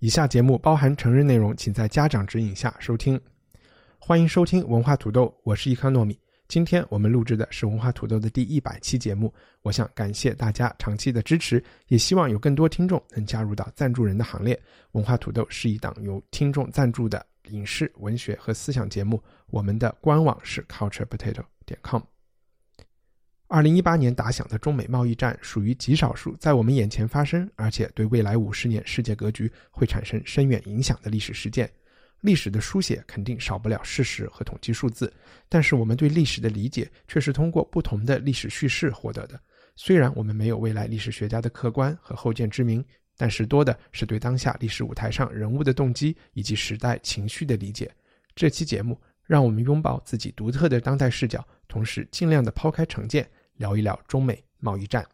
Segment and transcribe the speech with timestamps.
[0.00, 3.20] 以下节目包含成人内容，请在家长指引下收听。
[3.98, 6.16] 欢迎收听文化土豆，我是伊康糯米。
[6.46, 9.34] 今天我们录制的是文化土豆的第一百期节目。
[9.62, 14.58] 我想感谢大家长期的支持，也希望有更多听众能加入到赞助人的行列。
[14.92, 19.20] 文化土豆是一档由听众赞助的影视、文学和思想节目。
[19.48, 22.00] 我们的官网是 culturepotato 点 com。
[23.50, 31.68] 二零一八年打响的中美贸易战属于极少数在我们眼前发生，而且对未来五十年世界格局会产生深远影响的历史事件。
[32.20, 35.10] 历史的书写肯定少不了事实和统计数字，
[35.48, 39.40] 但是我们对历史的理解却是通过不同的历史叙事获得的。
[39.76, 42.84] 虽然我们没有未来历史学家的客观和后见之明，
[43.16, 47.90] 但是多的是对当下历史舞台上人物的动机以及时代情绪的理解。
[48.34, 53.26] 这期节目让我们拥抱自己独特的当代视角，同时尽量的抛开成见。
[53.58, 55.04] 聊一聊中美贸易战。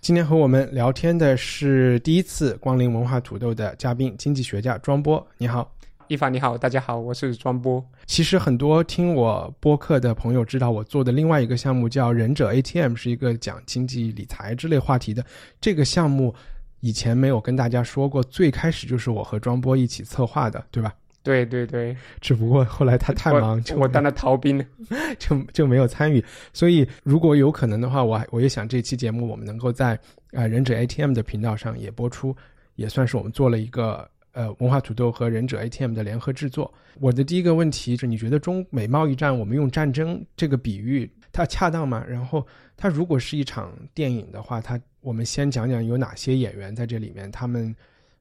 [0.00, 5.24] 今天和我们聊天的是第一次光临文化土豆的嘉宾，经济学家庄波。
[5.38, 5.72] 你好，
[6.08, 7.84] 一凡，你好，大家好，我是庄波。
[8.04, 15.24] 其实很多听我播客的朋友知道，我做的另外一个项目叫忍者 ATM，是一个讲经济理财之类话题的。
[15.60, 16.34] 这个项目
[16.80, 20.92] 以前没有跟大家说过，最开始就是我和庄波一起策划的，对吧？
[21.26, 24.64] 对对对，只不过后来他太忙，就我当了逃兵，
[25.18, 26.24] 就就没有参与。
[26.52, 29.98] 所以如果有可能的话，我我也想这期节目我们能够在
[30.32, 32.34] 啊忍者 ATM 的频道上也播出，
[32.76, 36.72] 也算是我们做了一个呃文化土豆和忍者 ATM 的联合制作。
[37.00, 42.04] 我的第一个问题是，你觉得中美贸易战我们用战争这个比喻它恰当吗？
[42.08, 47.74] 然后它如果是一场电影的话，它我们先讲讲有哪些演员在这里面，他们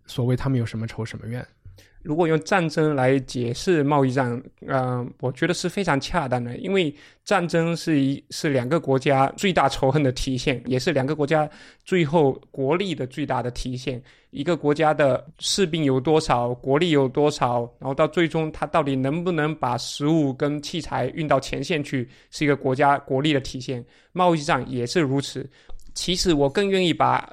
[0.07, 1.45] 所谓他们有什么仇什么怨？
[2.01, 6.93] 如果用战争来解释贸易战，嗯，我觉得是非常恰当的，因为
[7.23, 11.49] 战争是一是两个国家最大仇恨的体现，也是两个国家
[11.83, 13.99] 最后国力的最大的体现。
[14.29, 23.83] 一个国家的士兵有多少，国力有多少，然后到最终他到底能不能把食物跟器材运到前线去，是一个国家国力的体现。
[24.11, 25.49] 贸易战也是如此。
[25.95, 27.27] 其实我更愿意把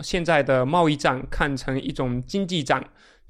[0.00, 2.80] 现在的贸易战看成一种经济战。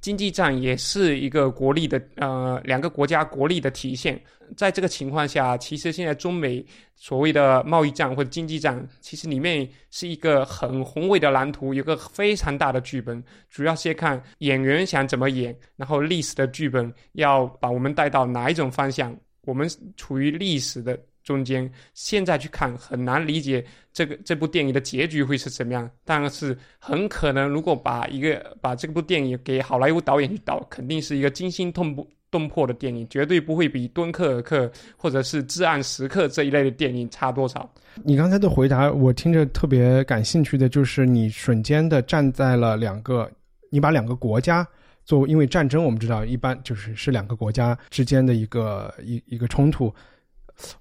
[0.02, 4.20] 经济战也是一个国力的，呃，两个国家国力的体现。
[4.56, 6.62] 在这个情况下，其实现在中美
[6.96, 13.22] 所谓的贸易战或者经济战，其实里面是一个很宏伟的蓝图，有个非常大的剧本。
[13.48, 19.16] 主要是看演员想怎么演，然后历史的剧本要把我们带到哪一种方向。
[19.42, 20.98] 我们处于历史的。
[21.22, 34.66] 中间现在去看很难理解这个这部电影的结局会是怎么样，但是很可能如果把一个把这部电影给好莱坞导演去导，肯定是一个惊心动魄动魄的电影，绝对不会比《敦刻尔克》
[34.96, 37.70] 或者是《至暗时刻》这一类的电影差多少。
[38.02, 43.30] 你刚才的回答我听着特别感兴趣的就是你瞬间的站在了两个，
[43.68, 44.66] 你把两个国家
[45.04, 49.94] 作为，因为战争我们知道一般就是是两个国家之间的一个一一个冲突。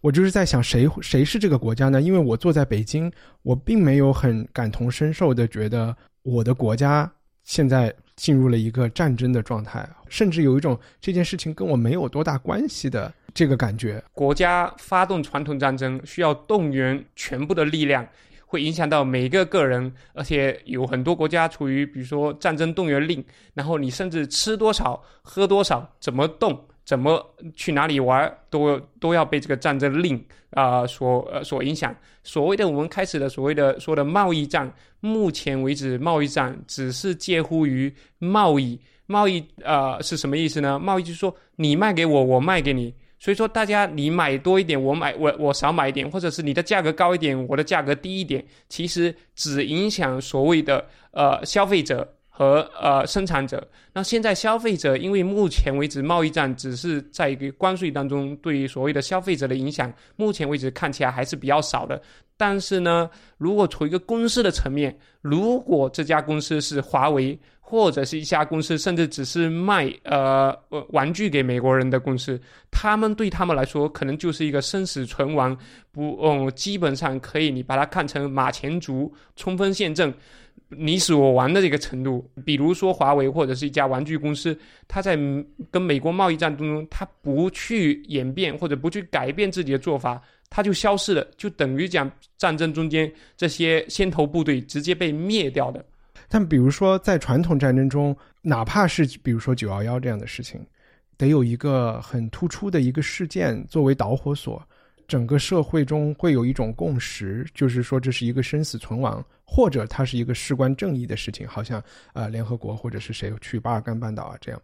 [0.02, 2.02] 我就是在想，谁谁是这个国家呢？
[2.02, 3.12] 因为我坐在北京，
[3.42, 7.12] 我并没有很感同身受的觉得我的国家
[7.44, 14.04] 现在进入了一个战争的状态，甚至有一种这件事情跟我没有多大关系的这个感觉。
[14.14, 18.08] 国家发动传统战争需要动员全部的力量，
[18.46, 23.24] 会影响到每一个个人，而且有很多国家处于比如说战争动员令，
[23.56, 26.68] 然后你甚至吃多少、喝多少、怎么动。
[26.84, 27.24] 怎么
[27.56, 31.96] 去哪里玩，都都要被这个战争令啊所呃所影响。
[32.24, 38.80] 所谓的我们开始的所谓的说的贸易战，目前为止贸易战只是介乎于贸易。
[39.06, 40.80] 贸易呃是什么意思呢？
[40.80, 42.94] 贸易就是说你卖给我，我卖给你。
[43.20, 52.16] 所以说大家你买多一点，我买我我少买一点，或者是你的价格高一点，我的价格低一点，其实只影响所谓的呃消费者。
[52.34, 62.02] 和呃生产者，那现在消费者，因为目前为止贸易战只是在一个关税当中对于所谓的消费者的影响，目前为止看起来还是比较少的。
[62.38, 63.08] 但是呢，
[63.38, 70.58] 如果从一个公司的层面，如果这家公司是华为，或者是一家公司，甚至只是卖呃
[70.90, 72.42] 玩具给美国人的公司，
[72.72, 75.56] 他们对他们来说可能就是一个生死存亡，
[75.92, 80.12] 不，嗯，基本上可以你把它看成马前卒，冲锋陷阵。
[80.78, 82.30] 你死我亡的这个程度。
[82.46, 84.58] 比如说华为或者是一家玩具公司，
[84.88, 85.16] 它在
[85.70, 95.86] 跟美国贸易战当中，它不去演变或者不去改变自己的做法，它就消失了，就等于讲战争中间这些先头部队直接被灭掉的。
[96.28, 100.60] 但比如说在传统战争中，哪怕是比如说九幺幺这样的事情。
[101.18, 104.60] 得有一个很突出的一个事件作为导火索，
[105.08, 111.84] 整个社会中会有一种共识，就是说这是一个生死存亡，或者它是一个事关正义的事情，好像
[112.14, 114.62] 呃联合国或者是谁去巴尔干半岛啊这样，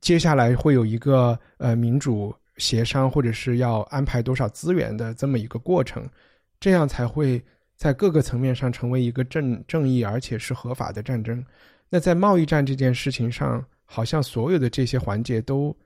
[0.00, 6.08] 接下来会有一个呃民主协商或者是要安排多少资源的这么一个过程，
[6.58, 7.42] 这样才会
[7.76, 11.44] 在各个层面上成为一个正正义而且是合法的战争。
[11.90, 13.62] 那在贸易战这件事情上。
[13.92, 15.76] 好像所有的这些环节都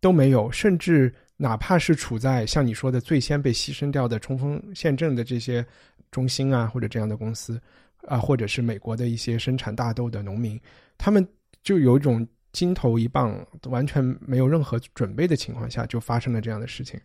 [0.00, 5.64] 都没有，甚至哪怕是处在像你说的最先被牺牲掉的冲锋陷阵的这些
[6.10, 7.60] 中心啊，或者这样的公司
[8.06, 10.60] 啊，或者是美国的一些生产大豆的农民，
[10.98, 11.26] 他们
[11.62, 13.34] 就有一种金头一棒，
[13.64, 17.00] 完全没有任何准备的情况下，就发生了这样的事情。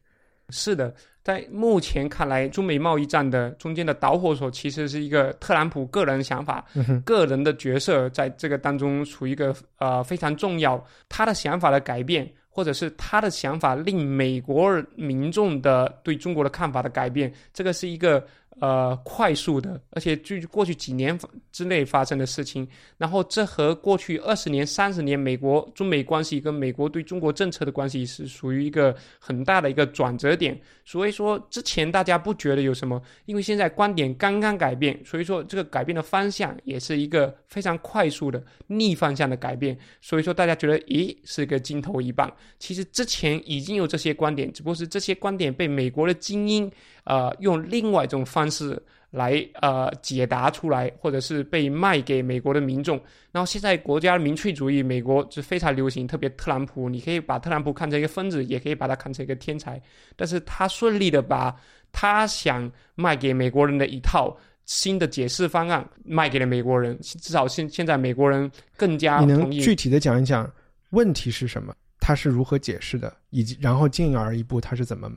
[0.50, 0.94] 是的，
[1.24, 6.66] 在目前看来，中美贸易战的中间的导火索其实是一个特朗普个人想法，
[7.04, 18.26] 个人的角色在这个当中处于一个呃非常重要，他的想法的改变，或者是他的想法令美国民众的对中国的看法的改变，这个是一个。
[18.60, 21.18] 呃，快速的，而且就过去几年
[21.52, 22.68] 之内发生的事情，
[22.98, 30.60] 然后这和过去二十年、三十年美国中美关系跟美国对中国政策的关系是属于一个很大的一个转折点。
[30.84, 39.78] 所以说，之前大家不觉得有什么，因为现在观点刚刚改变，所以说这个改变的方向也是一个非常快速的逆方向的改变。
[40.02, 42.32] 所以说，大家觉得，咦，是一个金头一棒。
[42.58, 46.72] 其实之前已经有这些观点，只不过是这些观点被美国的精英。
[47.08, 48.78] 呃，用另外一种方式
[49.12, 53.02] 来呃解答出来，或者是被卖给美国的民众。
[53.32, 59.82] 然后现在国家民粹主义，美国是非常流行，特别特朗普，你可以把特朗普看成一个疯子，也可以把他看成一个天才。
[60.18, 61.56] 但是他顺利的把
[61.94, 70.52] 他想卖给美国人的一套新的解释方案卖给了美国人，至少现现在美国人更加你能具体的讲一讲
[70.90, 71.74] 问题是什么？
[72.02, 73.16] 他是如何解释的？
[73.30, 75.10] 以及然后进而一步他是怎么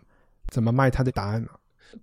[0.49, 1.49] 怎么卖他的答案呢？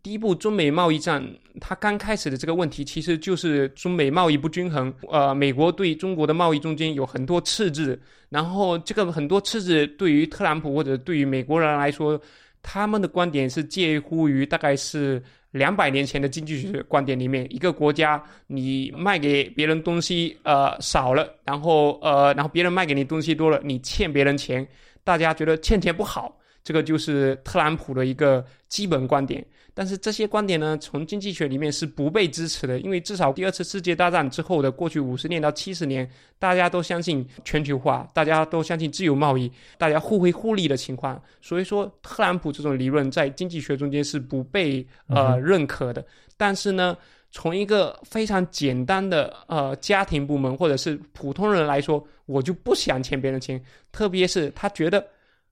[0.04, 1.24] 第一步，中美贸易战，
[1.60, 4.94] 它刚开始的这个问题其实就是中美贸易不均衡。
[5.10, 8.00] 呃，美国对中国的贸易中间有很多赤字，
[8.30, 12.20] 然后这个很多赤字对于特朗普或者对于美国人来说，
[12.62, 24.68] 他们的观点是介乎于大概是两百年前的经济学观点里面，一个国家你卖给别人东西呃少了，然后呃然后别人卖给你东西多了，你欠别人钱，
[25.04, 29.46] 大家觉得欠钱不好，这个就是特朗普的一个基本观点。
[29.78, 36.10] 但是这些观点呢，从经济学里面是不被支持的，因为至少第二次世界大战之后的过去五十年到七十年，
[36.40, 46.04] 大家都相信全球化，大家都相信自由贸易，大家互惠互利的情况，所以说特朗普这种理论在经济学中间是不被呃认可的。
[46.38, 46.98] 但是呢，
[47.30, 55.06] 从一个非常简单的呃家庭部门或者是普通人来说，我就不想欠别人钱，特别是他觉得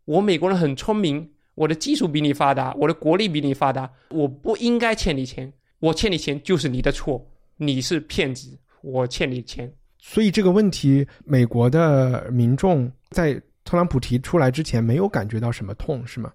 [0.06, 1.30] 我美国人很聪明。
[1.56, 5.52] 我的技术比你发达，我的国力比你发达，我不应该欠你钱。
[5.80, 7.24] 我欠你钱就是你的错，
[7.58, 9.72] 你是骗子，我欠你钱。
[10.00, 13.34] 所以这个问题，美国的民众在
[13.64, 16.32] 特朗普提出来之前没有感觉到什么痛，是吗？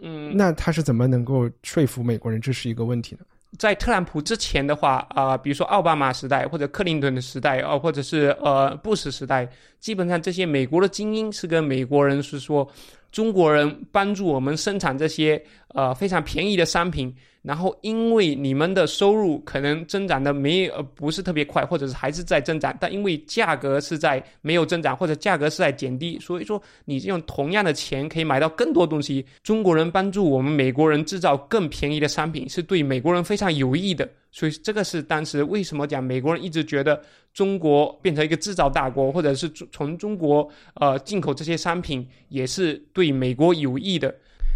[0.00, 3.24] 嗯，那他是怎么能够说服美国人这是一个问题呢？
[3.58, 9.48] 在特朗普之前的话，啊，比如说奥巴马时代或者克林顿的时代，啊，或者是呃布什时代，
[9.80, 12.68] 基本上这些美国的精英是跟美国人是说。
[13.12, 15.38] 中国人帮助我们生产这些
[15.74, 29.26] 呃非常便宜的商品，然后因为你们的收入可能增长的没呃不是特别快，或者是还是在增长，但因为价格是在没有增长，或者价格是在减低，所以说你用同样的钱可以买到更多东西。
[29.42, 34.08] 中国人帮助我们美国人制造更便宜的商品，是对美国人非常有益的。
[34.30, 37.02] 所以这个是当时为什么讲美国人一直觉得
[37.34, 44.14] 中国变成一个制造大国，或者是从中国呃进口这些商品也是对美国有益的。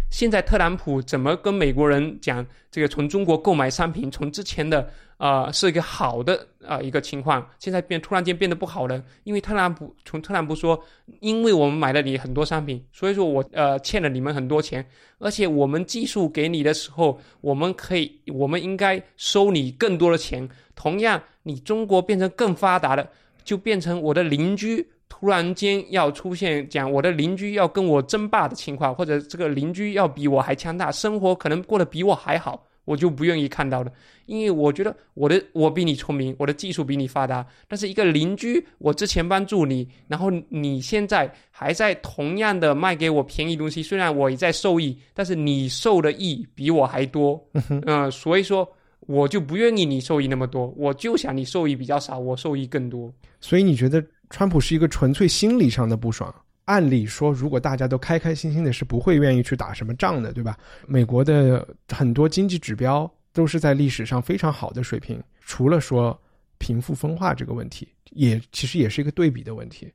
[0.09, 9.03] 现在特朗普怎么跟美国人讲这个从中国购买商品，从之前的啊是一个好的啊一个情况，现在变突然间变得不好了？
[9.25, 10.81] 因为特朗普从特朗普说，
[11.19, 14.83] 因为我们买了你很多商品，所以说我呃欠了你们很多钱，
[15.19, 20.47] 而且我们技术给你的时候，我们可以我们应该收你更多的钱。
[20.73, 23.07] 同样，你中国变成更发达了，
[23.43, 24.87] 就变成我的邻居。
[25.09, 33.91] 突然间要出现讲我的邻居要跟我争霸的情况，或者这个邻居要比我还强大，生活可能过得比我还好，我就不愿意看到的，
[34.25, 47.41] 因为我觉得我的我比你聪明，我的技术比你发达，但是一个邻居，我之前帮助你，然后你现在还在同样的卖给我便宜东西，虽然我也在受益，但是你受的益比我还多，
[47.85, 48.67] 嗯，所以说
[49.01, 53.11] 我就不愿意你受益那么多，我就想你受益比较少，我受益更多。
[53.39, 56.33] 所以你觉得川普是一个纯粹心理上的不爽？
[56.65, 60.57] 按理说，如果大家都开开心心的，是不会愿意去打什么仗的，对吧？
[60.85, 66.19] 美国的很多经济指标都是在历史上非常好的水平，除了说
[66.57, 69.89] 贫富分化这个问题，也其实也是一个对比的问题。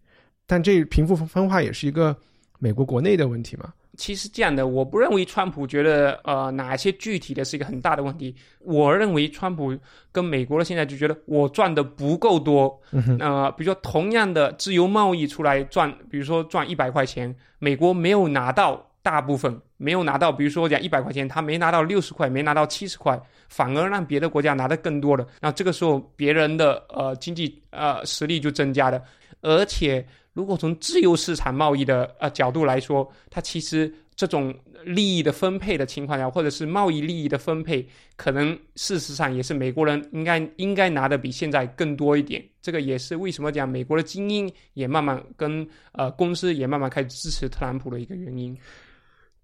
[0.47, 2.17] 但这贫富分化也是一个
[2.59, 3.73] 美国国内的问题嘛？
[3.97, 8.35] 其实这样的，我不认为川普觉得呃哪些具体的是一个很大的问题。
[8.61, 9.77] 我认为川普
[10.11, 12.81] 跟美国的现在就觉得我赚的不够多，
[13.21, 23.21] 呃，比如说同样的自由贸易出来赚，比如说赚一百块钱，美国没有拿到大部分，没有拿到，比如说讲一百块钱，他没拿到六十块，没拿到七十块，
[23.51, 25.27] 反而让别的国家拿的更多了。
[25.41, 29.03] 那这个时候别人的呃经济呃实力就增加了，
[29.43, 30.07] 而且。
[30.33, 37.87] 如果从自由市场贸易的呃角度来说，它其实这种利益的分配的情况下，或者是贸易利益的分配，
[38.17, 42.43] 可能事实上也是美国人应该应该拿的比现在更多一点。
[42.61, 48.57] 这个也是为什么讲美国的精英也慢慢跟呃公司也慢慢开始支持特朗普的一个原因。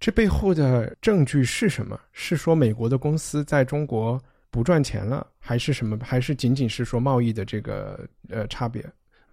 [0.00, 1.98] 这背后的证据是什么？
[2.12, 5.98] 是说美国的公司在中国不赚钱了，还是什么？
[6.00, 8.84] 还是仅仅是说贸易的这个呃差别？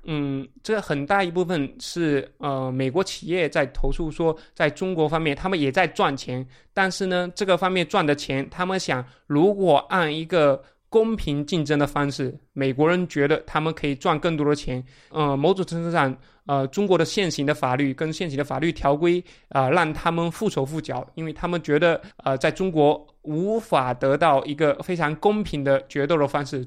[0.05, 14.81] 嗯，这很大一部分是呃，美国企业在投诉说，在中国方面他们也在赚钱，但是呢，这个方面赚的钱，他们想如果按一个公平竞争的方式，美国人觉得他们可以赚更多的钱。
[15.09, 26.65] 呃，某种程度上，呃，中国的现行的法律跟现行的法律条规啊，让他们束手束脚，因为他们觉得呃，在中国无法得到一个非常公平的决斗的方式。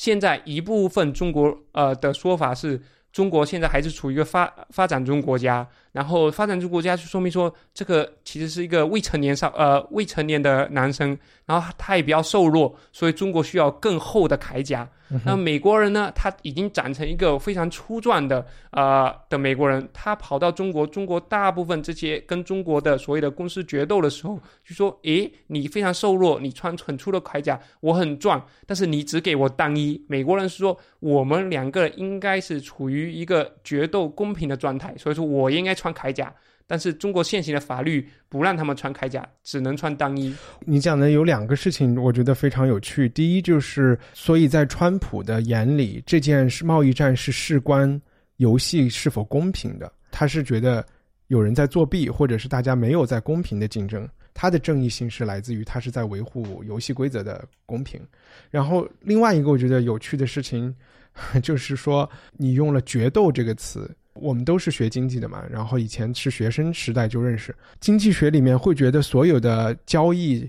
[0.00, 2.80] 现在一部分中国呃的说法是，
[3.12, 5.68] 中国现在还是处于一个发发展中国家。
[5.92, 14.88] 然后发展中国家就说明说，这个其实是一个未成年少呃未成年的男生，然后他也比较瘦弱，所以中国需要更厚的铠甲。
[15.24, 30.00] 那美国人呢，他已经长成一个非常粗壮的呃的美国人，他跑到中国，中国大部分这些跟中国的所谓的公司决斗的时候，就说：诶，你非常瘦弱，你穿很粗的铠甲，我很壮，但是你只给我单一。
[30.06, 35.74] 美国人是说，我们两个应该是处于一个决斗公平的状态，所以说我应该。
[35.80, 36.30] 穿铠甲，
[36.70, 40.32] 但是中国现行的法律不让他们穿铠甲，只能穿单衣。
[40.60, 43.08] 你讲的有两个事情，我觉得非常有趣。
[43.08, 48.00] 第一就是，所以在川普的眼里，这件是贸易战是事关
[48.36, 49.92] 游戏是否公平的。
[50.12, 50.86] 他是觉得
[51.26, 54.08] 有人在作弊，或者是大家没有在公平的竞争。
[54.32, 58.00] 他的正义性是来自于他是在维护游戏规则的公平。
[58.48, 60.72] 然后另外一个我觉得有趣的事情，
[61.42, 63.90] 就是说你用了“决斗”这个词。
[64.20, 70.48] 我们都是学经济的嘛，然后以前是学生时代就认识经济学里面会觉得所有的交易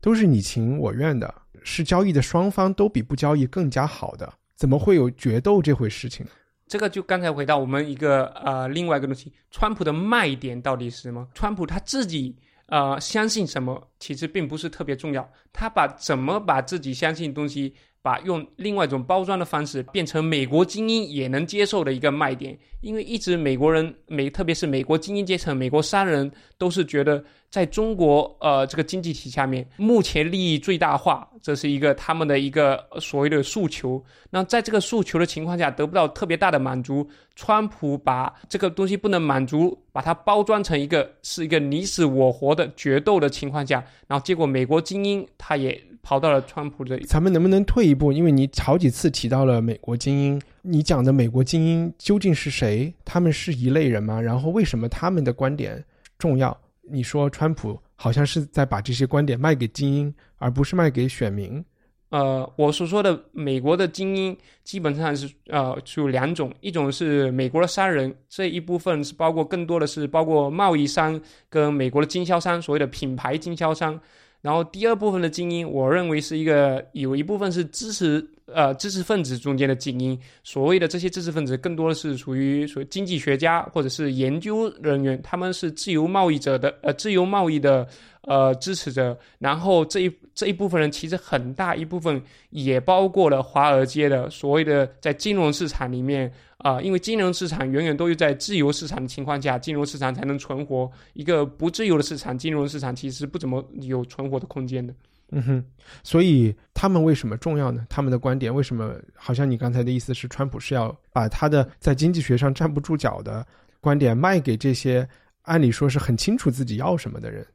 [0.00, 6.26] 都是你情我愿的，是交易的双方都比不交易更加好的，怎么会有决斗这回事情？
[6.66, 11.28] 这个就刚才回到我们一个呃另外一个东西，川普的卖点到底是什么？
[11.34, 12.34] 川普他自己
[12.66, 17.74] 呃相信什么，其实并不是特别重要，他把怎么把自己相信东西。
[18.02, 27.24] 把用另外一种包装的方式变成美国精英也能接受的一个卖点，因为一直美国人美，特别是美国精英阶层、美国商人都是觉得。
[27.52, 34.02] 在中国，呃，这个经济体下面，目前利益最大化，这是一个他们的一个所谓的诉求。
[34.30, 37.06] 那在这个诉求的情况下，得不到特别大的满足，
[37.36, 47.06] 川普把这个东西不能满足，把它包装成一个是一个你死我活的决斗的情况下，然后结果美国精英他也跑到了川普这里。
[47.06, 48.12] 咱们能不能退一步？
[48.12, 52.92] 因为你好几次提到了美国精英，你讲的美国精英究竟是谁？
[53.04, 54.20] 他们是一类人吗？
[54.20, 55.82] 然后为什么他们的观点
[56.18, 56.56] 重要？
[56.90, 61.64] 你说川普好像是在把这些观点卖给精英，而不是卖给选民。
[62.10, 71.18] 呃，我所说的美国的精英基本上是呃，有两种，一种是美国的商人，这一部分是包括更多的是包括贸易商
[71.48, 73.98] 跟美国的经销商，所谓的品牌经销商。
[74.42, 80.18] 然后第二部分的精英，我认为是一个有一部分是知识呃知识分子中间的精英。
[80.42, 87.86] 所谓的这些知识分子，更多的是属于属于经济学家或者是研究人员，他们是自由贸易者的呃自由贸易的
[88.22, 89.16] 呃支持者。
[89.38, 92.20] 然后这一这一部分人，其实很大一部分
[92.50, 96.32] 也包括了华尔街的所谓的在金融市场里面。
[96.62, 100.90] 啊，因为金融市场远远都是在自由市场的情况下，金融市场才能存活。
[101.12, 104.94] 一个不自由的市场，金融市场其实不怎么有存活的空间的。
[105.34, 105.64] 嗯哼，
[106.02, 107.86] 所以他们为什么重要呢？
[107.88, 108.94] 他们的观点为什么？
[109.14, 113.44] 好像你刚才的意思是，川普是要把他的在经济学上站不住脚的
[113.80, 115.08] 观点卖给这些
[115.42, 117.46] 按理说是很清楚自己要什么的人。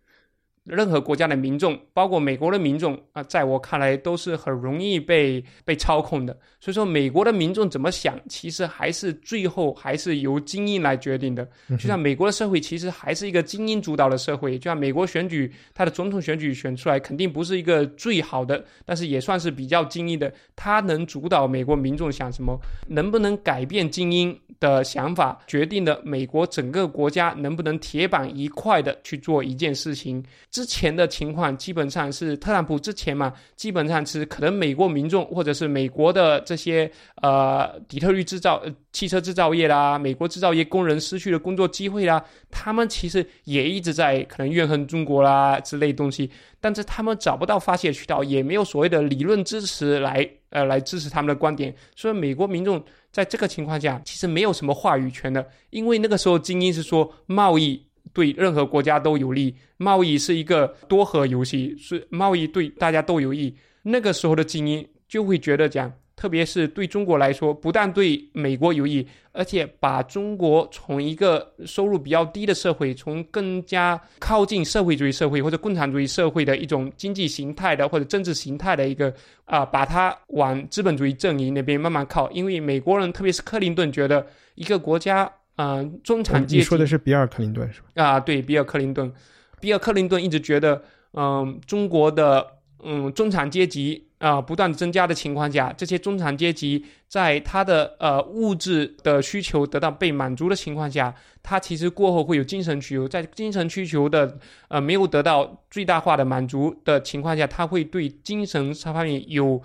[0.68, 6.38] 任何国家的民众，包括美国的民众啊，在我看来都是很容易被被操控的。
[6.60, 11.48] 所以说，美国的民众怎么想，其实还是最后还是由精英来决定的。
[11.70, 14.58] 就像美国的社会，其实还是一个精英主导的社会。
[14.58, 20.34] 就像美国选举，它的总统选举选出来，肯定不是一个最好的，但是也算是比较精英的。
[20.56, 30.22] 它能主导美国民众想什么，能不能改变精英的想法，决定了美国整个国家能不能铁板一块的去做一件事情。
[30.58, 38.60] 之前的情况基本上是特朗普之前嘛，基本上是可能美国民众或者是美国的这些呃底特律制造
[38.92, 46.28] 汽车制造业啦，美国制造业工人失去了工作机会啦，他们其实也一直在可能怨恨中国啦之类东西，
[46.60, 57.87] 但是他们找不到发泄渠道，也没有所谓的理论支持来呃来支持他们的观点，所以美国民众在这个情况下其实没有什么话语权的，因为那个时候精英是说贸易。
[58.14, 63.56] 对任何国家都有利，贸易是一个多核游戏，是贸易对大家都有益。
[63.84, 79.14] 那个时候的精英就会觉得讲，特别是对中国来说，不但对美国有益，而且把中国从一个收入比较低的社会，从更加靠近社会主义社会或者共产主义社会的一种经济形态的或者政治形态的一个
[79.46, 82.30] 啊，把它往资本主义阵营那边慢慢靠。
[82.32, 85.32] 因为美国人，特别是克林顿，觉得一个国家。
[85.58, 86.58] 嗯，中产阶级。
[86.58, 87.88] 你说的是比尔·克林顿是吧？
[87.96, 89.12] 啊，对，比尔·克林顿。
[89.60, 90.84] 比尔·克林顿一直觉得，
[91.14, 92.46] 嗯，中国的
[92.84, 101.12] 嗯中产阶级啊不断增加的情况下，这些中产阶级在他的呃物质的需求得到被满足的情况下，
[101.42, 104.38] 他其实过后会有精神需求，在精神需求的
[104.68, 109.60] 呃没有得到最大化的满足的情况下，他会对精神方面有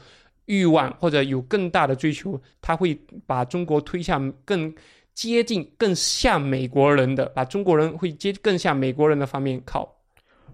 [0.46, 4.74] 欲望或者有更大的追求，他会把中国推向更。
[5.14, 9.88] 接近更像美国人的，把中国人会接更像美国人的方面靠，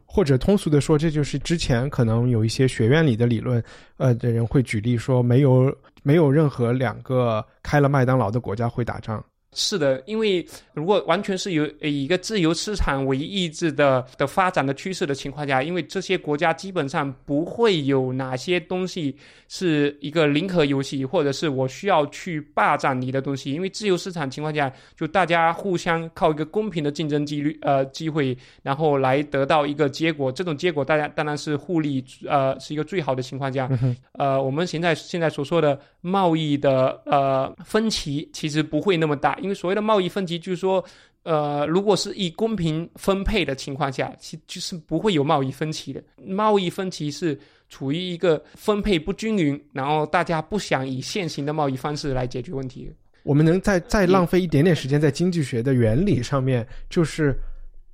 [0.05, 3.63] 或者通俗的说，这就是之前可能有一些学院里的理论，
[3.97, 9.25] 呃的人会举例说，没有没有任何两个开了麦当劳的国家会打仗。
[9.55, 19.17] 是的，因为如果完全是由以一个自由市场为意志的的发展的趋势的情况下，因为这些国家基本上不会有哪些东西
[19.49, 23.51] 是一个零和游戏，或者是我需要去霸占你的东西。
[23.51, 30.31] 因为自由市场情况下，就大家互相靠一个公平的竞争几率呃机会，然后来得到一个结果。
[30.31, 33.69] 这种结果大家当然是互利，呃，是一个最好的情况下。
[34.13, 39.38] 呃，我们现在现在所说的贸易的呃分歧其实不会那么大。
[39.39, 40.85] 因为所谓的贸易分歧，就是说，
[41.23, 46.03] 呃，如果是以公平分配的情况下，其就是不会有贸易分歧的。
[46.25, 52.91] 贸易分歧是处于一个分配不均匀，然后大家不想以现行的贸易方式来解决问题。
[53.25, 57.39] 我们能再再浪费一点点时间在经济学的原理上面，就是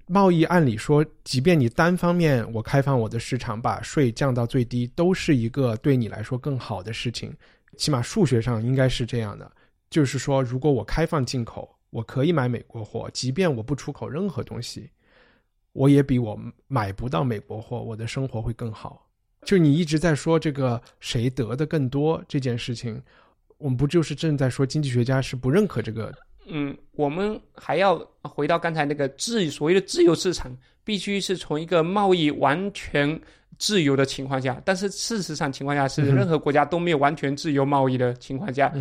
[0.07, 7.35] 贸易按理说，即便你单方面我开放我的市场，把税降到最低，都是一个对你来说更好的事情，
[7.77, 9.51] 起码数学上应该是这样的。
[9.95, 14.91] 就是说，如果我开放进口，我可以买美国货，即便我不出口任何东西，
[15.73, 19.09] 我也比我买不到美国货，我的生活会更好。
[19.45, 23.01] 就你一直在说这个谁得的更多这件事情，
[23.57, 26.13] 我们不就是正在说经济学家是不认可这个？
[26.47, 33.21] 嗯，我们还要回到刚才那个自所谓的自由市场，必须是从一个贸易完全。
[33.57, 38.75] 自由的情况下，但是事实上情况下是任何国家都没有完全自由贸易的情况下，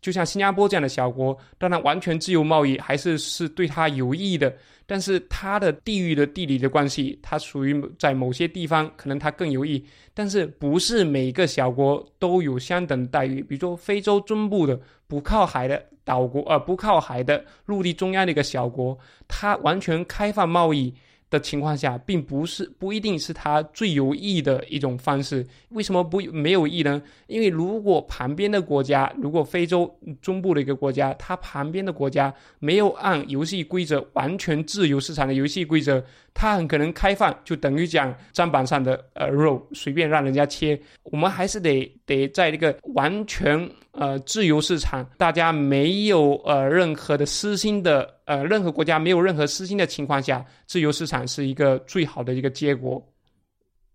[0.00, 4.54] 就像新加坡这样的小国，当然完全自由贸易还是是对它有益的。
[4.90, 13.40] 但是它的地域的地理的关系，它属于在某些地方可能它更有益，但是不是每个小国都有相等待遇。
[13.40, 18.98] 比如说非洲中部的不靠海的岛国，呃，不靠海的陆地中央的一个小国，
[19.28, 20.92] 它完全开放贸易。
[21.30, 25.46] 的情况下，并不是不一定是它最有益的一种方式。
[25.68, 27.00] 为什么不没有益呢？
[27.28, 29.88] 因为如果旁边的国家，如果非洲
[30.20, 40.80] 中部的一个国家，它旁边的国家没有按游戏规则完全自由市场的游戏规则，它很可能开放，就等于讲砧板上的呃肉随便让人家切。
[41.04, 43.68] 我们还是得得在这个完全。
[43.92, 53.04] 呃，自由市场，大家没有呃任何的私心的，呃，任何国家没有任何私心的情况下，自由市场是一个最好的一个结果。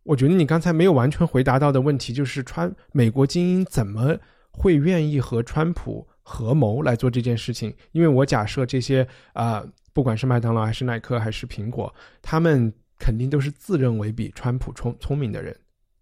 [0.03, 4.17] 我觉得你刚才没有完全回答到的问题，就是川美国精英怎么
[4.51, 7.73] 会愿意和川普合谋来做这件事情？
[7.93, 9.65] 因为我假设这些啊，
[9.95, 15.55] 不管是麦当劳还是耐克还是苹果，他们肯定都是自认为比川普聪聪明的人。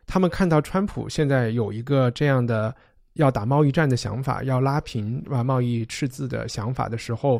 [0.07, 2.75] 他们看到川普现在有一个这样的
[3.13, 7.39] 要打贸易战的想法，要拉平啊贸易赤字的想法的时候，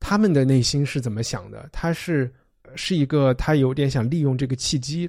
[0.00, 1.68] 他们的内心是怎么想的？
[1.70, 2.28] 他是
[2.74, 5.08] 是一个他有点想利用这个契机，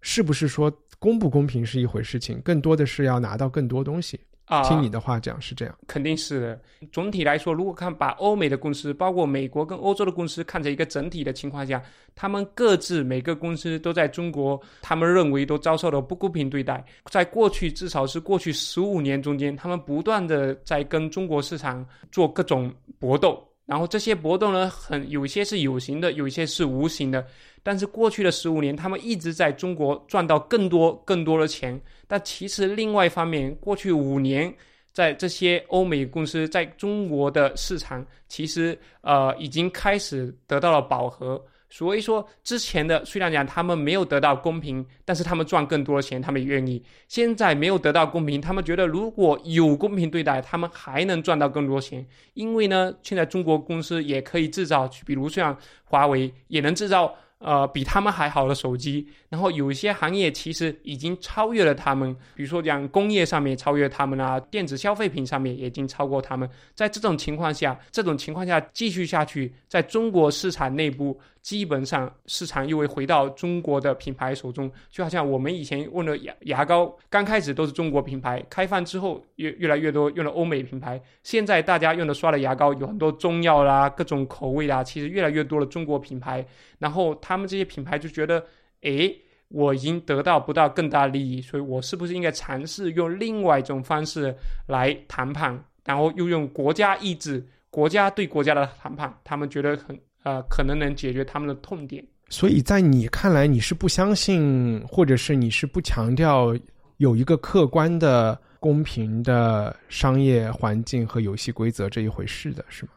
[0.00, 4.18] 是不是说公不公平是一回事情，更多的是要拿到更多东西？
[4.46, 6.60] 啊，听你的话讲是这样，肯定是的。
[6.92, 11.82] 总体来说，如果看把欧美的公司，包括美国跟欧洲的公司看成一个整体的情况下，
[12.14, 16.84] 他们各自每个公司都在中国，他们认为都遭受了不公平对待。
[17.10, 27.26] 在过去至少是过去十五年中间，他们不断的在跟中国市场做各种搏斗，然后这些搏斗呢，很有一些是有形的，有一些是无形的。
[27.66, 31.80] 但是过去的十五年，他们一直在中国赚到更多更多的钱。
[32.06, 34.54] 但其实另外一方面，过去五年，
[34.92, 41.44] 在这些欧美公司在中国的市场，其实呃已经开始得到了饱和。
[41.68, 46.80] 所以说，之前的虽然讲他们没有得到公平，但是他们赚更多的钱，他们也愿意。
[47.08, 52.06] 现在没有得到公平，他们觉得如果有公平对待，他们还能赚到更多钱。
[52.34, 57.12] 因为呢，现在中国公司也可以制造，比如像华为也能制造。
[57.38, 66.48] 呃，比他们还好的手机，然后有一些行业其实已经超越了他们，比如说讲工业上面超越他们啊，电子消费品上面已经超过他们。
[66.74, 71.18] 在这种情况下，这种情况下继续下去，在中国市场内部。
[71.46, 81.00] 基本上市场又会回到中国的品牌手中，就好像我们以前用的牙牙膏，刚开始都是中国品牌，开放之后越越来越多用了欧美品牌。
[81.22, 86.44] 现在大家用的刷的牙膏有很多中药啦，各种口味啦，其实越来越多的中国品牌。
[86.80, 88.44] 然后他们这些品牌就觉得，
[88.80, 94.34] 诶，我已经得到不到更大利益，所以我是不是应该尝试用另外一种方式
[94.66, 95.62] 来谈判？
[95.84, 99.96] 然后又用国家意志、国家对国家的谈判，他们觉得很。
[100.26, 102.04] 呃，可能能解决他们的痛点。
[102.30, 106.52] 所以在你看来，你是不相信，或者是你是不强调
[106.96, 112.90] 有一个客观的、公平的商业环境和游戏规则这一回事的，是吗？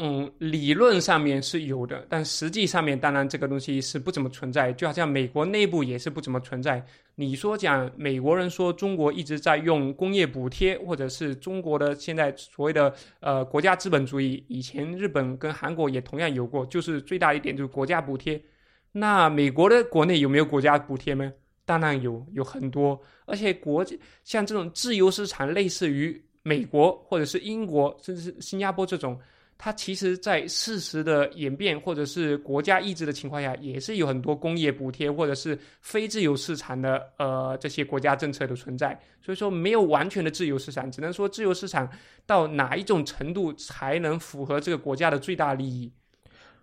[0.00, 6.80] 嗯，理论上面是有的，但实际上面当然这个东西是不怎么存在，就好像美国内部也是不怎么存在。
[7.16, 18.40] 你说讲美国人说中国一直在用工业补贴，或者是中国的现在所谓的呃国家资本主义，以前日本跟韩国也同样有过，就是最大一点就是国家补贴。
[18.92, 21.32] 那美国的国内有没有国家补贴呢？
[21.64, 23.84] 当然有，有很多，而且国
[24.22, 29.18] 像这种自由市场，类似于美国或者是英国，甚至是新加坡这种。
[29.60, 38.96] 它其实，在事实的演变或者是国家意志的情况下，也是有很多工业补贴或者是非自由市场的呃这些国家政策的存在。
[39.20, 41.90] 所以说，没有完全的自由市场，只能说自由市场
[42.24, 45.90] 到哪一种程度才能符合这个国家的最大利益。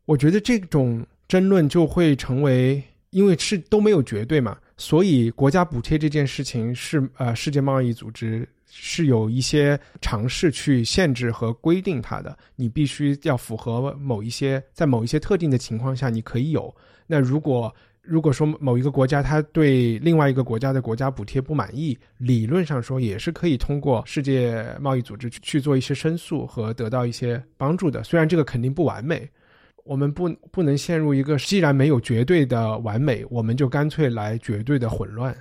[0.05, 8.47] 我觉得这种争论就会成为，因为是都没有绝对嘛，所以国家补贴这件事情是呃世界贸易组织。
[8.67, 16.73] 是有一些尝试去限制和规定它的，你必须要符合某一些，在某一些特定的情况下你可以有。
[17.08, 28.04] 那如果如果说某一个国家他对另外一个国家的国家补贴不满意，理论上说也是可以通过世界贸易组织去去做一些申诉和得到一些帮助的。
[28.04, 29.28] 虽然这个肯定不完美，
[29.84, 35.36] 我们不不能陷入一个既然没有绝对的完美，我们就干脆来绝对的混乱。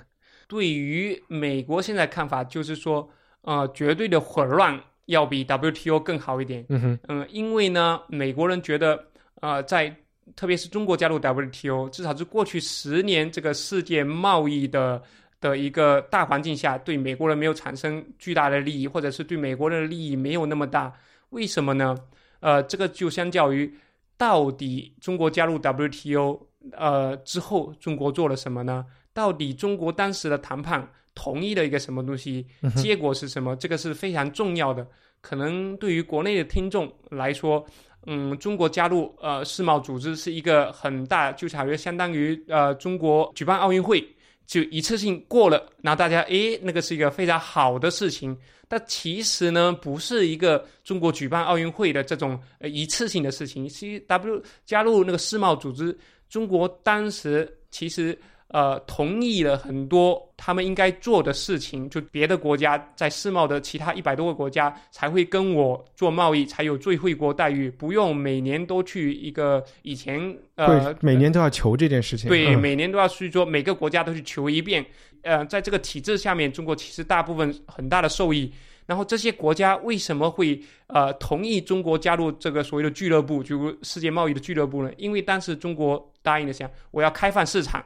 [0.47, 3.09] 对于美国现在看法就是说。
[3.47, 6.65] 呃，绝对的混乱要比 WTO 更好一点。
[6.69, 8.99] 嗯哼，嗯，因为呢，美国人觉得，
[9.39, 9.95] 呃，在
[10.35, 14.99] 特别是中国加入 WTO，至少是过去十年这个世界贸易的
[15.39, 20.91] 的一个大环境下，对美国人没有产生巨大的利益，或者是对美国人的利益没有那么大。
[21.29, 21.95] 为什么呢？
[22.39, 23.71] 呃，这个就相较于
[24.17, 26.39] 到底中国加入 WTO，
[26.71, 28.83] 呃之后中国做了什么呢？
[29.15, 30.87] 到底中国当时的谈判？
[31.15, 33.55] 同意了一个什么东西，结果是什么？
[33.55, 34.85] 这个是非常重要的。
[35.21, 37.65] 可能对于国内的听众来说，
[38.05, 44.05] 嗯，中国加入呃世贸组织是一个很大，就好像相当于呃中国举办奥运会
[44.45, 48.37] 就一次性过了，然后大家诶那个是一个非常好的事情。
[48.67, 53.69] 但其实呢，不是一个中国举办奥运会的这种呃一次性的事情。
[53.69, 55.97] C W 加入那个世贸组织，
[56.27, 58.19] 中国当时其实。
[58.49, 74.85] 呃，同意了很多他们应该做的事情，就别的国家在世贸的其他一百多个国家才会跟我做贸易，才有最惠国待遇，不用每年都去一个以前呃，每年都要求这件事情，对，每年都要去做，每个国家都去求一遍。
[75.23, 78.53] 呃，在这个体制下面，中国其实大部分很大的受益。
[78.85, 84.91] 然后这些国家为什么会呃同意中国加入这个所谓的俱乐部，就世界贸易的俱乐部呢？
[84.97, 87.83] 因为当时中国答应了想我要开放市场。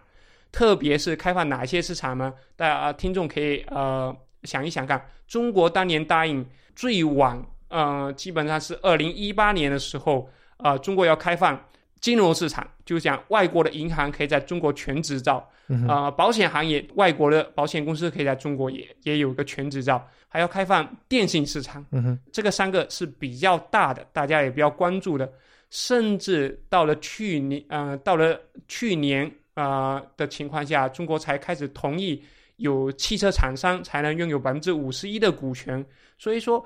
[0.51, 2.33] 特别是开放哪些市场呢？
[2.55, 11.59] 大家听众可以呃想一想看，中国当年答应最晚呃基本上是二零一八年的时候，呃中国要开放
[11.99, 15.47] 金融市场，就是讲外国的银行可以在中国全执照，
[15.87, 25.31] 呃保险行业外国的保险公司可以在中国也也有个全执照，还要开放电信市场，嗯哼，这个三个是比较大的，大家也比较关注的。
[25.71, 28.35] 甚至到了去年，呃，到了
[28.67, 32.23] 去年，啊的情况下，中国才开始同意
[32.55, 35.85] 有汽车厂商才能拥有百分之五十一的股权。
[36.17, 36.65] 所以说，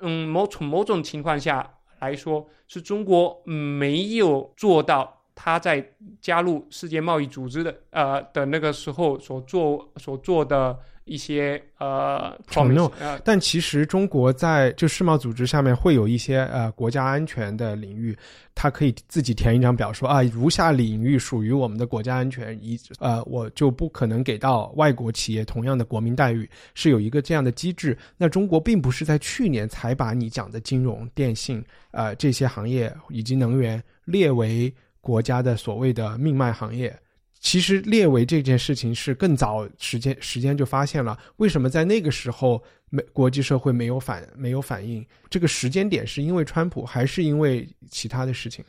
[0.00, 1.68] 嗯，某从某种情况下
[2.00, 5.86] 来说，是中国没有做到他在
[6.20, 10.76] 加入世界贸易组织的，呃的那个时候所做所做的。
[11.08, 12.92] 一些呃承诺，
[13.24, 18.14] 但其实中国在就世贸组织下面会有一些呃国家安全的领域，
[18.54, 27.96] 它可以自己填一张表说啊，如下领域属于我们的国家安全，一呃我就不可能给到外国企业同样的国民待遇，是有一个这样的机制。
[28.18, 34.70] 那中国并不是在去年才把你讲的金融、电信呃这些行业以及能源列为
[35.08, 36.94] 国家的所谓的命脉行业。
[37.40, 45.06] 其实列为这件事情是更早时间时间就发现了，为什么在那个时候美国际社会没有反没有反应？
[45.30, 48.64] 这个时间点是因为川普，还是因为其他的事情？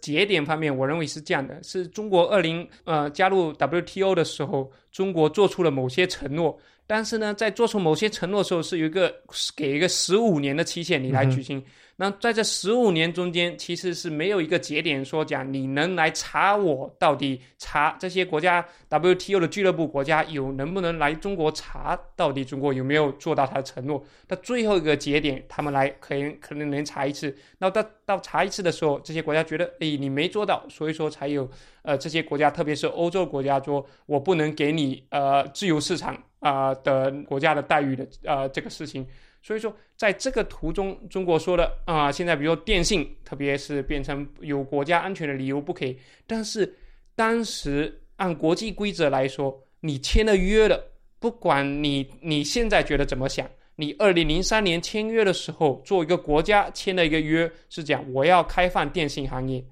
[0.00, 6.58] 节点方面，我认为是这样的：是中国二零呃加入 WTO 的时候，中国做出了某些承诺。
[6.86, 9.14] 但是呢，在做出某些承诺的时候，是有一个
[9.56, 11.64] 给一个十五年的期限，你来举行。
[12.02, 24.04] 那在这十五年中间，其实是没有一个节点说讲你能来查我到底查这些国家 WTO 的俱乐部国家有能不能来中国查到底中国有没有做到他的承诺。
[24.26, 27.32] 那最后一个节点，他们来可能可能能查一次。
[27.58, 31.48] 那到到查一次的时候，这些国家觉得诶你没做到，所以说才有
[31.82, 36.20] 呃这些国家，特别是欧洲国家说，我不能给你呃自由市场。
[36.42, 39.06] 啊的国家的待遇的呃这个事情，
[39.42, 46.72] 所以说在这个途中，中国说的啊，现在比如说电信，特别是变成有国家安全的理由不可以，但是
[47.14, 50.80] 当时按国际规则来说，你签了约了，
[51.18, 59.64] 不管你你现在觉得怎么想，你二零零三年签约的时候，做一个国家签了一个约，是讲我要开放电信行业，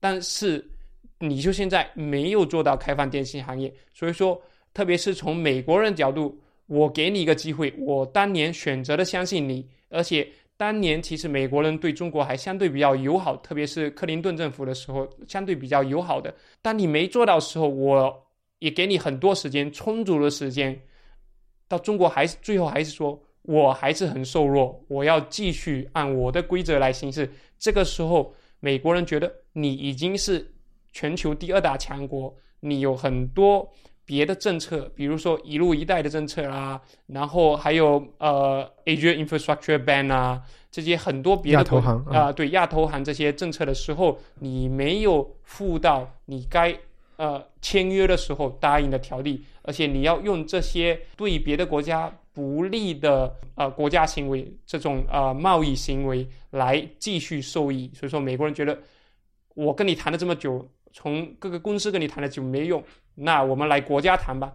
[0.00, 0.68] 但是
[1.20, 4.42] 你就现在没有做到开放电信行业，所以说。
[4.74, 6.34] 特别是从美国人角度，
[6.66, 16.34] 我给你一个机会，我当年选择的相信你，而且当年其实美国人对中国还相对比较友好，特别是克林顿政府的时候，相对比较友好的。
[16.62, 18.26] 当你没做到时候，我
[18.60, 20.80] 也给你很多时间，充足的时间，
[21.66, 27.28] 到中国还是最后还是说我还是很瘦弱，我要继续按我的规则来行事。
[27.58, 30.54] 这个时候，美国人觉得你已经是
[30.92, 33.68] 全球第二大强国，你有很多。
[34.04, 46.76] 别的政策，比如说“一路一带”的政策啊，然后还有呃 “Asia Infrastructure Ban” 啊，这些很多别的投行啊，对亚投行这些政策的时候，你没有付到你该
[47.16, 57.90] 呃签约的时候答应的条例，而且你要用这些对别的国家不利的呃国家行为，这种呃贸易行为来继续受益。
[57.94, 58.76] 所以说，美国人觉得
[59.54, 60.68] 我跟你谈了这么久。
[60.94, 64.52] 从各个公司跟你谈了就没用，那我们来国家谈吧。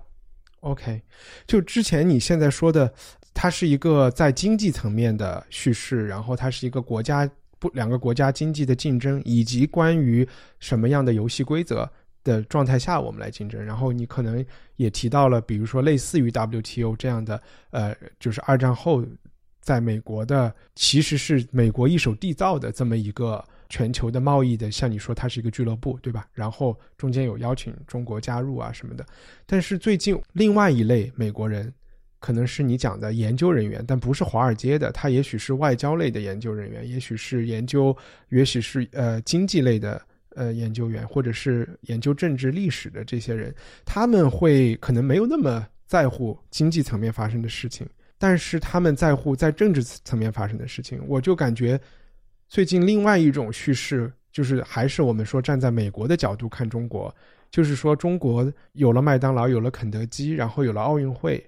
[0.61, 1.01] OK，
[1.45, 2.91] 就之前你现在说的，
[3.33, 10.27] 它是一个在经济层面的叙事，然后它是一个国家不两个国家经济的竞争，以及关于
[10.59, 11.89] 什么样的游戏规则
[12.23, 13.63] 的状态下我们来竞争。
[13.63, 14.43] 然后你可能
[14.77, 19.05] 也提到了，比如说类似于 WTO 这样的，呃，就是二战后
[19.61, 23.43] 在美国的，其实是美国一手缔造的这么一个。
[23.69, 26.27] 全球的贸易的，像你说，它是一个俱乐部，对吧？
[26.33, 29.05] 然后中间有邀请中国加入啊什么的。
[29.45, 31.73] 但是最近另外一类美国人，
[32.19, 37.95] 可能是你讲的研究人员，但不是华尔街的，他也许是外交类的研究人员，也许是研究，
[38.29, 40.01] 也许是呃经济类的
[40.35, 43.53] 呃研究员，或者是研究政治历史的这些人，
[43.85, 51.01] 他们会可能没有那么在乎经济层面发生的事情，但是他们在乎在政治层面发生的事情。
[51.07, 51.79] 我就感觉。
[52.49, 57.13] 最近另外一种叙事，就是还是我们说站在美国的角度看中国，
[57.51, 61.45] 就是说中国有了麦当劳，有了肯德基，然后有了奥运会，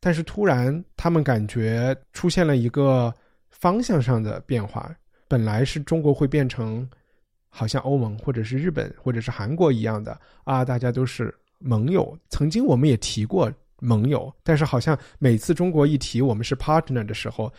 [0.00, 3.12] 但是突然他们感觉出现了一个
[3.50, 4.90] 方向上的变化。
[5.28, 6.88] 本来是中国会变成
[7.50, 12.18] 好像欧盟或者是日本或者是韩国一样的啊，大家都是盟友。
[12.30, 17.52] 曾经我们也提过盟友，但是好像每次中国一提我们是 partner 的时候。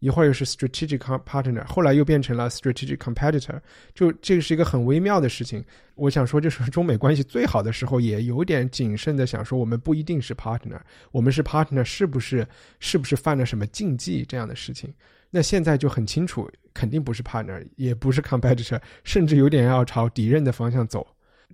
[0.00, 3.60] 一会儿又是 strategic partner，后来又变成了 strategic competitor，
[3.94, 5.64] 就这个是一个很微妙的事情。
[5.96, 10.78] 我想说，就是中美关系最好的时候，也有点谨慎的想说，我们不一定是 partner，
[11.10, 12.46] 我们是 partner，是不是
[12.78, 14.94] 是不是犯了什么禁忌这样的事情？
[15.30, 21.06] 那现在就很清楚，肯定不是 partner，也不是 competitor，甚至有点要朝敌人的方向走。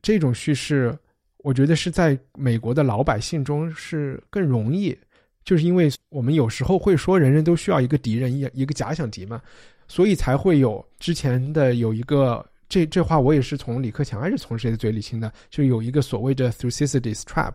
[0.02, 0.96] 这种叙事，
[1.38, 4.96] 我觉得是在美国的老百姓中是更容易。
[5.44, 9.40] 就是因为我们有时候会说人人都需要一个敌人，一一个假想敌嘛，
[9.86, 17.54] 所以才会有之前的有一个这这话我也是从李克强还是从谁的嘴里听的，就有一个所谓的 Thucydides trap，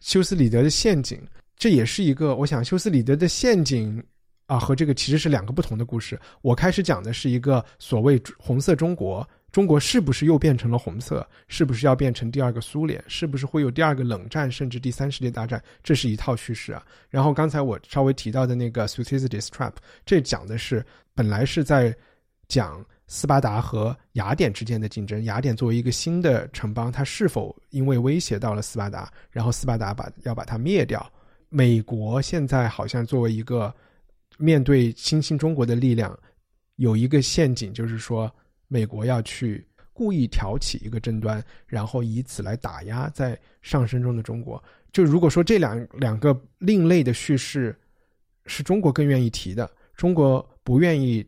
[0.00, 1.20] 修斯里德的陷阱，
[1.56, 4.02] 这也是一个我想修斯里德的陷阱
[4.46, 6.20] 啊和这个其实是两个不同的故事。
[6.42, 9.26] 我开始讲的是一个所谓红色中国。
[9.54, 11.24] 中国是不是又变成了红色？
[11.46, 13.00] 是不是要变成第二个苏联？
[13.06, 15.62] 是不是会有第二个冷战，甚至第三世界大战？
[15.80, 16.84] 这是一套叙事啊。
[17.08, 21.96] 然后刚才我稍微提到的那个 Thucydides trap，这讲的是本来是在
[22.48, 25.22] 讲斯巴达和雅典之间的竞争。
[25.22, 31.08] 雅典作为一个新的城邦，它是否因为威胁到了斯巴达，然后斯巴达把要把它灭掉？
[31.48, 33.72] 美国现在好像作为一个
[34.36, 36.18] 面对新兴中国的力量，
[36.74, 38.28] 有一个陷阱，就是说。
[38.74, 44.60] 美国要去故意挑起一个争端，然后以此来打压在上升中的中国。
[44.90, 47.72] 就如果说这两两个另类的叙事
[48.46, 51.24] 是中国更愿意提的，中国不愿意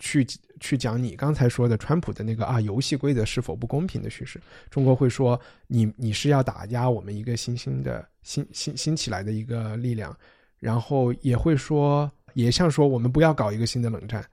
[0.00, 0.26] 去
[0.58, 10.12] 去讲你刚才说的川普的那个啊游戏规则是否不公平的叙事，中国会说你你是要打压我们一个新兴的新新新起来的一个力量，
[10.58, 14.28] 然后也会说也像说我们不要搞一个新的冷战。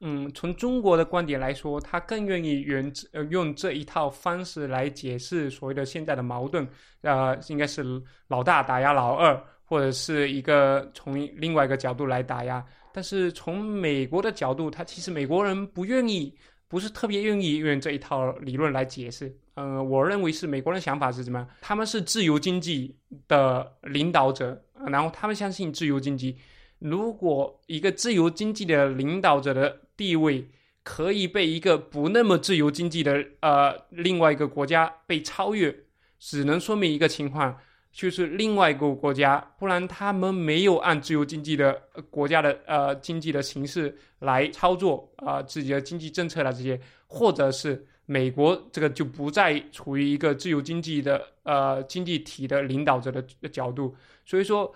[0.00, 6.68] 嗯，从中国的观点来说，他更愿意用呃用这一套方式来解释所谓的现在的矛盾，
[7.00, 7.82] 呃，应该是
[8.28, 12.62] 老大打压老二，或者是一个从另外一个角度来打压。
[12.92, 16.34] 但是从美国的角度，他其实美国人不愿意，
[16.68, 19.34] 不是特别愿意用这一套理论来解释。
[19.54, 21.48] 嗯，我认为是美国人想法是什么？
[21.62, 22.94] 他们是自由经济
[23.28, 26.36] 的领导者，然后他们相信自由经济。
[26.78, 30.46] 如果一个自由经济的领导者的地位
[30.82, 35.74] 可以被一个不那么自由经济的呃另外一个国家被超越，
[36.18, 37.56] 只能说明一个情况，
[37.92, 41.80] 就是另外一个国家，不然他们没有按自由经济的
[42.10, 54.74] 国家的呃经济的形式来操作啊自己的经济政策了这些，或者是美国这个就不再处于一个自由经济的呃经济体的领导者的角度，所以说。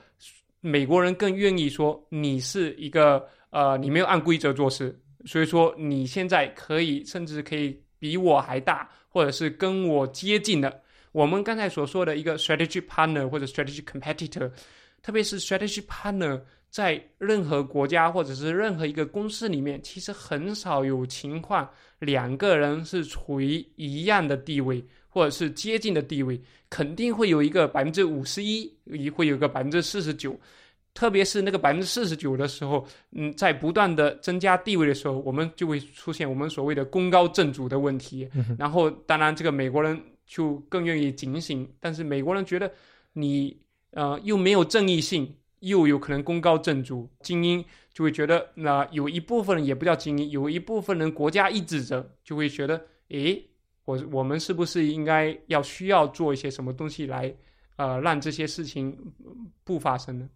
[0.62, 10.80] 美国人更愿意说你是一个呃，你没有按规则做事，所以说你现在可以甚至可以比我还大，或者是跟我接近的。
[11.12, 14.50] 我们刚才所说的一个 strategy partner 或者 strategy competitor，
[15.02, 24.84] 特别是 strategy partner，在任何国家或者是任何一个公司里面，其实很少有情况两个人是处于一样的地位。
[25.12, 30.38] 或者是接近的地位，肯定会有一个百分之五十一，也会有个百分之四十九。
[30.94, 38.28] 特别是那个百分之四十九的时候，嗯，在不断的增加地位的时候，我们就会出现我们所谓的功高震主的问题。
[38.58, 42.70] 然后，当然这个美国人就更愿意警醒，但是美国人觉得
[43.12, 43.56] 你
[43.92, 53.46] 呃又没有正义性，又有可能功高震主，精英就会觉得那有一部分人也不叫精英，有一部分人国家意志者就会觉得，诶。
[53.86, 57.34] 我我们是不是应该要需要做一些什么东西来，
[57.74, 58.96] 呃，让这些事情
[59.64, 60.28] 不发生呢？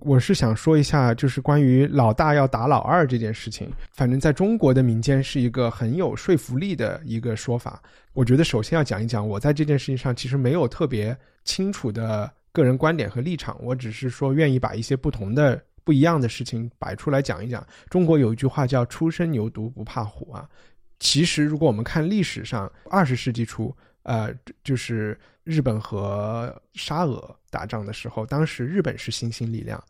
[0.00, 7.82] 我是想说一下，就是关于老大要打老二这件事情，反正在中国的民间是一个很有说服力的一个说法。
[8.12, 17.64] 我觉得首先要讲一讲，我在这件事情上其实没有特别清楚的个人观点和立场，我只是说愿意把一些不同的、不一样的事情摆出来讲一讲。
[17.88, 20.48] 中国有一句话叫“初生牛犊不怕虎”啊。
[20.98, 24.34] 其实，如果我们看历史上二十世纪初，呃，
[24.64, 29.82] 就是日本和沙俄打仗的时候，当时日本是新兴力量，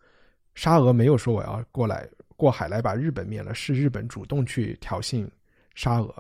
[0.55, 5.29] 沙俄没有说我要过来过海来把日本灭了，是日本主动去挑衅
[5.75, 6.15] 沙俄。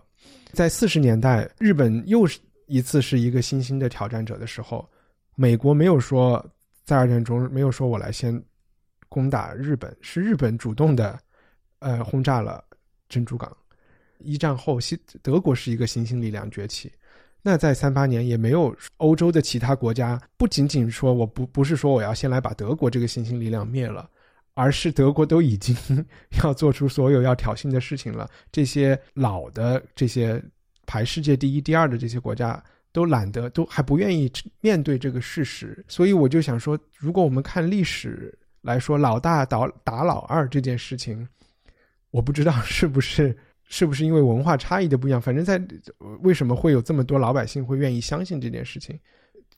[0.52, 4.88] 在四十年代，日本又是一次是一个新兴的挑战者的时候，
[5.34, 6.44] 美国没有说
[6.84, 8.40] 在二战中没有说我来先
[9.08, 11.18] 攻打日本，是日本主动的，
[11.80, 12.64] 呃，轰炸了
[13.08, 13.56] 珍珠港。
[14.18, 16.92] 一战后，西德国是一个新兴力量崛起。
[17.42, 24.08] 那在三八年，也没有欧洲的其他国家，不仅仅说我不不是说我要先来把德国这个新兴力量灭了，
[24.54, 25.74] 而是德国都已经
[26.44, 28.28] 要做出所有要挑衅的事情了。
[28.52, 30.42] 这些老的这些
[30.86, 32.62] 排世界第一、第二的这些国家，
[32.92, 34.30] 都懒得，都还不愿意
[34.60, 35.84] 面对这个事实。
[35.88, 41.26] 所以我就想说，如果我们看历史来说，老大打打老二这件事情。
[42.12, 43.38] 我不知道是不是
[43.70, 45.58] 是不是因为文化差异的不一样，反正在
[46.20, 48.98] 为什么会有这么多老百姓会愿意相信这件事情？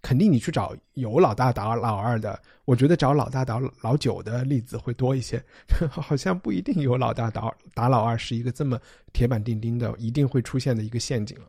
[0.02, 5.42] 肯定你去找有老大打老二的，我觉得找老大打老九的例子会多一些，
[5.90, 8.78] 好像不一定有老大打打老二是一个这么
[9.12, 11.46] 铁板钉钉的一定会出现的一个陷阱了。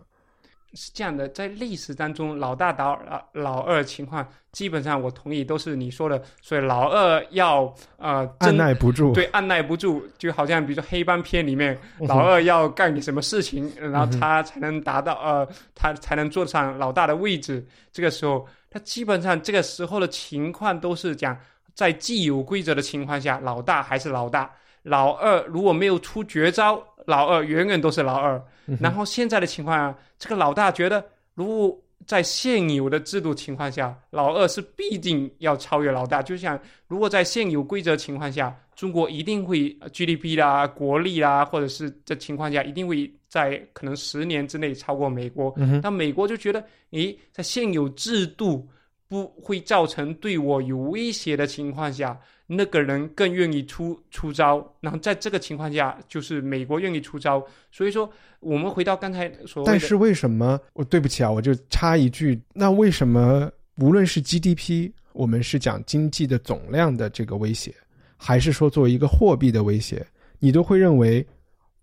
[0.76, 6.21] 是这样的，在历史当中，老大打老老二情况，基本上我同意，都是你说的。
[6.41, 17.65] 所以老二要呃按耐不住，对，按耐不住，就好像比如说黑帮片里面，老二要干点什么事情，然后他才能达到呃，他才能坐上老大的位置。
[17.91, 21.38] 这个时候，他基本上这个时候的情况都是讲，
[21.76, 24.51] 在既有规则的情况下，老大还是老大，
[24.82, 26.84] 老二如果没有出绝招。
[27.06, 28.41] 老二永远都是老二，
[28.80, 31.04] 然后现在的情况啊，这个老大觉得，
[31.36, 36.22] 如果在现有的制度情况下，老二是必定要超越老大。
[36.22, 45.54] 就像如果在现有规则情况下，中国一定会 GDP 啦、国力啦，或者是这情况下，一定会在可能十年之内超过美国。
[45.82, 48.68] 那美国就觉得，诶，在现有制度
[49.14, 52.20] 不会造成对我有威胁的情况下。
[52.45, 57.43] 那个人更愿意出出招，然后在这个情况下，就是美国愿意出招。
[57.72, 58.07] 所以说，
[58.41, 60.59] 我们回到刚才所，但是为什么？
[60.74, 67.74] 我对不起啊，我就插一句，那为什么无论是 GDP，我们是讲经济的总量的这个威胁，
[68.18, 70.05] 还是说作为一个货币的威胁，
[70.38, 71.26] 你都会认为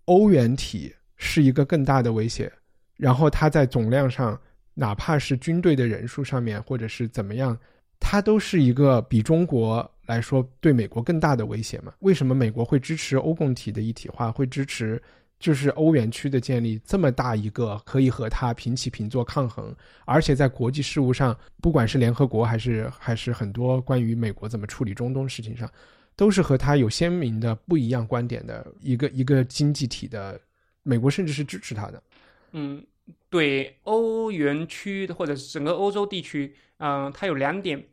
[0.05, 2.49] 欧元体是一个更大的威胁？
[2.97, 4.39] 然后它在总量上，
[4.73, 7.57] 哪怕是军队的人数上面，或者是怎么样，
[7.99, 9.89] 它都是一个比中国。
[10.07, 11.93] 来说，对美国更大的威胁嘛？
[11.99, 15.01] 为什么美国会支持欧共体的一体化，会支持
[15.39, 16.77] 就是欧元区的建立？
[16.83, 25.71] 这么大一个可以和它平起平坐抗衡，而且在国际事务上，不管是联合国还是还是很多关于美国怎么处理中东事情上，
[26.17, 30.37] 都是和它有鲜明的不一样观点的一个一个经济体的。
[30.83, 32.03] 美国甚至是支持它的。
[32.53, 32.83] 嗯，
[33.31, 37.83] 对欧元区或者整个欧洲地区，嗯，它有两点。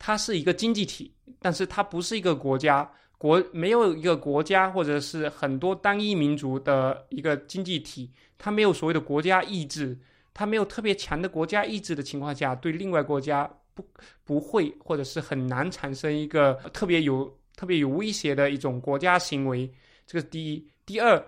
[0.00, 2.88] 它是一个经济体，但是它不是一个国家，
[3.18, 9.98] 国没有一个国家或者是很多单一民族的一个经济体，它没有所谓的国家意志，
[10.32, 13.84] 它没有特别强的国家意志的情况下，对另外国家不
[14.22, 19.68] 不会或者是很难产生一个特别有特别有威胁的一种国家行为，
[20.06, 20.64] 这个是第一。
[20.86, 21.20] 第二，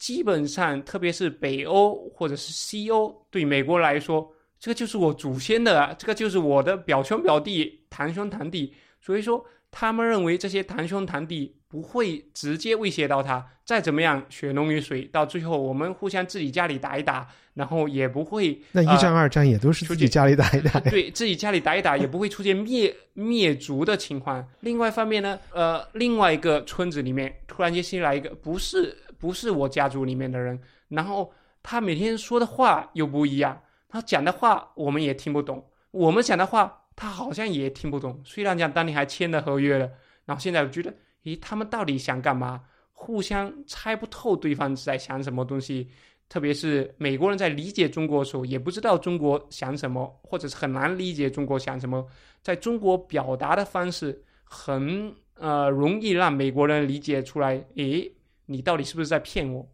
[0.00, 4.32] 基本上特别是北欧或者是西欧，对美国来说。
[4.58, 13.46] 这个就是我祖先的，这个就是我的表兄表弟、堂兄堂弟，所以说他们认为这些堂兄堂弟不会直接威胁到他。
[13.64, 18.60] 再怎么样血浓于水，到最后我们互相自己家里打一打，然后也不会。
[18.72, 20.78] 那一战、二战也都是自己家里打一打。
[20.90, 24.46] 对自己家里打一打，也不会出现灭灭族的情况。
[24.60, 30.58] 另外一方面呢，呃，另外一个村子里面突然间新来一个不是不是我家族里面的人，
[30.88, 31.30] 然后
[31.62, 33.60] 他每天说的话又不一样。
[33.88, 38.20] 他讲的话我们也听不懂，我们讲的话他好像也听不懂。
[38.24, 39.90] 虽然讲当年还签了合约了，
[40.24, 40.92] 然后现在我觉得，
[41.24, 42.62] 诶，他们到底想干嘛？
[42.92, 45.88] 互相猜不透对方在想什么东西。
[46.28, 52.06] 特别是美国人在理解中国的时候，也不知道中国想什么，或者是很难理解中国想什么。
[52.40, 58.08] 在中国表达的方式很呃容易让美国人理解出来，诶，
[58.50, 59.64] 你到底是不是在骗我？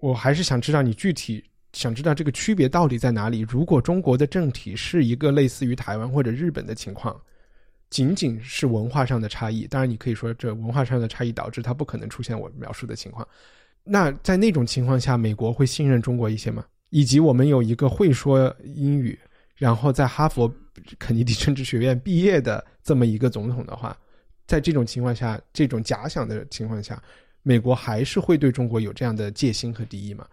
[0.00, 1.44] 我还是想知道你具体。
[1.74, 3.40] 想知道这个区别到底在哪里？
[3.40, 7.18] 如果中国的政体是一个类似于台湾或者日本的情况，
[7.88, 13.26] 仅仅是文化上的差异，当然你可以说这文化上的差异导致它不可能出现我描述的情况。
[13.84, 16.64] 那在那种情况下，美国会信任中国一些吗？
[16.90, 19.18] 以及我们有一个会说英语，
[19.56, 20.54] 然后在哈佛
[20.98, 23.96] 肯尼迪政治学院毕业的这么一个总统的话，
[24.46, 27.02] 在这种情况下，这种假想的情况下，
[27.42, 30.26] 美国还是会对中国有这样的戒心和敌意吗？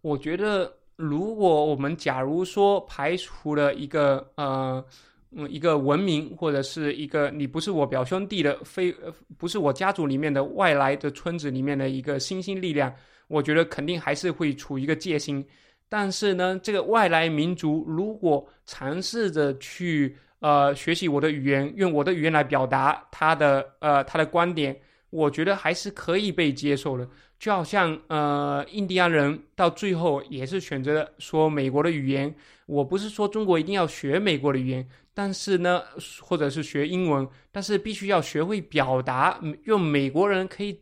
[0.00, 0.72] 我觉得。
[0.98, 4.82] 如果我们假如说排除了一个呃
[5.30, 8.90] 嗯一个文明或者是一个你不是我表兄弟的非
[9.36, 12.90] 不是我家族里面的外来的村子里面的一个新兴力量，
[13.28, 15.46] 我觉得肯定还是会处于一个戒心。
[15.86, 24.74] 但是呢，这个外来民族如果尝试着去呃学习我的语言，用我的语言来表达他的呃他的观点，
[25.16, 27.08] 我觉得还是可以被接受的。
[27.38, 32.34] 就好像呃，印第安人到最后也是选择了说美国的语言。
[32.66, 35.82] 我不是说中国一定要学美国的语言，但是呢，
[36.20, 40.78] 或者是学英文，但是必须要学会表达，用美国人可以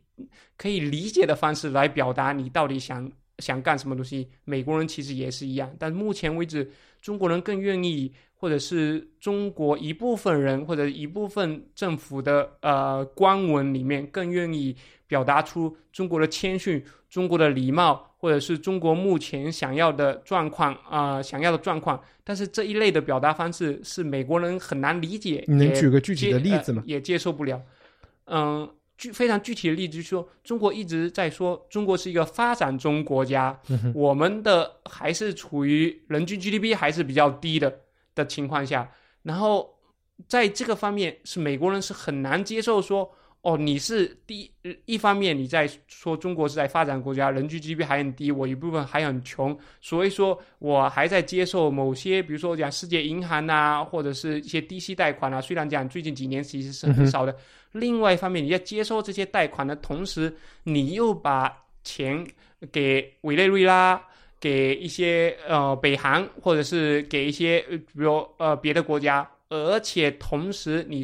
[0.57, 5.70] 可以理解的方式来表达你到底想想干什么东西，美国人其实也是一样。
[5.78, 6.70] 但目前为止，
[7.01, 14.76] 中国人更愿意，或者是中国一部分人或者一部分政府的呃官文里面更愿意
[15.07, 22.01] 表达出中国的谦逊、中国的礼貌，或者是中国目前想要的状况啊、想要的状况。
[22.22, 26.91] 但是这一类的表达方式是美国人很难理解，你能举个具体的例子吗呃？
[26.91, 27.61] 也接受不了。
[28.26, 28.66] 嗯，
[28.97, 33.61] 具非常具体的例子就是说，中国一直在说中国是一个发展中国家，
[33.95, 37.80] 我们的还是处于人均 GDP 还是比较低的
[38.14, 38.90] 的情况下，
[39.22, 39.78] 然后
[40.28, 43.14] 在这个方面是美国人是很难接受说。
[43.45, 44.51] 哦，你是第
[44.86, 57.36] 一方面你在说中国是在发展国家，人均 GDP 还很低，我一部分还很穷，所以说我还在接受某些，比如说讲世界银行啊，或者是一些低息贷款啊，虽然讲最近几年其实是很少的。
[57.72, 62.26] 另外一方面，你在接受这些贷款的同时，你又把钱
[62.72, 64.03] 给委内瑞拉。
[64.40, 71.03] 给一些呃北韩，或者是给一些呃比如呃别的国家，而且同时你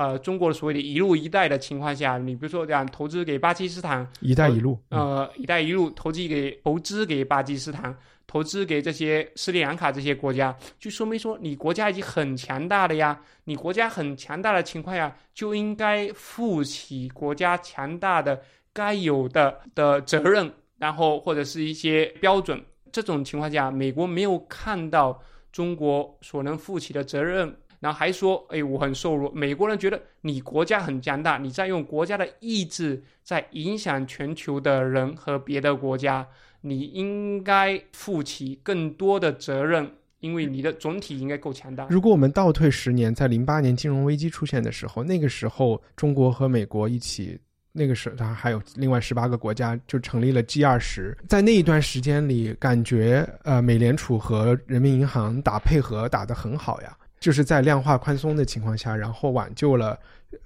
[0.00, 7.94] 呃中国的所谓的一路一带的情况下，你比如说这样投资给巴基斯坦，“一带一路”嗯呃，“一带一路”投资给投资给巴基斯坦，
[8.26, 13.20] 投资给这些斯里兰卡这些国家，就说明说你国家已经很强大了呀。
[13.44, 18.40] 你国家很强大的情况下，就应该负起国家强大的
[18.72, 22.58] 该有的的责任，然后或者是一些标准。
[22.90, 25.22] 这种情况下，美国没有看到
[25.52, 27.54] 中国所能负起的责任。
[27.80, 29.32] 然后还说，哎，我很瘦弱。
[29.32, 36.26] 美国人觉得你国家很强大，你在用国家的意志在影响全球的人和别的国家，
[36.60, 41.86] 你应该负起更多的责任，因为你的总体应该够强大。
[41.88, 47.40] 如果我们倒退十年，在零八年金融危机出现的时候，那个时候中国和美国一起，
[47.72, 51.16] 那个时候它还有另外十八个国家就成立了 G 二十。
[51.26, 59.96] 在那一段时间里，感觉呃美联储和人民银行打配合打得很好呀，就是在量化宽松的情况下，然后挽救了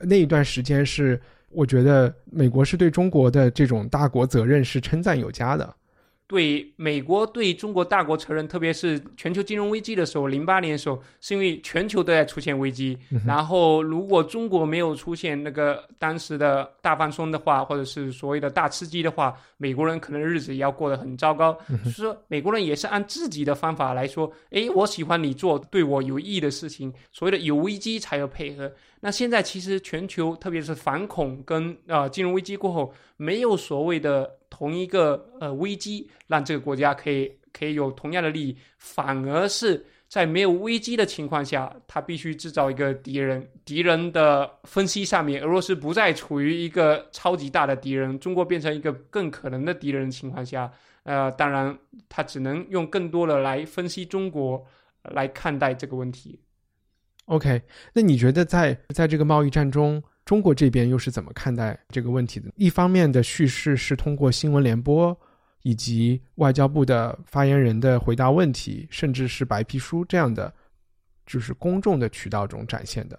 [0.00, 1.18] 那一段时间是。
[1.56, 5.76] 我觉得美国是对中国的这种大国责任是称赞有加的。
[6.26, 12.98] 对美国对中国大国承认，特别是全球金融危机的时候，零八年的时候，是因为全球都在出现危机。
[13.26, 21.52] 然后，如果中国没有出现那个当时的大放松的话，或者是所谓的大刺激的话，美国人可能日子也要过得很糟糕。
[21.84, 26.90] 就是说，美国人也是按自己的方法来说，诶，我喜欢你做对我有益的事情。
[27.12, 28.72] 所谓的有危机才有配合。
[29.04, 43.46] 那现在其实全球，特别是反恐跟呃金融危机过后，没有所谓的同一个呃危机让这个国家可以可以有同样的利益，反而是在没有危机的情况下，他必须制造一个敌人。
[43.66, 51.78] 敌人的分析上面，俄罗斯不再处于一个超级大的敌人，中国变成一个更可能的敌人的情况下，呃，当然
[52.08, 54.64] 他只能用更多的来分析中国
[55.02, 56.40] 来看待这个问题。
[57.26, 57.62] OK，
[57.94, 62.50] 那你觉得在在这个贸易战中，中国这边又是怎么看待这个问题的？
[62.56, 65.18] 一方面的叙事是通过新闻联播
[65.62, 70.52] 以及外交部的发言人的回答问题，甚至是白皮书这样的，
[71.24, 73.18] 就是公众的渠道中展现的。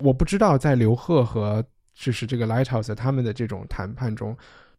[0.00, 4.36] 我不知道在刘鹤和就是这个 Lighthouse 他们的这种谈判中，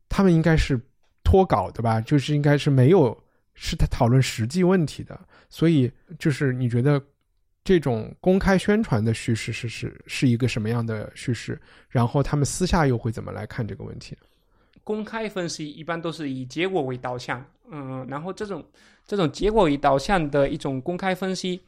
[0.08, 0.80] 他们应该是
[1.24, 2.00] 脱稿的吧？
[2.00, 3.20] 就是应该是没有
[3.56, 7.02] 是他讨论实际问题的，所以就是你觉得？
[7.64, 11.60] 这种公开宣传的叙事是是是一个什么样的叙事？
[11.90, 14.18] 然后他们私下又会怎么来看这个问题？
[14.84, 18.66] 公开分析一般都是以结果为导向，嗯，然后这种
[19.06, 21.62] 这种结果为导向的一种公开分析，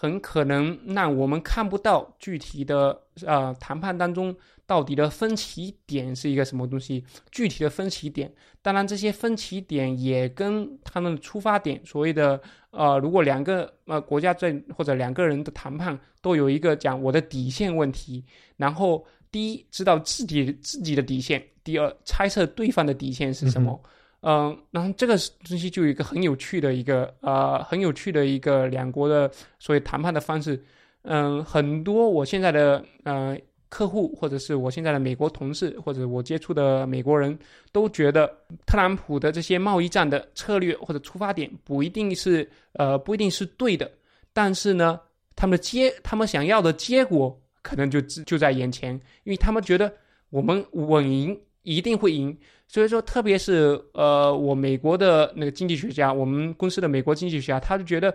[0.00, 2.96] 很可能让我们看不到具体的
[3.26, 4.32] 呃谈判当中
[4.64, 8.32] 到底的分歧点是一个什么东西，具体的分歧点。
[8.62, 12.40] 当然，这些分歧点也跟他们的出发点，所谓的
[12.70, 18.24] 呃，如果两个呃国家在或者两个人的谈判都有一个讲我的底线问题，
[18.56, 23.82] 然后第一知道自己自己的底线，第二猜测对方的底线是什么。
[24.20, 25.16] 嗯，然后这个
[25.48, 30.62] 东西就有一个很有趣的一个呃很有趣的一个两国的所谓谈判的方式。
[31.02, 33.36] 嗯、很多我现在的呃。
[33.70, 37.38] 客户或者是我现在的美国同事，或者我接触的美国人
[37.70, 38.26] 都觉得，
[38.64, 43.90] 特朗普的这些贸易战的策略或者出发点不一定是呃不一定是对的，
[44.32, 44.98] 但是呢，
[45.36, 48.94] 他们的结他们想要的结果可能就就在眼前，
[49.24, 49.92] 因为他们觉得
[50.30, 52.36] 我们稳赢一定会赢，
[52.66, 58.14] 所以说特别是呃我美国的那个经济学家，我们公司的美国经济学家，他就觉得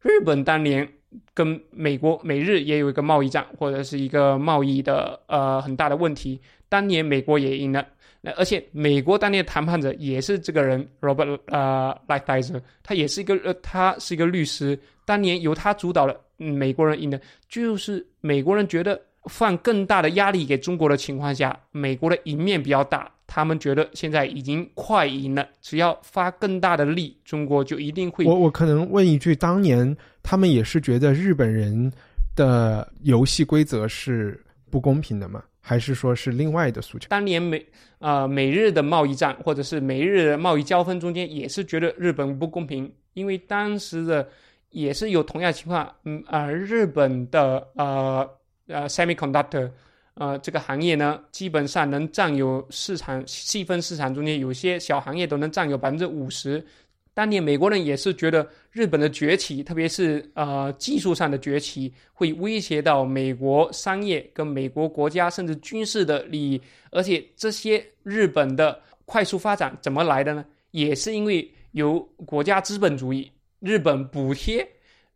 [0.00, 0.88] 日本当年。
[1.34, 6.40] 跟美国美日也有一个贸易战，或者是一个贸易的呃很大的问题。
[6.68, 7.84] 当年美国也赢了，
[8.20, 28.24] 那而且美国当年谈判者也是这个人 Robert 呃 Lightizer，他也是一个呃他是一个律师，当年由他主导的，美国人赢的，就是美国人觉得放更大的压力给中国的情况下，美国的赢面比较大，他们觉得现在已经快赢了，只要发更大的力，中国就一定会。
[28.24, 31.92] 我我可能问一句，当年他们也是觉得日本人
[32.34, 35.42] 的游戏规则是不公平的吗？
[35.62, 37.06] 还是说是另外的诉求？
[37.10, 37.64] 当年美
[37.98, 44.26] 呃美日的贸易战，或者是美日贸易交锋中间，也是觉得日本不公平，因为当时的
[44.70, 48.28] 也是有同样情况，嗯呃日本的呃
[48.70, 49.70] 呃 semiconductor
[50.14, 56.64] 呃这个行业呢，基本上能占有市场细分市场中间有些小行业都能占有百分之五十。
[57.12, 66.60] 当年美国人也是觉得日本的崛起，特别是呃技术上的崛起，会威胁到美国商业跟美国国家甚至军事的利益。
[66.90, 70.44] 而且这些日本的快速发展怎么来的呢？
[70.70, 74.66] 也是因为有国家资本主义，日本补贴。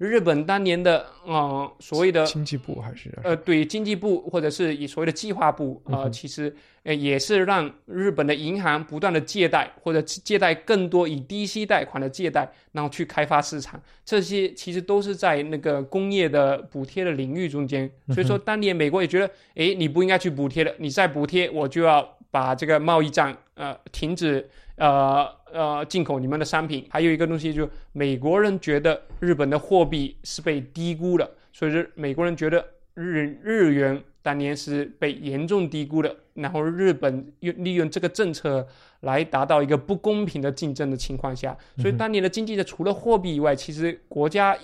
[0.04, 13.80] 日本当年的啊，所谓的经济部还是呃，对经济部或者是以所谓的计划部啊，其实呃也是让日本的银行不断的借贷或者借贷更多以低息贷款的借贷，然后去开发市场。
[14.04, 17.90] 这些其实都是在那个工业的补贴的领域中间。
[18.12, 24.50] 所以说，当年美国也觉得，哎，你不应该去补贴的，你再补贴，我就要把这个贸易战呃停止。
[24.76, 32.58] 呃呃，进口你们的商品，还有一个东西，就美国人觉得日本的货币是被低估的，所以是美国人觉得
[32.94, 38.66] 日日元当年是被严重低估的，然后日本用利用这个政策
[39.02, 44.58] 来达到一个不公平的竞争的情况下，所以当年的经济的除了货币以外，其实国家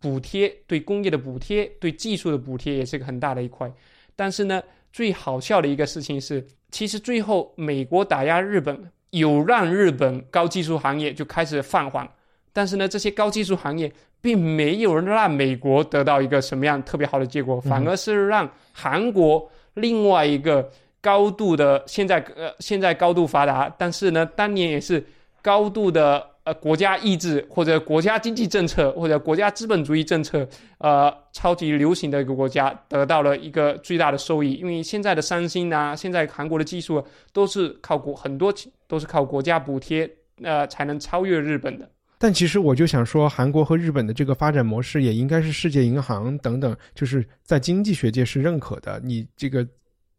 [0.00, 3.70] 补贴对工业的补贴、对技术的补贴也是个很大的一块。
[4.16, 8.90] 但是呢，最好笑的一个事情是，其实最后美国打压日本。
[9.12, 12.08] 有让日本高技术行业就开始放缓，
[12.50, 13.92] 但是呢，这些高技术行业
[14.22, 20.66] 并没有让美国得到一个什么样特别好的结果，反而是让韩国另外一个
[21.02, 25.04] 高度的现在呃现在高度发达，但是呢，当年也是
[25.42, 26.31] 高度的。
[26.44, 30.44] 呃，国家意志或者国家经济政策或者国家资本主义政策，
[30.78, 34.54] 呃，超级流行的一个国家得到了一个最大的收益。
[34.54, 38.52] 因为现在的三星啊，现在韩国的技术都是靠国很多
[38.88, 40.10] 都是靠国家补贴，
[40.42, 41.88] 呃，才能超越日本的。
[42.18, 49.00] 但其实我就想说，韩国和日本的这个发展模式也应该是世界银行等等，就是在经济学界是认可的。
[49.04, 49.64] 你这个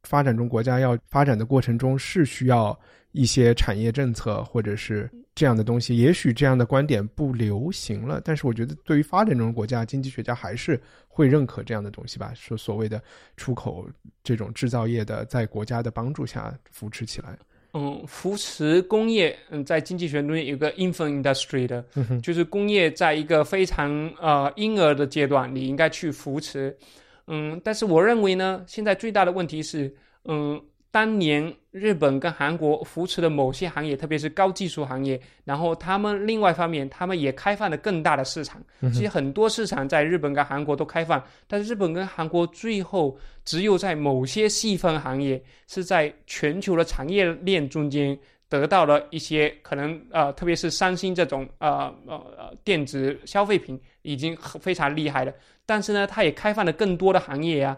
[0.04, 2.80] 发展中国家要发展的过程中是需要
[3.12, 5.10] 一些产业政策或者是。
[5.36, 12.32] 这样的东西，也许这样的观点不流行了，但是我觉得对于发展中国家，经济学家还是会认可这样的东西吧。
[12.36, 13.02] 说所谓的
[13.36, 13.88] 出口
[14.24, 17.36] 这种制造业的，在国家的帮助下扶持起来。
[17.74, 21.84] 嗯，扶持工业，嗯，在经济学中有个 infant industry 的，
[22.22, 23.90] 就是工业在一个非常
[24.22, 26.78] 呃婴儿的阶段，你应该去扶持。
[27.26, 30.62] 嗯，但是我认为呢，现在最大的问题是，嗯。
[30.94, 38.62] 当年日本跟韩国扶持的某些行业，特别是高技术行业，然后他们另外一方面，他们也开放了更大的市场。
[38.94, 48.16] 其实很多市场在日本跟韩国都开放，但是日本跟韩国最后只有在某些细分行业是在全球的产业链中间
[48.48, 55.34] 得到了一些可能呃，特别是三星这种呃呃电子消费品已经非常厉害了。
[55.66, 57.76] 但是呢，它也开放了更多的行业呀。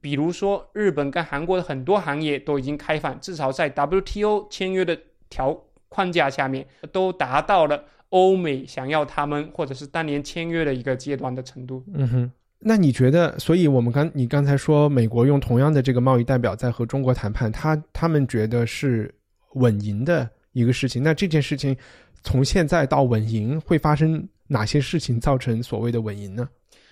[0.00, 11.82] 比如说，日本跟韩国的很多行业都已经开放，至少在 WTO 签约的条框架下面，都达到了欧美想要他们或者是当年签约的一个阶段的程度。
[11.94, 13.38] 嗯哼，那你觉得？
[13.38, 19.12] 所以我们刚你刚才说，美国用同样的这个贸易代表在和中国谈判，他他们觉得是
[19.54, 21.02] 稳赢的一个事情。
[21.02, 21.76] 那这件事情
[22.22, 26.48] 从现在到稳赢会发生哪些事情，造成所谓的稳赢呢？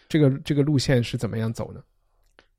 [0.09, 1.81] 这个这个路线是怎么样走呢？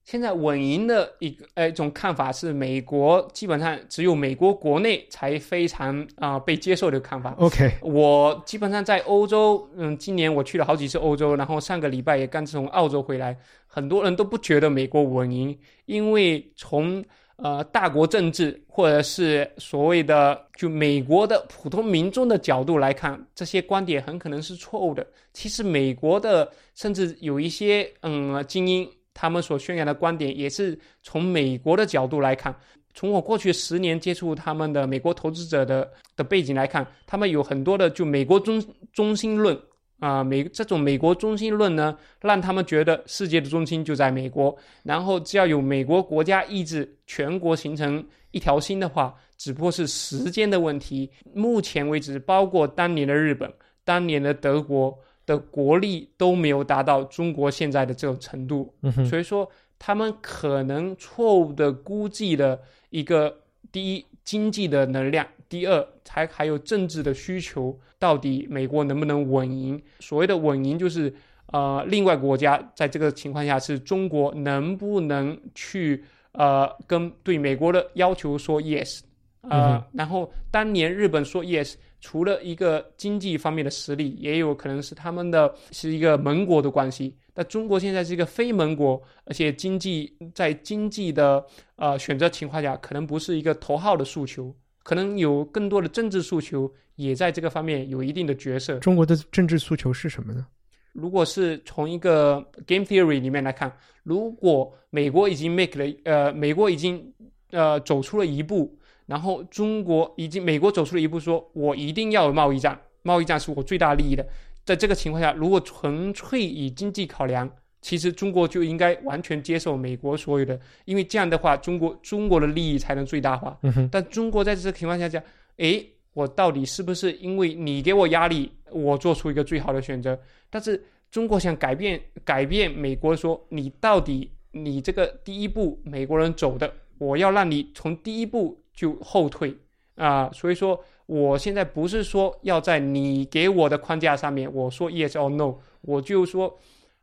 [0.05, 7.33] 现在稳赢的一个呃一种看法是，美国基本上只有美国国内才非常啊被接受的看法。
[7.39, 13.35] OK，我基本上在欧洲，嗯，今年我去了好几次欧洲，然后上个礼拜也刚从澳洲回来，
[13.65, 17.03] 很多人都不觉得美国稳赢，因为从
[17.37, 25.03] 呃大国政治或者是所谓的就美国的普通民众的角度来看，这些观点很可能是错误的。
[25.33, 28.87] 其实美国的甚至有一些嗯精英。
[29.15, 32.55] 他们所宣扬的观点也是从美国的角度来看。
[32.93, 38.63] 从我过去十年接触他们的美国投资者的的背景来看，他们有很多的就美国中
[38.93, 39.59] 中心论
[39.99, 44.55] 啊，美这种美国中心论呢，让他们觉得世界的中心就在美国。
[44.83, 51.09] 然后只要有美国国家意志，全国形成一条心的话，只不过是时间的问题。
[51.33, 53.51] 目前为止，包括当年的日本、
[53.83, 58.73] 当年的德国的国力都没有达到中国现在的这种程度，
[59.09, 62.59] 所以说他们可能错误的估计了
[62.89, 63.35] 一个
[63.71, 69.81] 第一经济的能量，第二才还有政治的需求，到底美国能不能稳赢？
[69.99, 71.13] 所谓的稳赢就是。
[71.53, 79.01] 呃，另外国家在这个情况下是中国能不能去呃跟对美国的要求说 yes
[79.41, 79.85] 啊？
[79.93, 81.75] 然后当年日本说 yes，
[82.05, 87.17] 除了一个经济方面的实力，也有可能是他们的是一个盟国的关系。
[87.33, 91.43] 但中国现在是一个非盟国，而且经济在经济的
[91.77, 98.77] 呃选择情况下，可能不是一个头号的诉求，可能有更多的政治诉求也在这个方面有一定的角色。
[98.77, 100.45] 中国的政治诉求是什么呢？
[100.93, 107.03] 如果是从一个 game theory 里面来看，如果美国已经 make 了，呃，美国已经
[107.49, 114.25] 呃走出了一步，然后中国已经美国走出了一步，说我一定要有贸易战，贸易战是我最大利益的。
[114.63, 117.49] 在这个情况下，如果纯粹以经济考量，
[117.81, 123.55] 其实中国就应该完全接受美国所有的，因为这样的话，中国中国的利益才能最大化。
[123.91, 125.21] 但中国在这个情况下讲，
[125.57, 130.19] 诶，我到底是不是因为你给我压力，我做出一个最好的选择？
[130.49, 139.55] 但是中国想改变改变美国，说你到底你这个第一步美国人走的，我要让你从第一步就后退
[139.95, 140.29] 啊！
[140.33, 146.59] 所以说，我现在不是说要在你给我的框架上面，我说 yes or no，我就说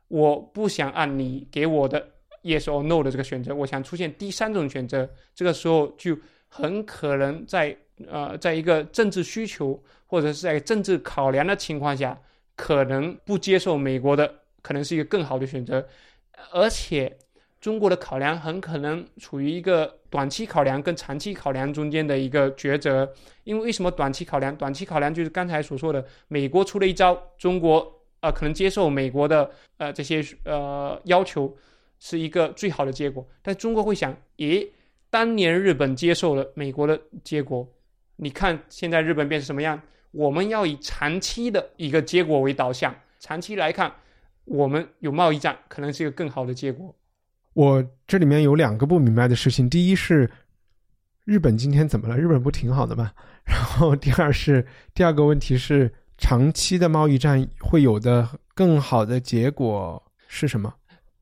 [0.07, 2.07] 我不想按你给我的
[2.43, 5.09] yes or no 的这个选择，我想出现第三种选择。
[5.33, 6.15] 这个时候就
[6.47, 7.75] 很可能在
[8.07, 12.17] 呃，在一个政治需求或者是在政治考量的情况下。
[12.55, 15.83] 可能不接受美国的，可能是一个更好的选择，
[16.51, 17.11] 而且
[17.63, 23.09] 中国的考量很可能处于一个短期考量跟长期考量中间的一个抉择。
[23.45, 24.53] 因为为什么短期考量？
[24.57, 31.55] 短期考量就是刚才所说的，美国出了一招，中国呃可能接受美国的呃这些呃要求
[32.01, 34.67] 是一个最好的结果，但中国会想，咦，
[35.09, 37.65] 当年日本接受了美国的结果，
[38.17, 39.81] 你看现在日本变成什么样？
[40.11, 43.95] 我们要以长期的一个结果为导向，长期来看，
[44.43, 46.93] 我们有贸易战可能是一个更好的结果。
[47.53, 50.29] 我这里面有两个不明白的事情，第一是
[51.25, 52.17] 日本今天怎么了？
[52.17, 53.11] 日本不挺好的吗？
[53.45, 60.73] 然后第二是第二个问题是长期的贸易战会有的更好的结果是什么？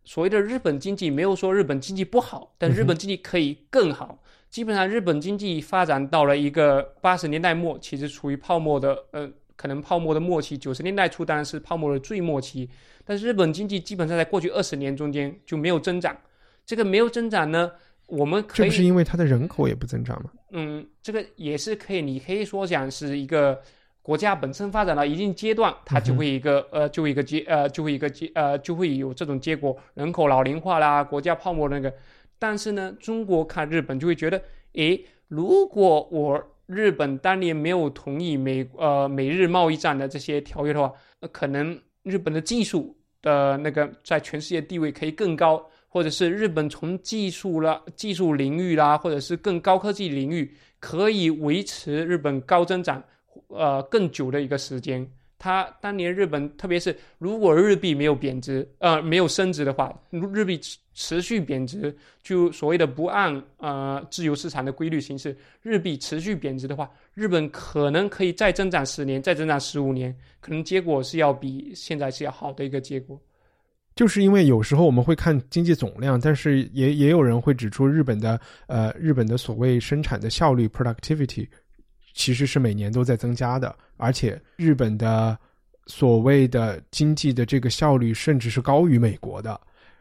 [0.04, 4.20] 所谓的日本经济没有说日本经济不好，但日本经济可以更好。
[4.50, 10.57] 基本上，日本经济发展到了一个八十年代末，其实处于泡沫的，呃，可能泡沫的末期。
[10.57, 12.68] 九十年代初当然是泡沫的最末期，
[13.05, 16.18] 但是日本经济基本上在过去二十年中间就没有增长。
[16.66, 17.72] 这个没有增长呢，
[18.07, 20.32] 我们可以这不是因为它的人口也不增长吗？
[20.49, 23.62] 嗯，这个也是可以，你可以说讲是一个
[24.01, 31.93] 国家本身发展到一定阶段，它就会一个呃，就会一个结呃，就会一个结呃，就会有这种结果，人口老龄化啦，国家泡沫那个。
[32.39, 34.41] 但是呢，中国看日本就会觉得，
[34.74, 53.03] 诶，如果我日本当年没有同意美呃美日贸易战的这些条约的话，那可能日本的技术的那个在全世界地位可以更高，或者是日本从技术啦、技术领域啦，或者是更高科技领域可以维持日本高增长，
[53.49, 55.05] 呃，更久的一个时间。
[55.44, 60.60] 他当年日本，特别是如果日币没有贬值，呃，没有升值的话，日币
[60.94, 73.20] 持续贬值，就所谓的不按呃自由市场的规律行事，日币持续贬值的话，日本可能可以再增长十年，再增长十五年，可能结果是要比现在是要好的一个结果。
[73.96, 81.48] 就是因为有时候我们会看经济总量，但是也也有人会指出日本的呃日本的所谓生产的效率 productivity。
[82.14, 85.38] 其实是每年都在增加的，而且日本的
[85.88, 89.59] 所谓的经济的这个效率，甚至是高于美国的。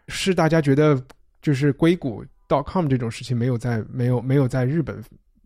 [0.09, 1.01] 是大家觉得
[1.41, 5.03] 就是硅谷 dot .com 这种事情没有在没有没有在日本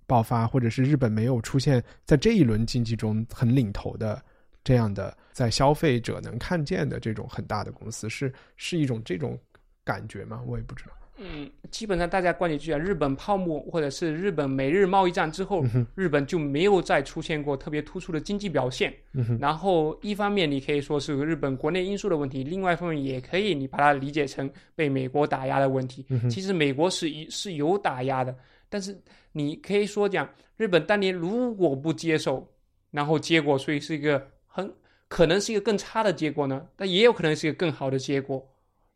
[0.07, 4.23] 爆发，或者是日本没有出现在这一轮经济中很领头的
[4.63, 9.39] 这样的在消费者能看见的这种很大的公司，是是一种这种
[9.85, 10.41] 感觉吗？
[10.47, 10.93] 我也不知道。
[11.17, 18.93] 嗯，基本上大家观点就讲，日本泡沫或者是日本美日贸易战之后，日本就没有再出现过特别突出的经济表现。
[19.39, 26.05] 然后一方面你可以说是日本国内因素的问题，另外一方面也可以你把它理解成被美国打压的问题。
[26.29, 28.37] 其实美国是是有打压的，
[28.69, 29.01] 但是
[29.31, 32.45] 你可以说讲，日本当年如果不接受，
[32.91, 34.69] 然后结果所以是一个很
[35.07, 38.45] 可能是一个更差的结果呢，但也有可能是一个更好的结果。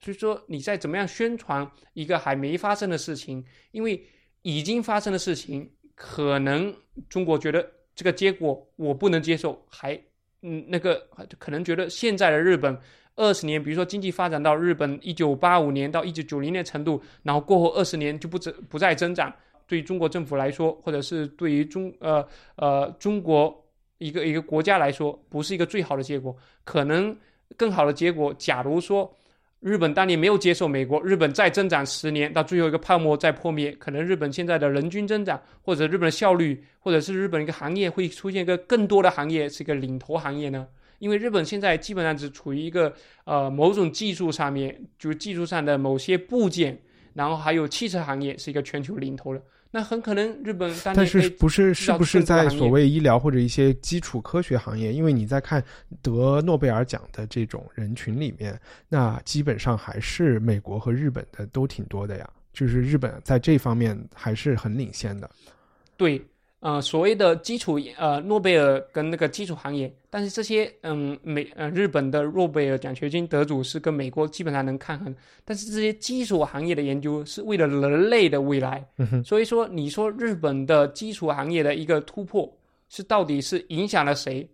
[0.00, 4.00] 所以说，你在怎么样宣传一个还没发生的事情，因为
[4.42, 6.72] 已经发生的事情可能
[7.08, 10.00] 中国觉得这个结果我不能接受，还
[10.42, 11.04] 嗯那个
[11.38, 12.78] 可能觉得现在的日本
[13.16, 19.34] 二十年，比如说经济发展到日本一九八五年到一九九零年程度，然后过后二十年就不增不再增长，
[19.66, 22.24] 对中国政府来说，或者是对于中呃
[22.54, 23.68] 呃中国
[23.98, 26.36] 一个一个国家来说，不是一个最好的结果。
[26.62, 27.16] 可能
[27.56, 29.12] 更好的结果，假如说。
[29.60, 40.68] 日本当年没有接受美国，日本再增长十年，到最后一个泡沫再破灭，可能日本现在的人均增长，或者日本的效率，或者是日本一个行业会出现一个更多的行业是一个领头行业呢？
[41.00, 42.92] 因为日本现在基本上只处于一个
[43.24, 46.80] 呃某种技术上面，就是技术上的某些部件，
[47.14, 49.42] 然后还有汽车行业是一个全球领头的。
[49.70, 54.92] 那很可能日本，但是不是是不是在所谓医疗或者一些基础科学行业？
[54.92, 55.62] 因为你在看
[56.02, 58.58] 得诺贝尔奖的这种人群里面，
[58.88, 62.28] 那基本上还是美国和日本的都挺多的呀。
[62.52, 65.30] 就是日本在这方面还是很领先的。
[65.96, 66.24] 对。
[66.60, 78.84] 呃，所谓的基础呃诺贝尔跟那个基础行业，但是这些嗯美呃日本的诺贝尔奖学金得主是跟美国基本上能抗衡，但是这些基础行业的研究是为了人类的未来，
[79.24, 82.52] 所以说你说日本的基础行业的一个突破
[82.88, 84.44] 是到底是影响了谁？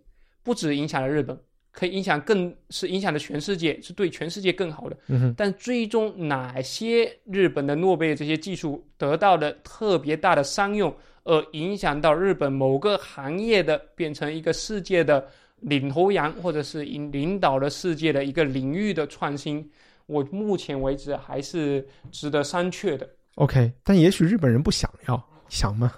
[0.43, 1.35] 不止影响了日本，
[1.71, 4.97] 可以影响更是影响了全世界，是对全世界更好的。
[5.35, 10.95] 但最终哪些日本的诺贝尔这些技术得到的特别大的商用？
[11.25, 15.27] 而影响到日本某个行业的变成一个世界的
[15.59, 19.67] 领头羊，或者是引领导了世界的一个领域的创新，
[20.05, 23.09] 我目前为止还是值得商榷的。
[23.35, 25.91] OK，但也许日本人不想要，想吗？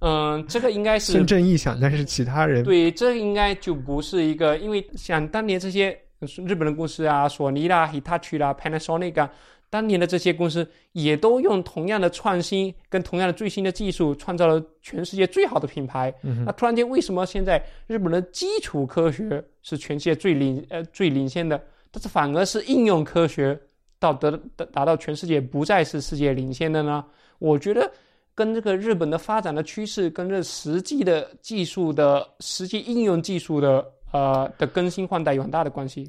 [0.00, 5.98] 嗯，这个应该是孙正义想，但是其他人对这应该就不是一个，因为像当年这些
[6.46, 9.30] 日本的公司啊，索尼啦、Hitachi 啦、Panasonic 啊。
[9.70, 16.12] 当年的这些公司也都用同样的创新跟同样的最新的技术，创造了全世界最好的品牌。
[16.46, 23.58] 那突然间，为什么现在日本的基础科学是全世界最领呃最领先的，但是反而是应用科学
[23.98, 27.04] 到得达达到全世界不再是世界领先的呢？
[27.38, 27.90] 我觉得
[28.34, 36.08] 跟这个日本的发展的趋势，跟这实际的技术的实际应用技术的呃的更新换代有很大的关系。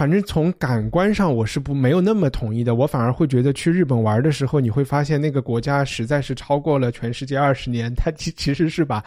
[0.00, 2.74] 反正从感官上，我是不没有那么同意的。
[2.74, 7.94] 我反而会觉得去日本玩的时候，你会发现那个国家实在是超过了全世界二十年。
[7.94, 9.04] 它其其实是把，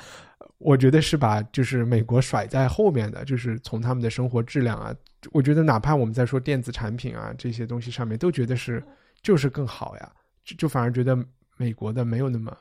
[0.60, 4.94] 我觉得是把就是美国甩在后面的，就是从他们的生活质量啊，
[5.32, 8.84] 我觉得哪怕我们在说电子产品啊这些东西上面，都觉得是
[9.24, 10.12] 就是更好呀。
[10.46, 11.18] 就就反而觉得
[11.58, 12.56] 美国的没有那么。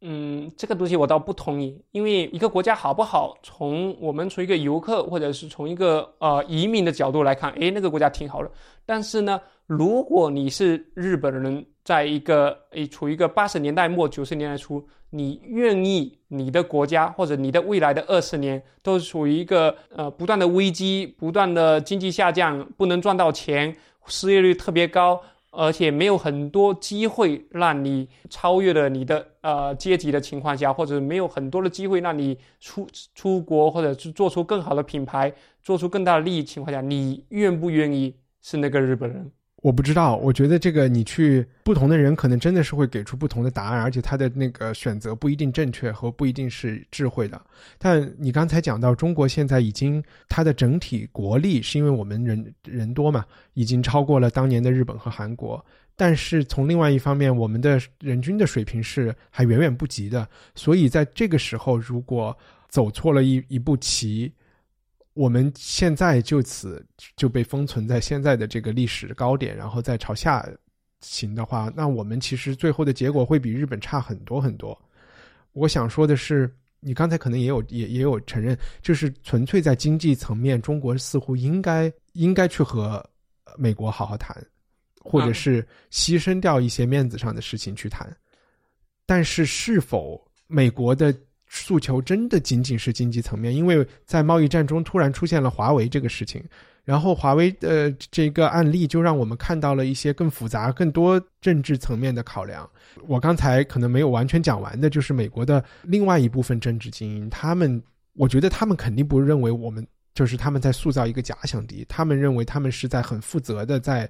[0.00, 8.50] 嗯，这个东西我倒不同意，因为一个国家好不好，从我们从一个游客或者是从一个呃移民的角度来看，诶，那个国家挺好的。
[8.86, 23.74] 但是呢，如果你是日本人，在一个诶处于一个八十年代末九十年代初，你愿意你的国家或者你的未来的二十年都处于一个呃不断的危机、不断的经济下降、不能赚到钱、
[24.06, 25.20] 失业率特别高。
[25.60, 39.32] 而且没有很多机会让你超越了你的呃阶级的情况下，或者没有很多的机会让你出出国，或者是做出更好的品牌，做出更大的利益情况下，你愿不愿意是那个日本人？
[39.60, 47.40] 我不知道，我觉得这个你去不同的人可能真的是会给出不同的答案，而且他的那个选择不一定正确和不一定是智慧的。
[47.76, 55.64] 但你刚才讲到中国现在已经它的整体国力是因为我们人人多嘛，已经超过了当年的日本和韩国。
[55.96, 60.28] 但是从另外一方面，我们的人均的水平是还远远不及的。
[60.54, 62.36] 所以在这个时候，如果
[62.68, 64.32] 走错了一一步棋。
[65.18, 70.48] 我们现在就此就被封存在现在的这个历史高点，然后再朝下
[71.00, 74.80] 行的话，那我们其实最后的结果会比日本差很多很多。
[75.54, 76.48] 我想说的是，
[76.78, 83.04] 你刚才可能也有也也有承认，就是纯粹在经济层面，中国似乎应该应该去和
[83.56, 84.40] 美国好好谈，
[85.00, 88.16] 或者是牺牲掉一些面子上的事情去谈。
[89.04, 91.12] 但是，是否美国的？
[91.48, 96.44] 诉求真的仅仅是经济层面，因为在贸易战中突然出现了华为这个事情，
[96.84, 102.68] 然后华为的这个案例就让我们看到了一些更复杂、更多政治层面的考量。
[103.06, 107.82] 我刚才可能没有完全讲完的，就是美国的另外一部分政治精英，他们，
[108.12, 114.08] 我觉得他们肯定不认为我们就是他们在塑造一个假想敌，他们认为他们是在很负责的在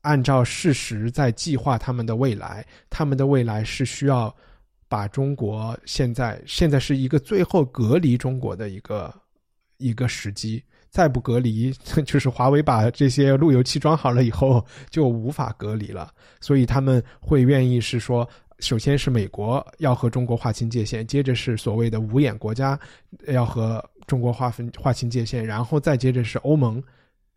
[0.00, 4.34] 按照事实在计划他们的未来，他们的未来是需要。
[4.92, 9.10] 把中国现在现在是一个最后隔离中国的一个
[9.78, 11.72] 一个时机，再不隔离，
[12.04, 16.12] 就是华为把这些路由器装好了以后就无法隔离了。
[16.42, 18.28] 所以他们会愿意是说，
[18.58, 22.78] 首先是美国要和中国划清界限，接着是所谓的五眼国家
[23.28, 26.84] 要和中国划分划清界限，然后再接着是欧盟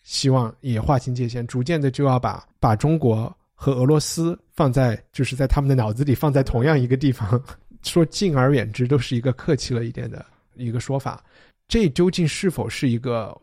[0.04, 7.42] 希望也划清界限，逐渐的就要把把中国和俄罗斯放在就是在他们的脑子里放在同样一个地方，
[7.82, 10.24] 说敬而远之都是一个客气了一点的
[10.56, 11.24] 一个说法。
[11.68, 13.36] 这究竟是否是一个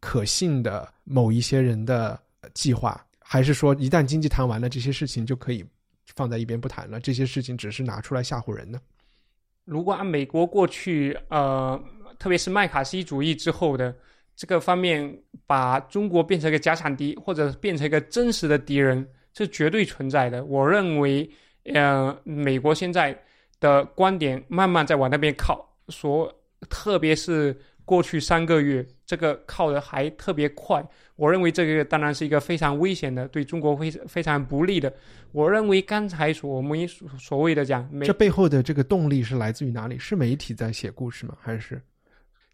[0.00, 2.20] 可信的某一些人的
[2.52, 5.64] 计划，还是说一旦经济谈完了，这些事情就可以
[6.14, 7.00] 放在一边不谈了？
[7.00, 8.78] 这些事情只是拿出来吓唬人呢？
[9.64, 11.80] 如果按美国过去呃，
[12.18, 13.94] 特别是麦卡锡主义之后的
[14.34, 15.16] 这个方面，
[15.46, 19.06] 把中国变成一个假想敌，或者变成一个真实的敌人，
[19.44, 20.44] 是绝对存在的。
[20.44, 21.28] 我认为，
[21.74, 23.18] 呃，美国现在
[23.58, 26.32] 的观点慢慢在往那边靠，说
[26.68, 27.56] 特别是。
[27.82, 30.80] 过去三个月，这个靠的还特别快。
[31.16, 34.94] 我认为这个当然是一个非常危险的，对中国非非常不利的。
[35.32, 39.98] 我认为刚才所我们所谓的讲，这背后的这个动力是来自于哪里？
[39.98, 41.36] 是媒体在写故事吗？
[41.40, 41.82] 还是？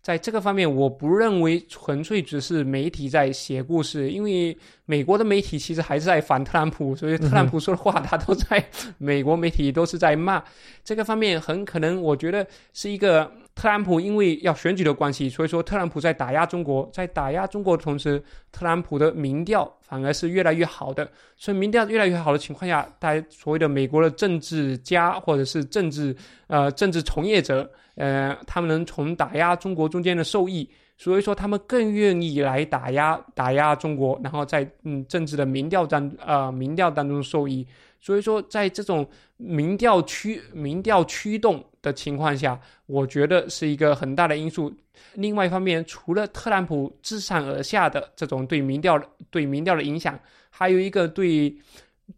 [0.07, 8.65] 在这个方面，我不认为纯粹只是媒体在写故事，因为美国的媒体其实还是在反特朗普，所以特朗普说的话，他都在
[8.99, 10.41] 美国媒体都是在骂。
[10.85, 21.11] 这个方面很可能，我觉得是一个特朗普因为要选举的关系，所以说特朗普在打压中国，在打压中国的同时，特朗普的民调反而是越来越好的。
[21.37, 26.15] 所以民调越来越好的情况下，大家所谓的美国的政治家或者是政治
[26.47, 27.69] 呃政治从业者。
[27.97, 37.67] 呃，他们能从打压中国中间的受益，所以说他们更愿意来打压打压中国，然后在嗯政治的民调当呃民调当中受益。
[37.99, 39.05] 所以说，在这种
[39.37, 44.73] 民调驱民调驱动的情况下，我觉得是一个很大的因素。
[45.15, 50.17] 另外一方面，除了特朗普自上而下的这种对民调对民调的影响，
[50.51, 51.53] 还有一个对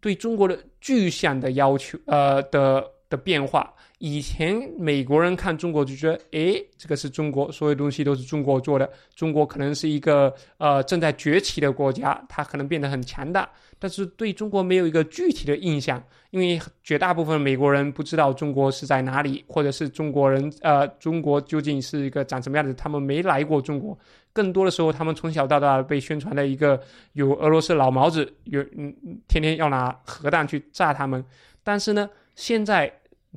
[0.01, 3.72] 对中国的具象的要求呃的的变化。
[3.99, 8.88] 以前美国人看中国就觉得，诶，这个是中国，所有东西都是中国做的。
[9.12, 23.99] 中国可能是一个呃正在崛起的国家，它可能变得很强大，但是对中国没有一个具体的印象，因为绝大部分美国人不知道中国是在哪里，或者是中国人呃中国究竟是一个长什么样子，他们没来过中国。
[24.32, 26.80] 更多的时候，他们从小到大被宣传的一个
[27.14, 28.94] 有俄罗斯老毛子，有嗯
[29.26, 31.24] 天天要拿核弹去炸他们。
[31.64, 32.92] 但是呢，现在。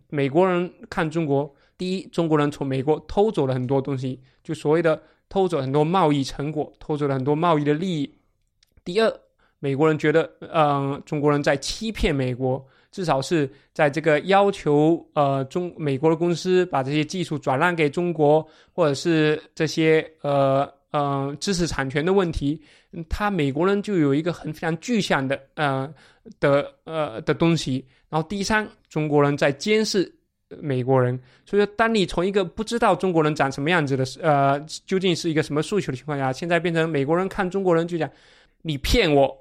[0.09, 8.13] 美国人看中国，第一，中国人从美国偷走了很多东西，就所谓的偷走很多贸易成果，偷走了很多贸易的利益。
[8.83, 9.13] 第二，
[9.59, 22.61] 美国人觉得，嗯，中国人在欺骗美国，至少是在这个要求，呃，中美国的公司把这些技术转让给中国，或者是这些，呃，嗯，知识产权的问题，
[23.07, 25.93] 他美国人就有一个很非常具象的，呃，
[26.39, 27.85] 的，呃，的东西。
[28.09, 30.13] 然后第三，中国人在监视
[30.59, 38.09] 美国人，所以说，当你从一个不知道中国人长什么样子的，呃，究竟是一个什么诉求的情况下，现在变成美国人看中国人就讲，
[38.61, 39.33] 你骗我，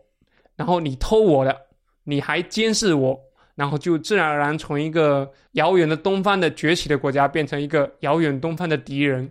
[0.55, 1.57] 然后你偷我的，
[2.05, 3.21] 你还监视我，
[3.57, 9.29] 然后就自然而然从一个遥远的东方的崛起的国家，变成一个遥远东方的敌人。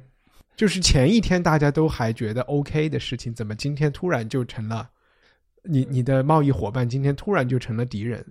[0.60, 4.90] 就是前一天大家都还觉得 OK 的事情，怎么今天突然就成了
[5.64, 8.26] 你你的贸易伙伴，今天突然就成了敌人？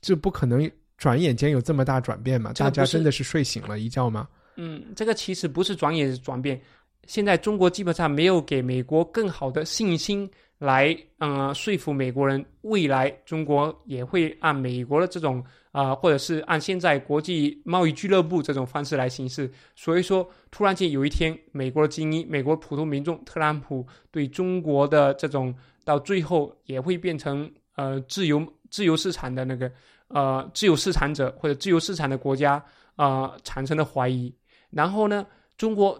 [0.00, 2.54] 这不可能转眼间有这么大转变嘛？
[2.54, 4.26] 大家真的是睡醒了一觉吗？
[4.56, 6.58] 嗯，这个其实不是转眼转变。
[7.06, 10.26] 现在中国基本上没有给美国更好的信心
[10.58, 15.42] 来，嗯，说服美国人未来中国也会按美国的这种
[15.72, 19.50] 啊，或者是按现在国际贸易俱乐部这种方式来行事。
[19.76, 25.54] 所以说，突然间有一天，美国的精英、美国普通民众、特朗普对中国的这种，
[25.84, 28.46] 到最后也会变成呃自由。
[28.70, 29.72] 自由市场的那个，
[30.08, 32.62] 呃，自由市场者或者自由市场的国家
[32.96, 34.30] 啊，产生了怀疑。
[34.68, 35.98] 然后呢，中国，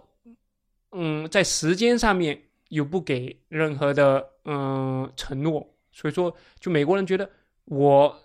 [0.91, 2.39] 嗯，在时间上面
[2.69, 7.29] 又不给任何的嗯承诺，所以说，就美国人觉得
[7.65, 8.15] 我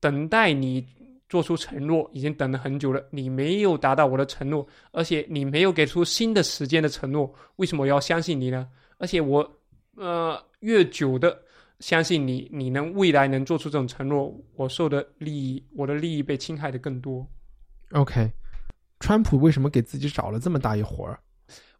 [0.00, 0.86] 等待你
[1.28, 8.68] 做出承诺已经等了很久了，你没有达到我的承诺，而且你没有给出新的时间的承诺，为什么要相信你呢？
[8.98, 9.58] 而且我，
[9.96, 11.42] 呃，越久的。
[11.78, 17.26] 相信你，你能未来能做出这种承诺，我受的利益，我的利益被侵害的更多。
[17.92, 18.30] OK，
[18.98, 21.18] 川普为什么给自己找了这么大一活儿？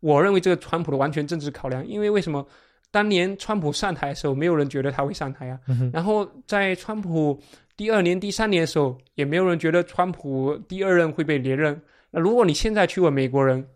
[0.01, 2.47] 我认为这个川普的完全政治考量，因为为什么
[2.91, 5.59] 当年川普上台的时候，没有人觉得他会上台啊？
[5.93, 7.41] 然后在川普
[7.77, 11.81] 第二年、第三年的时候，也没有人觉得川普第二任会被连任。
[12.11, 13.67] 那如果你现在去问美国人，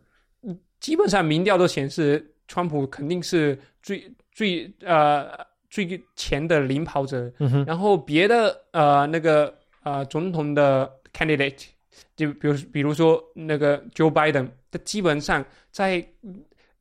[0.80, 5.28] 基本上民调都显示川普肯定是最最呃。
[5.70, 7.28] 最前的领跑者，
[7.66, 9.52] 然后别的呃那个
[9.82, 11.64] 呃总统的 candidate，
[12.16, 16.06] 就比如比如说那个 Joe Biden，他基本上在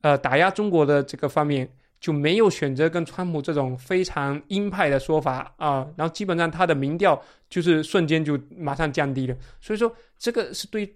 [0.00, 1.68] 呃打压中国的这个方面
[2.00, 10.94] 就没有选择跟川普这种非常鹰派的说法啊，然后基本上他的民调就是瞬间就马上降低了，所以说这个是对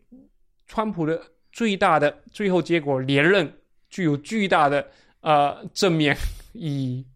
[0.66, 1.20] 川普的
[1.50, 3.50] 最大的最后结果连任
[3.88, 4.86] 具有巨大的
[5.20, 6.14] 呃正面
[6.52, 7.06] 意义，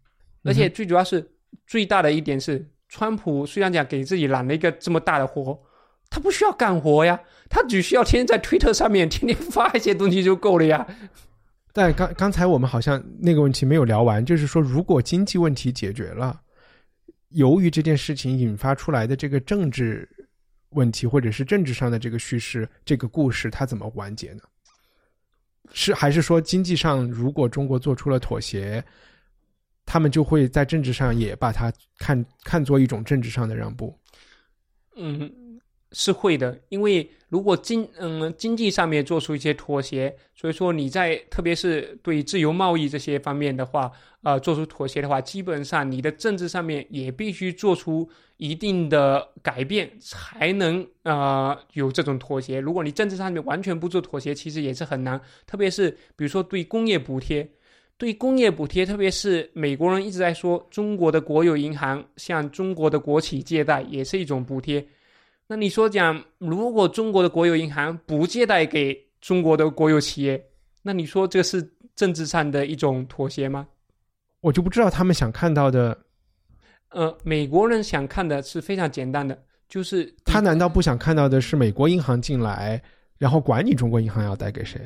[0.43, 1.25] 而且最主要是
[1.66, 5.61] 最大的一点是，川普虽然讲给自己揽了一个这么大的活，
[6.13, 10.87] 他不需要干活呀，他只需要天天在推特上面天天发一些东西就够了呀。
[11.73, 16.39] 但刚刚才我们好像那个问题没有聊完，就是说，如果经济问题解决了，
[17.31, 20.07] 由于这件事情引发出来的这个政治
[20.73, 24.43] 问题，或者是政治上的这个叙事、这个故事，它怎么完结呢？
[25.73, 28.85] 是还是说经济上，如果中国做出了妥协，
[29.87, 33.99] 他们就会在政治上也把它看看作一种政治上的让步？
[34.97, 35.33] 嗯。
[35.93, 43.90] 是会的，因为如果经嗯经济上面做出一些妥协，所以说你在特别是对自由贸易这些方面的话，
[44.22, 52.59] 呃，做出妥协的话，基本上你的政治上面也必须做出一定的改变，才能呃有这种妥协。
[52.61, 55.20] 如果你政治上面完全不做妥协，其实也是很难。
[55.47, 57.49] 特别是比如说对工业补贴，
[57.97, 64.86] 对工业补贴，特别是美国人一直在说中国的国有银行向中国的国企借贷也是一种补贴。
[65.53, 70.42] 那你说讲，如果中国的国有银行不借贷给中国的国有企业，
[70.80, 71.62] 那你说这是
[71.94, 73.68] 政治上的一种妥协吗？
[74.40, 76.07] 我就不知道他们想看到的。
[76.88, 79.38] 呃，美国人想看的是非常简单的，
[79.68, 82.82] 就是他难道不想看到的是美国银行进来，
[83.18, 84.80] 然后管你中国银行要贷给谁？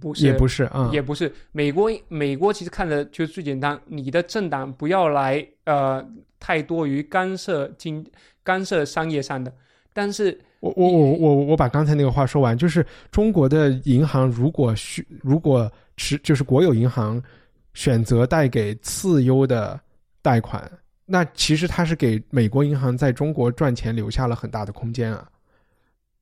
[0.00, 1.30] 不是，也不是啊，也不是。
[1.52, 6.02] 美国美国其实看的就最简单，你的政党不要来呃
[6.40, 8.02] 太多于干涉经。
[8.48, 9.52] 干涉商业上的，
[9.92, 17.22] 但是我我我我我把刚才那个话说完，就是中国的银行如果需如果持就是国有银行
[17.74, 19.78] 选择贷给次优的
[20.22, 20.66] 贷款，
[21.04, 25.28] 那其实它是给美国银行在中国赚钱留下了很大的空间啊。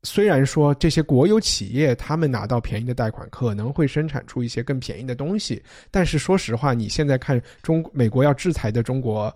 [0.02, 5.62] 虽然说这些国有企业他们拿到便宜的贷款，可能会生产出一些更便宜的东西，
[5.92, 9.32] 但是说实话，你现在看中美国要制裁的中国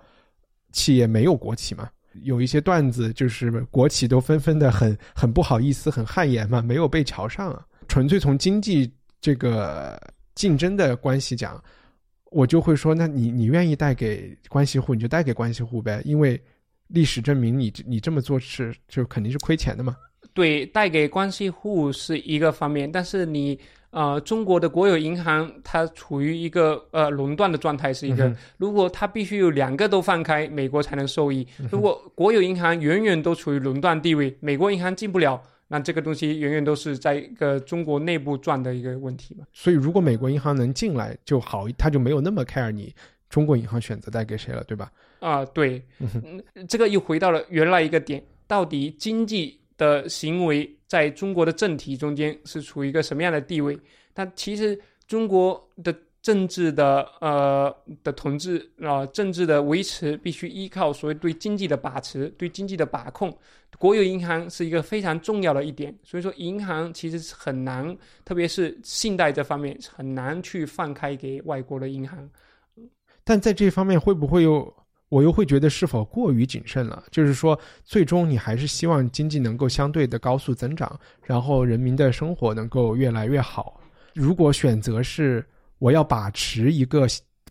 [0.72, 1.88] 企业没有国企嘛？
[2.22, 7.64] 有一些段子，就是国企都纷纷的很很不好意思，很汗颜嘛，没有被瞧上啊。
[7.88, 10.00] 纯粹从经济这个
[10.34, 11.62] 竞争的关系讲，
[12.30, 16.40] 我就会说，那你你愿意带给关系户，你就带给关系户呗，因为
[16.88, 19.96] 历史证明你你这么做是就肯定是亏钱的嘛。
[20.34, 23.58] 对，带给关系户是一个方面，但是你。
[23.90, 28.32] 呃，中国的国有银行它处于一个呃垄断的状态，是一个。
[28.56, 31.44] 如果它必须有两个都放开，美国才能受益。
[31.72, 39.44] 如果国有银行远远都处于垄断地位，美国银行进不了，那这个东西远远都是在一个中国内部转的一个问题嘛。
[39.52, 42.94] 所以，如果美国银行能进来就好，它就没有那么 care 你
[43.28, 44.88] 中国银行选择贷给谁了，对吧？
[45.18, 45.82] 啊，对，
[46.68, 49.59] 这个又回到了原来一个点，到底经济。
[49.80, 53.78] 的行为在中国的政体中间是处于一个什么样的地位？
[54.12, 57.74] 但其实中国的政治的呃
[58.04, 63.34] 的统治啊，政治的维持必须依靠所谓对经济的把持、对经济的把控。
[63.78, 72.28] 国有银行是一个非常重要的一点，所以说银行其实是很难，特别是信贷这方面很难去放开给外国的银行。
[73.24, 74.70] 但在这方面会不会有？
[75.10, 77.04] 我又会觉得是否过于谨慎了？
[77.10, 83.80] 就是说，最终你还是希望经济能够相对的高速增长，然后人民的生活能够越来越好。
[84.14, 85.44] 如果选择是
[85.78, 87.06] 我要把持一个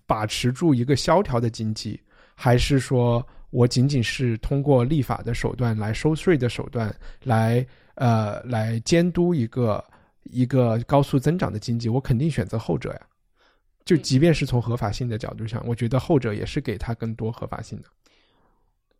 [0.07, 1.99] 把持住一个萧条的经济，
[2.33, 7.65] 还是说我仅仅是通过立法的手段来收税的手段来
[7.95, 9.83] 呃来监督一个
[10.23, 13.01] 一个高速增长的经济，我肯定选择后者呀。
[13.85, 17.87] 就即便是从合法性的角度上，我觉得后者也是给他更多合法性的。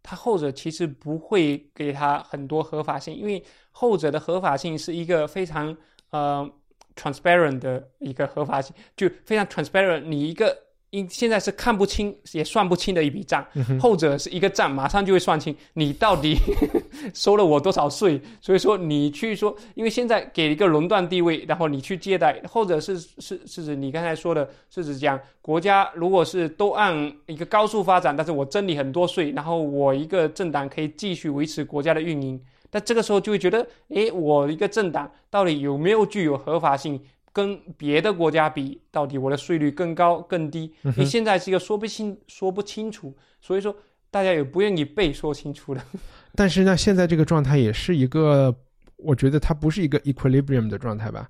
[0.02, 5.76] 他后者其实不会给他很多合法性，因为后者的合法性是一个非常
[6.12, 6.50] 呃
[6.96, 10.02] transparent 的一个合法性，就非常 transparent。
[10.02, 10.69] 你一个。
[10.92, 13.46] 因现在是看不清也算不清的一笔账，
[13.80, 16.36] 后者是一个账，马上就会算清你到底
[17.14, 18.20] 收了我多少税。
[18.42, 37.00] 所以说你去说，因为现在给一个垄断地位，然后你去借贷，或者是是是指你刚才说的，是指讲国家如果是都按一个高速发展，但是我征你很多税，然后我一个政党可以继续维持国家的运营，但这个时候就会觉得，诶，我一个政党到底有没有具有合法性？
[37.32, 40.74] 跟别的国家比，到底我的税率更高更低？
[40.98, 43.16] 你现在是一个说不清、说不清楚。
[43.42, 43.76] 所以说，
[44.12, 45.82] 大家也不愿意被说清楚的。
[46.36, 48.54] 但是呢，现在这个状态也是一个，
[48.98, 51.30] 我觉得它不是一个 equilibrium 的状态吧？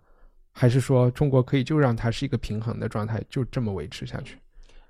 [0.51, 4.37] 还是说中国可以就让它是一个平衡的状态，就这么维持下去？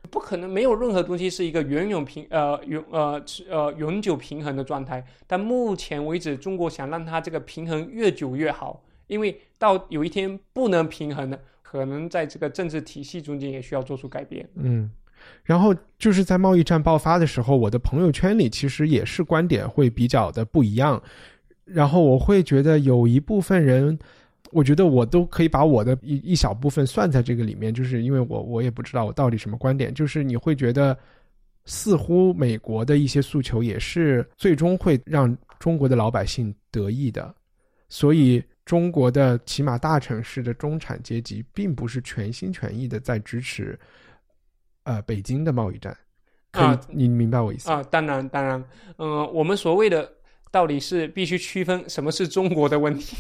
[0.10, 5.06] 不可能，没有任何东西是一个永永平呃永呃呃永久平衡的状态。
[5.28, 14.50] 但目前为止，中国想让它这个平衡越久越好，因为到有一天不能平衡的，可能在这个政治体系中间也需要做出改变。
[14.56, 14.90] 嗯，
[15.44, 21.04] 然后就是在贸易战爆发的时候，我的朋友圈里其实也是观点会比较的不一样，
[21.66, 24.00] 然后我会觉得有一部分人。
[24.52, 30.98] 我觉得我都可以把我的一一小部分算在这个里面，就是因为我我也不知道我到底什么观点，就是你会觉得
[31.66, 37.32] 似乎美国的一些诉求也是最终会让中国的老百姓得益的，
[37.90, 43.76] 所以中国的起码大城市的中产阶级并不是全心全意的在支持，
[44.84, 45.98] 呃，北京的贸易战，
[46.52, 47.82] 可以，你明白我意思啊？
[47.90, 48.64] 当然，当然，
[48.98, 50.08] 嗯，我们所谓的。
[50.52, 53.16] 到底是必须区分什么是中国的问题？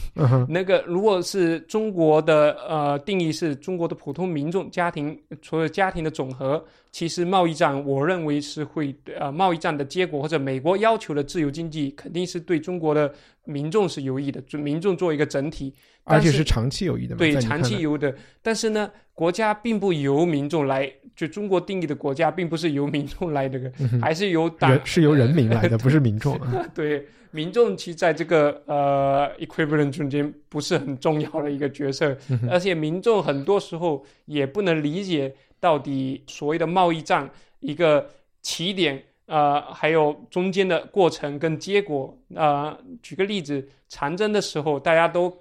[0.47, 13.13] 那个如果是中国的呃定义是中国的普通民众家庭，所有家庭的总和，其实贸易战我认为是会呃贸易战的结果或者美国要求的自由经济肯定是对中国的
[13.45, 15.71] 民众是有益的，就民众做一个整体，
[16.05, 17.15] 而且是长期有益的。
[17.15, 18.11] 对，长期有的。
[18.41, 26.35] 但是呢，国家并不由民众来，就中国定义的国家并不是由民众来这个，还是由党是由人民来的， 不是民众。
[26.73, 27.05] 对。
[27.31, 32.17] 民众其实在这个呃 equivalent 中间不是很重要的一个角色，
[32.49, 37.29] 而且民众很多时候也不能理解到底所谓的贸易战
[37.59, 38.09] 一个
[38.41, 42.17] 起点，呃，还有中间的过程跟结果。
[42.35, 45.35] 呃，举个例子，长征的时候，大家都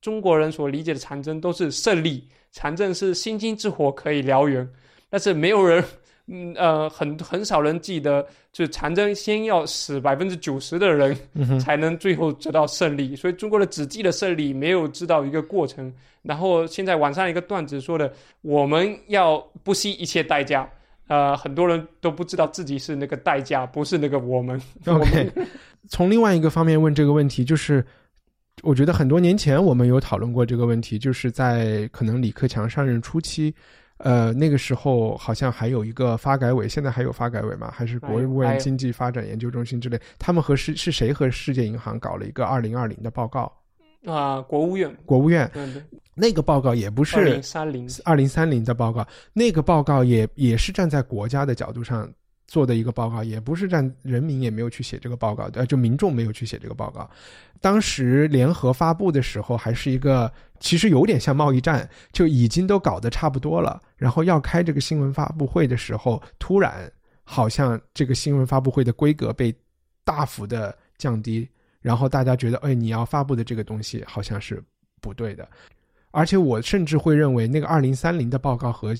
[0.00, 4.68] 中国人所理解的长征都是胜利，长征是星星之火可以燎原，
[5.08, 5.82] 但是没有人。
[6.32, 11.16] 嗯呃，很很少人记得，就是长征先要死百分之九十的人，
[11.58, 13.16] 才能最后得到胜利。
[13.16, 15.92] 所以中国的只记得胜利，没有知道一个过程。
[16.22, 18.12] 然后现在网上一个段子说的，
[18.42, 20.68] 我们要不惜一切代价。
[21.08, 24.60] 呃，很多人都不知道自己是那个代价，不是那个我们。
[24.86, 25.28] OK，
[25.90, 27.84] 从另外一个方面问这个问题，就是
[28.62, 33.52] 我觉得很多年前我们有讨论过这个问题，就是在可能李克强上任初期。
[34.02, 37.70] 呃，那个时候好像还有一个发改委，现在还有发改委吗？
[37.72, 40.00] 还是国务院经济发展研究中心之类？
[40.18, 43.52] 他们和世是谁和世界银行搞了一个二零二零的报告？
[44.06, 45.50] 啊，国务院，国务院，
[46.14, 52.10] 那个报告也不是二零三零二零三零的报告，那个报告也也是站在国家的角度上。
[52.50, 57.08] 做的一个报告，也不是让人民也没有去写这个报告，呃，就民众没有去写这个报告。
[57.60, 63.80] 当时联合发布的时候，还是一个其实有点像贸易战，就已经都搞得差不多了。
[63.96, 66.90] 然后要开这个新闻发布会的时候，突然
[67.22, 69.54] 好像这个新闻发布会的规格被
[70.04, 71.48] 大幅的降低，
[71.80, 74.60] 然后大家觉得，哎，你要发布的这个东西好像是
[75.00, 75.48] 不对的。
[76.10, 78.92] 而且我甚至会认为，那个二零三零的报告和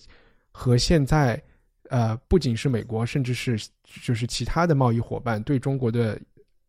[0.53, 1.43] 和现在。
[1.91, 3.59] 呃，不仅是美国，甚至是
[4.03, 6.21] 就是其他的贸易伙伴对中国的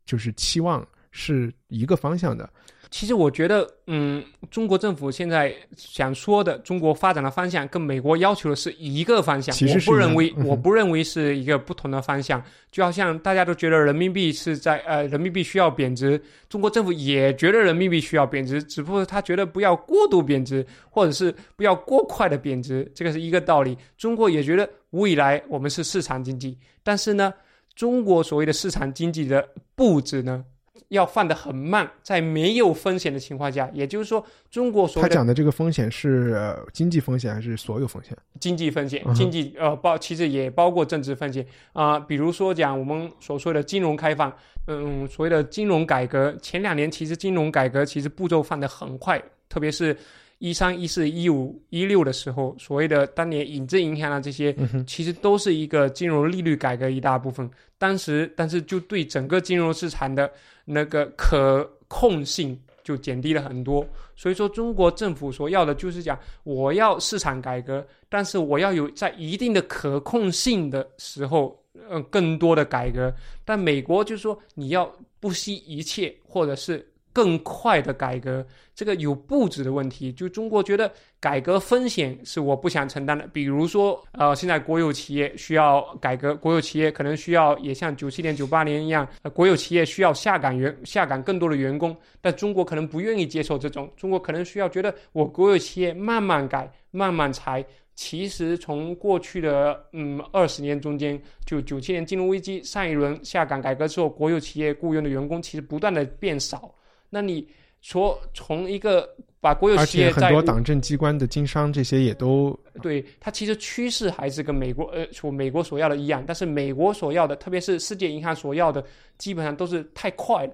[0.04, 2.50] 就是期望是一个方向的。
[2.90, 9.56] 其实我觉得，嗯，中国政府现在想说的中国发展的方向，跟美国要求的是一个方向。
[9.70, 12.44] 我不认为，我不认为是一个不同的方向。
[12.70, 23.78] 就好像大家都觉得人民币是在呃，人民币需要贬值，中国政府也觉得人民币需要贬值，只不过他觉得不要过度贬值，或者是不要过快的贬值，这个是一个道理。
[23.98, 27.34] 中国也觉得未来我们是市场经济，但是呢，
[27.74, 30.44] 中国所谓的市场经济的布置呢？
[30.90, 38.18] 要放得很慢，在没有风险的情况下，也就是说，中国所他讲的这个风险是经济风险还是所有风险？
[38.40, 42.00] 经济风险，经济呃包其实也包括政治风险啊。
[42.00, 44.36] 比如说讲我们所说的金融开放，
[44.68, 49.96] 嗯，所谓的金融改革，前两年其实金融改革其实步骤放得很快，特别是
[50.40, 54.54] 一三一四一五一六的时候，所谓的当年影子银行啊这些，
[54.86, 57.50] 其实都是一个金融利率改革一大部分。
[57.78, 60.30] 当时，但是就对整个金融市场的。
[60.72, 63.86] 那个可控性就减低了很多，
[64.16, 73.14] 所以说中国政府所要的就是讲，我要市场改革，但是我要有在一定的可控性的时候，呃，更多的改革。
[73.44, 76.88] 但美国就是说，你要不惜一切，或者是。
[77.14, 80.12] 更快的改革，这个有布置的问题。
[80.12, 83.28] 就中国觉得改革风险是我不想承担的。
[83.34, 91.96] 比如说，呃，现在国有企业需要改革，国有企业可能需要也像九七年、九八年一样，国有企业需要下岗员下岗更多的员工。
[92.22, 97.66] 但中国可能不愿意接受这种，中国可能需要觉得我国有企业慢慢改、慢慢裁，
[97.96, 106.74] 其实从过去的嗯二十年中间，就九七年金融危机上一轮下岗改革之后，国有企业雇佣的员工其实不断的变少。
[107.12, 107.48] 那你
[107.82, 109.08] 说从一个
[109.40, 118.84] 把国有企业在且很多党政机关的经商这些也都对它其实趋势还是跟美国呃所美国所要的一样，但是美国所要的，特别是世界银行所要的，
[119.18, 120.54] 基本上都是太快了，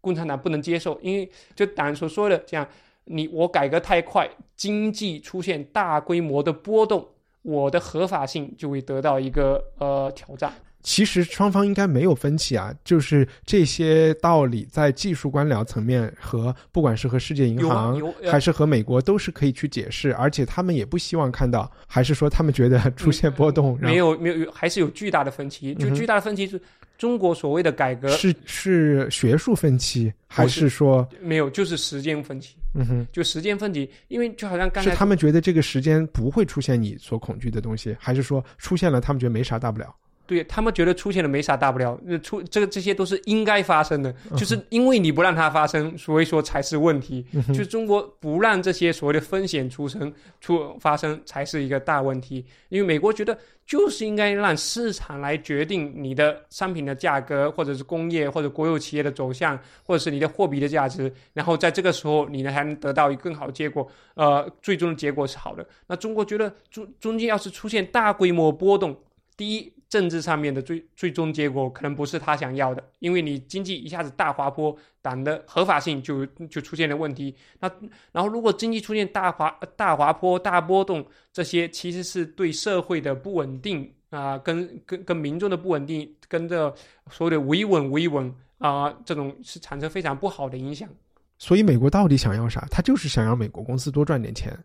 [0.00, 2.66] 共产党不能接受，因为就党所说的这样，
[3.04, 7.06] 你我改革太快，经济出现大规模的波动，
[7.42, 10.52] 我的合法性就会得到一个呃挑战。
[10.88, 26.58] 其实双方应该没有分歧啊，就是这些道理在技术官僚层面和不管是和世界银行还是和美国都是可以去解释，而且他们也不希望看到，还是说他们觉得出现波动，没有没有有还是有巨大的分歧，就巨大的分歧是
[26.96, 39.94] 中国所谓的改革是是学术分歧，还是是说，没有，就是时间分歧，嗯哼，就时间分歧，因为就好像刚才是他们觉得这个时间不会出现你所恐惧的东西，还是说出现了他们觉得没啥大不了？
[40.28, 47.24] 对他们觉得出现了没啥大不了，那出这个这些都是应该发生的，嗯就是因为你不让它发生，所以说才是问题。
[47.32, 53.36] 嗯就是中国不让这些所谓的风险出生出发生才是一个大问题，因为美国觉得
[53.66, 65.66] 就是应该让市场来决定你的商品的价格，或者是工业或者国有企业的走向，或者是你的货币的价值，然后在这个时候你呢才能得到一个更好的结果，呃，最终的结果是好的。
[65.86, 68.94] 那中国觉得中中间要是出现大规模波动，
[69.36, 77.34] 第一，政治上面的最最终结果可能不是他想要的，因为你经济一下子大滑坡，党的合法性就就出现了问题。
[77.60, 77.70] 那
[78.12, 86.74] 然后如果经济出现大滑大滑坡、大波动，这些其实是对社会的不稳定啊、跟跟跟民众的不稳定，跟这
[87.10, 90.88] 所谓的维稳维稳啊、这种是产生非常不好的影响。
[91.38, 92.66] 所以美国到底想要啥？
[92.70, 94.58] 他就是想要美国公司多赚点钱。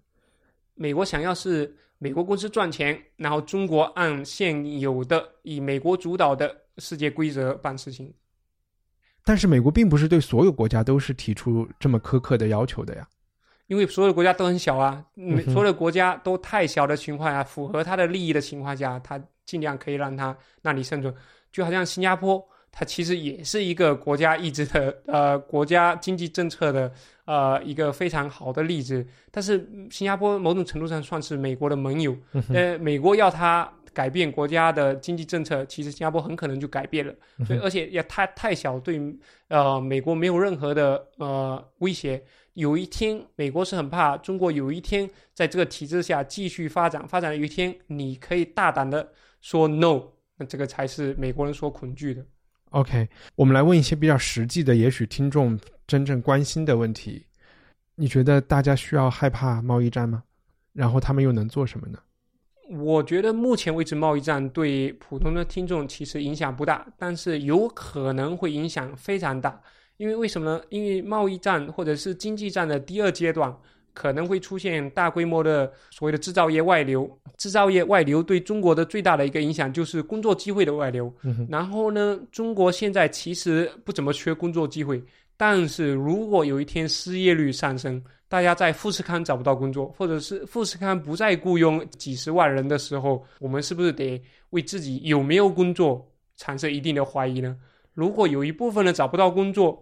[0.76, 8.14] 美国想要是美国公司赚钱，然后中国按现有的以美国主导的世界规则办事情。
[9.24, 13.08] 但是美国并不是对所有国家都是提出这么苛刻的要求的呀。
[13.68, 15.04] 因为所有的国家都很小啊，
[15.46, 21.16] 所有的国家都太小的情况下，符合他的利益的情况下，他尽量可以让他那里生存。
[21.50, 22.46] 就好像新加坡，
[22.76, 26.92] 它其实也是一个国家意志的呃国家经济政策的
[27.26, 29.06] 呃一个非常好的例子。
[29.30, 32.18] 但是嗯新加坡某种程度上算是美国的盟友，
[32.50, 37.14] 呃，美国要它改变国家的经济政策，其实新加坡很可能就改变了。
[37.38, 39.00] 嗯所以而且也太太小，对
[39.50, 42.24] 呃美国没有任何的呃威胁。
[42.56, 50.02] 有一天，美国是很怕中国有一天在这个体制下继续发展，发展有一天你可以大胆的说 no，
[50.38, 52.24] 那这个才是美国人所恐惧的。
[52.74, 57.28] OK，我们来问一些比较实际的，也许听众真正关心的问题。
[57.96, 60.24] 你觉得大家需要害怕贸易战吗？
[60.74, 62.00] 然后他们又能做什么呢？
[62.80, 69.62] 我觉得目前为止，贸易战对普通的听众其实影响不大，但是有可能会影响非常大。
[69.98, 70.64] 因为为什么呢？
[70.70, 73.56] 因为贸易战或者是经济战的第二阶段
[73.94, 77.10] 可能会出现大规模的所谓的制造业外流。
[77.38, 81.14] 制造业外流对中国的最大的一个影响就是工作机会的外流。
[81.24, 85.04] 嗯哼然后呢，中国现在其实不怎么缺工作机会，
[85.38, 94.22] 但是如果有一天失业率上升，大家在富士康找不到工作，或者是富士康不再雇佣几十万人的时候，我们是不是得
[94.52, 96.04] 为自己有没有工作
[96.38, 97.56] 产生一定的怀疑呢？
[97.94, 99.80] 如果有一部分人找不到工作，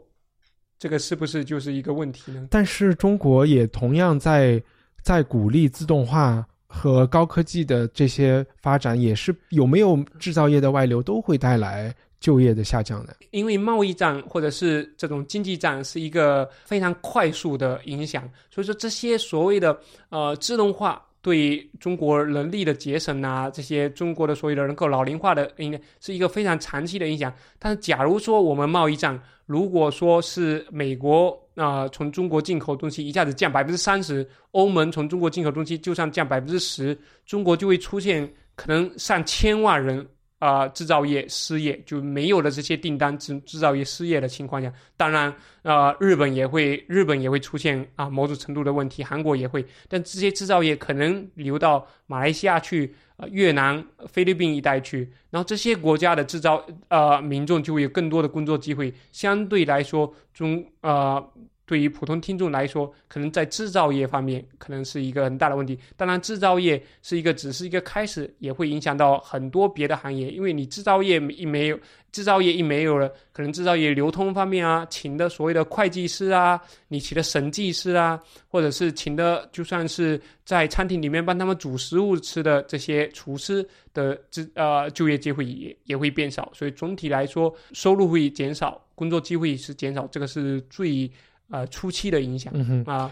[0.81, 2.47] 这个是不是就是一个问题呢？
[2.49, 4.59] 但是中国也同样在
[5.03, 13.15] 在鼓励自动化和高科技的这些发展，也是有没有制造业的外流都会带来就业的下降的。
[13.29, 19.79] 因为贸易战或者是这种经济战是一个非常快速的影响，所以说这些所谓的
[20.09, 27.31] 呃自动化对中国人力的节省啊，这些中国的所有的人口老龄化的应该是一个非常长期的影响。
[27.60, 40.03] 但是假如说我们贸易战，如果说是美国啊、从中国进口东西一下子降百分之三十，欧盟从中国进口东西就算降百分之十，中国就会出现可能上千万人
[40.41, 45.31] 啊、制造业失业，就没有了这些订单，制制造业失业的情况下，当然
[45.61, 52.91] 呃，日本也会日本也会出现啊、某种程度的问题，韩国也会，但这些制造业可能流到马来西亚去。
[53.30, 61.23] 越南、菲律宾一带去，然后这些国家的制造呃民众就会有更多的工作机会，相对来说中呃
[61.72, 65.80] 对于普通听众来说，可能在制造业方面可能是一个很大的问题。
[65.95, 70.30] 当然，制造业是一个只是一个开始，也会影响到很多别的行业。
[70.31, 71.80] 因为你制造业一没有，
[72.11, 86.52] 制造业一没有了，可能制造业流通方面啊，请的所谓的会计师啊，你请的审计师啊，或者是请的就算是在餐厅里面帮他们煮食物吃的这些厨师的这呃就业机会也也会变少。
[86.53, 91.10] 所以总体来说，收入会减少，工作机会是减少，这个是最。
[91.52, 93.11] 呃，初期的影响，嗯哼啊，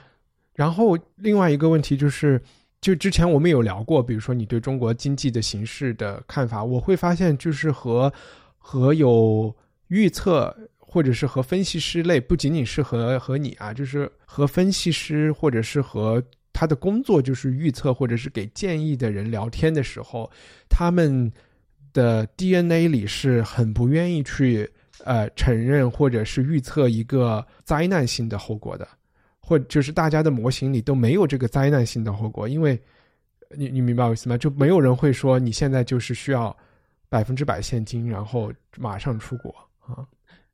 [0.54, 2.42] 然后另外一个问题就是，
[2.80, 8.12] 就之前我们有聊过，比如说你对中国经济的形势的看法，我会发现就是和
[8.58, 9.54] 和有
[9.90, 20.32] 预测或者是和分析师类，不仅仅是和和你啊，就是和分析师或者是和他的工作就是预测或者是给建议的人聊天的时候，
[20.70, 21.32] 他们
[21.92, 24.72] 的 DNA 里是很不愿意去。
[25.06, 28.88] 呃，承认或者是预测一个灾难性的后果的，
[29.40, 32.80] 或就是大家的模型里都没有这个灾难性的后果，因为
[33.56, 34.38] 你你明白我意思吗？
[34.38, 36.56] 就没有人会说你现在就是需要
[37.08, 40.06] 百分之百现金，然后马上出国啊。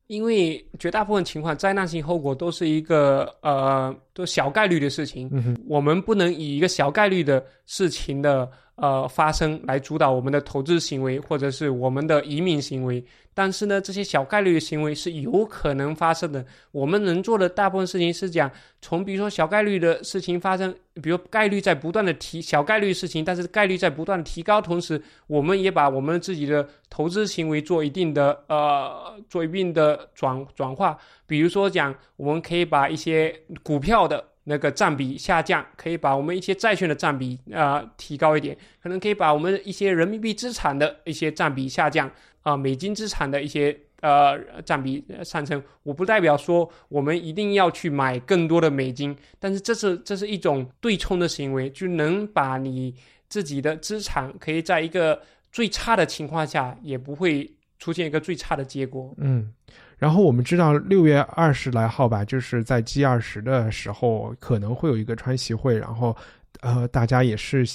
[0.08, 5.58] 因为绝大部分情况，灾难性后果都是一个呃，都小概率的事情。
[5.68, 8.50] 我们不能以一个小概率的事情的。
[8.78, 13.02] 呃，发生来主导我们的投资行为，或者是我们的移民行为。
[13.36, 16.44] 但是呢，这些小概率的行为是有可能发生的。
[16.72, 18.50] 我们能做的大部分事情是讲，
[18.82, 30.98] 从比如说小概率的事情发生，比如概率在不断的提，小概率事情，但是概率在不断的提高，同时，我们也把我们自己的投资行为做一定的呃，做一定的转转化。
[31.28, 34.30] 比如说讲，我们可以把一些股票的。
[34.48, 42.08] 那个占比下降，可以把我们一些债券的占比啊提高一点，可能可以把我们一些人民币资产的一些占比下降
[42.46, 45.62] 啊，美金资产的一些呃占比上升。
[45.82, 52.94] 我不代表说我们一定要去买更多的美金，但是这是这是一种对冲的行为，就能把你
[53.28, 55.20] 自己的资产可以在一个
[55.52, 59.12] 最差的情况下也不会出现一个最差的结果。
[59.18, 59.52] 嗯。
[59.98, 66.16] 然后我们知道六月二十来号吧，就是在 G 二十的时候可能会有一个川习会，然后，
[66.60, 67.66] 呃，大家也是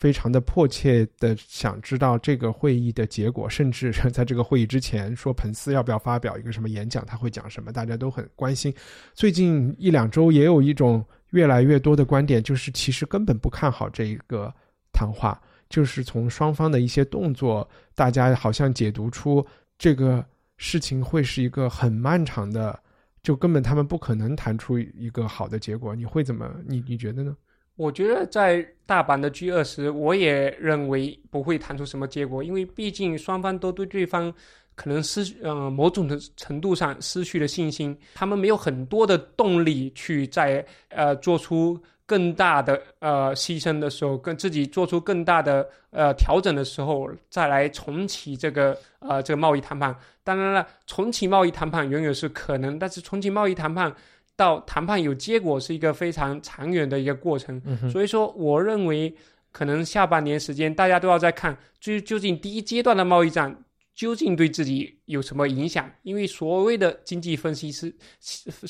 [0.00, 8.74] 非常的迫切的想知道这个会议的结果，甚至在这个会议之前说彭斯要不要发表一个什么演讲，他会讲什么，大家都很关心。
[9.14, 14.52] 最近一两周也有一种越来越多的观点，就是其实根本不看好这一个
[14.92, 19.46] 谈话，就是从双方的一些动作，大家好像解读出
[19.78, 20.24] 这个。
[20.62, 22.78] 事情会是一个很漫长的，
[23.22, 25.96] 就根本他们不可能谈出一个好的结果。
[25.96, 26.54] 你会怎么？
[26.66, 27.34] 你你觉得呢？
[27.80, 34.30] 我觉得在大阪的 G 二十，我也认为不会谈出什么结果，因为毕竟双方都对对方
[34.74, 41.80] 可能失呃某种的程度上失去了信心，他们没有很多的动力去在呃做出。
[42.10, 49.94] 更大的呃牺牲的时候，跟自己做出更大的呃调整的时候，再来重启这个呃这个贸易谈判。
[50.24, 53.94] 当然了，重启贸易谈判永远是可能，但是重启贸易谈判
[54.40, 57.60] 到谈判有结果是一个非常长远的一个过程。
[57.92, 59.14] 所以说，我认为
[59.52, 63.54] 可能下半年时间大家都要在看，就究竟第一阶段的贸易战。
[63.92, 65.90] 究竟对自己有什么影响？
[66.04, 67.94] 因为所谓的经济分析师、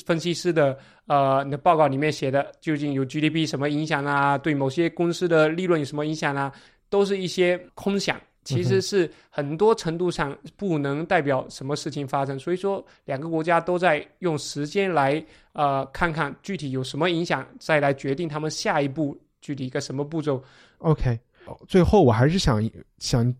[0.05, 0.77] 分析师的
[1.07, 4.37] 呃，那报告里面写的，究竟有 GDP 什么影响啊？
[4.37, 6.51] 对某些公司的利润有什么影响啊？
[6.89, 12.37] 都是一些空想，其实是很多程度上不能代表什么事情发生。
[12.39, 15.23] 所以说，两个国家都在用时间来
[15.53, 20.43] 呃，看看具体有什么影响，再来决定他们下一步具体一个什么步骤。
[20.79, 21.19] OK，
[21.67, 23.33] 最后我还是想想。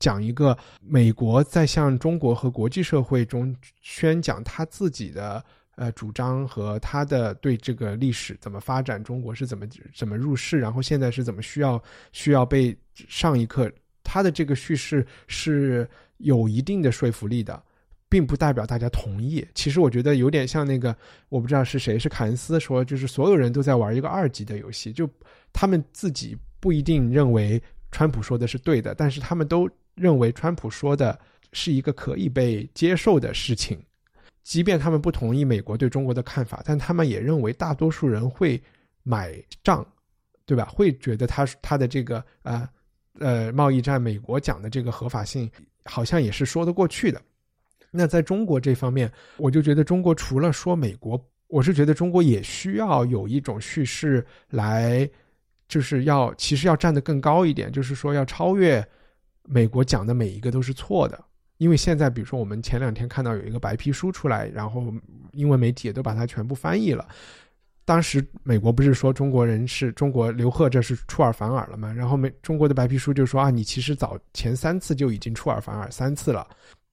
[0.00, 5.42] 讲一个美国在向中国和国际社会中宣讲他自己的
[5.76, 9.64] 呃主张和他的对这个历史怎么发展，中国是怎么
[9.94, 11.82] 怎么入世，然后现在是怎么需要
[12.12, 13.70] 需要被上一课，
[14.04, 17.60] 他的这个叙事是有一定的说服力的，
[18.08, 19.44] 并不代表大家同意。
[19.54, 20.96] 其实我觉得有点像那个，
[21.28, 25.10] 我不知道是谁是凯恩斯说，就是所有人都在玩一个二级的游戏，就
[25.52, 27.60] 他们自己不一定认为
[27.90, 29.68] 川普说的是对的，但是他们都。
[29.96, 31.16] 认为川普说的
[31.52, 33.80] 是一个可以被接受的事情，
[34.42, 38.60] 即便他们不同意美国对中国的看法，但他们也认为大多数人会
[39.04, 39.86] 买账，
[40.44, 40.64] 对吧？
[40.64, 42.68] 会觉得他他的这个呃
[43.18, 45.50] 呃贸易战，美国讲的这个合法性，
[45.84, 47.20] 好像也是说得过去的。
[47.90, 51.18] 那在中国这方面，我就觉得中国除了说美国，
[51.48, 55.08] 我是觉得中国也需要有一种叙事来，
[55.68, 58.86] 就是要其实要站得更高一点，就是说要超越。
[59.46, 61.22] 美国讲的每一个都是错的，
[61.58, 64.90] 因为现在，比如说我们前两天看到有一个白皮书出来，然后
[65.32, 67.06] 英文媒体也都把它全部翻译了。
[67.84, 71.92] 当时美国不是说中国人是中国刘贺这是出尔反尔了吗？
[71.92, 76.48] 然后美中国的白皮书就说啊，你其实早前三次就已经出尔反尔三次了。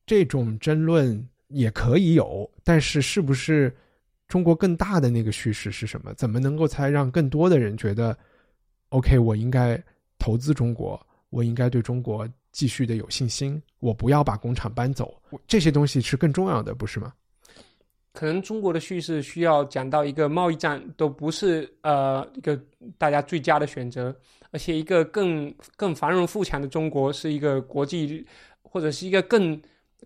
[0.06, 3.74] 这种争论也可以有，但是是不是
[4.28, 6.14] 中国更大的那个叙事是什么？
[6.16, 8.18] 怎么能够才让更多的人觉得
[8.90, 9.82] ，OK，我应该
[10.18, 11.00] 投资中国，
[11.30, 17.14] 我应该对中国继续的有信心，我不要把工厂搬走，这些东西是更重要的，不是吗？
[18.14, 22.60] 可能中国的叙事需要讲到一个贸易战都不是呃一个
[22.98, 24.14] 大家最佳的选择，
[24.52, 28.26] 而且一个更更繁荣富强的中国是一个国际
[28.64, 29.60] 或者是一个更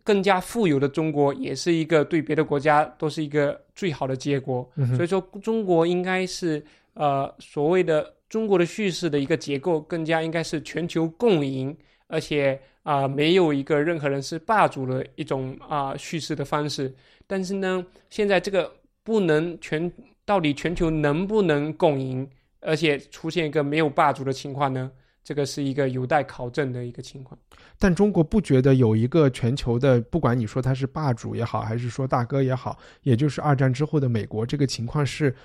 [0.04, 4.70] 更加富有的中国，也是一个对别的国家都是一个最好的结果。
[4.96, 6.64] 所以说，中国应该是
[6.94, 11.76] 呃所谓的中国的叙事的一个结构更加应该是全球共赢，
[12.08, 16.94] 而且啊没有一个任何人是霸主的一种啊叙事的方式。
[17.26, 18.72] 但是呢，现在这个
[19.04, 19.92] 不能全，
[20.24, 22.30] 到底全球能不能共赢，
[22.62, 24.92] 而且出现一个没有霸主的情况呢？
[25.24, 27.36] 这个是一个有待考证的一个情况。
[27.80, 35.36] 但中国不觉得有一个全球的，不管你说他是霸主也好，还是说大哥也好，也就是二战之后的美国，这个情况是，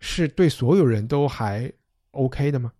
[0.00, 1.72] 是对所有人都还
[2.10, 2.70] OK 的吗？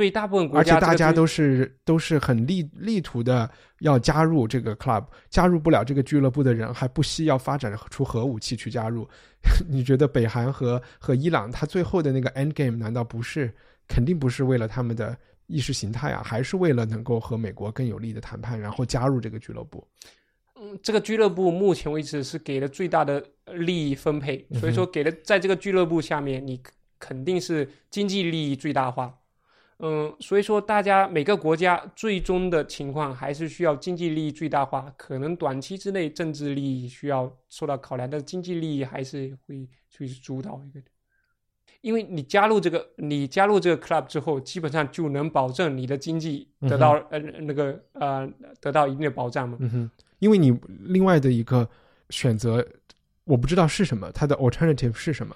[0.00, 3.50] 对大部分国家，而且大家都是都是很力力图的
[3.80, 9.06] 要加入这个 club，加入不了这个俱乐部的人还不惜要发展出核武器去加入。
[9.68, 13.54] 你觉得北韩和和伊朗，他最后的那个 end game 难道不是
[13.86, 15.14] 肯定不是为了他们的
[15.48, 16.22] 意识形态啊？
[16.24, 19.86] 还是为了能够和美国更有利的谈判，然后加入这个俱乐部？
[20.58, 23.22] 嗯，这个俱乐部目前为止是给了最大的
[23.52, 26.58] 利益分配，所以说给了在这个俱乐部下面，你
[26.98, 29.14] 肯定是经济利益最大化。
[29.82, 40.80] 嗯，所以说大家每个国家最终的情况还是需要经济利益最大化，可能短期之内政治利益需要受到考量，但经济利益还是会去主导一个。
[41.80, 48.30] 因为你加入这个，你加入这个 club 之后，基本上就能保证你的经济得到呃那个呃
[48.60, 49.56] 得到一定的保障嘛。
[49.60, 51.66] 嗯哼，因为你另外的一个
[52.10, 52.62] 选择，
[53.24, 55.34] 我不知道是什么，它的 alternative 是什么。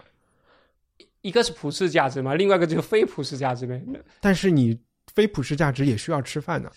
[1.25, 3.83] 一个是普世价值嘛，另外一个就是非普世价值呗。
[4.21, 4.79] 但是你
[5.15, 6.71] 非普世价值也需要吃饭的，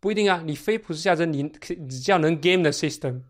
[0.00, 0.42] 不一定啊。
[0.42, 3.20] 你非普世价值，你你只要能 game the system，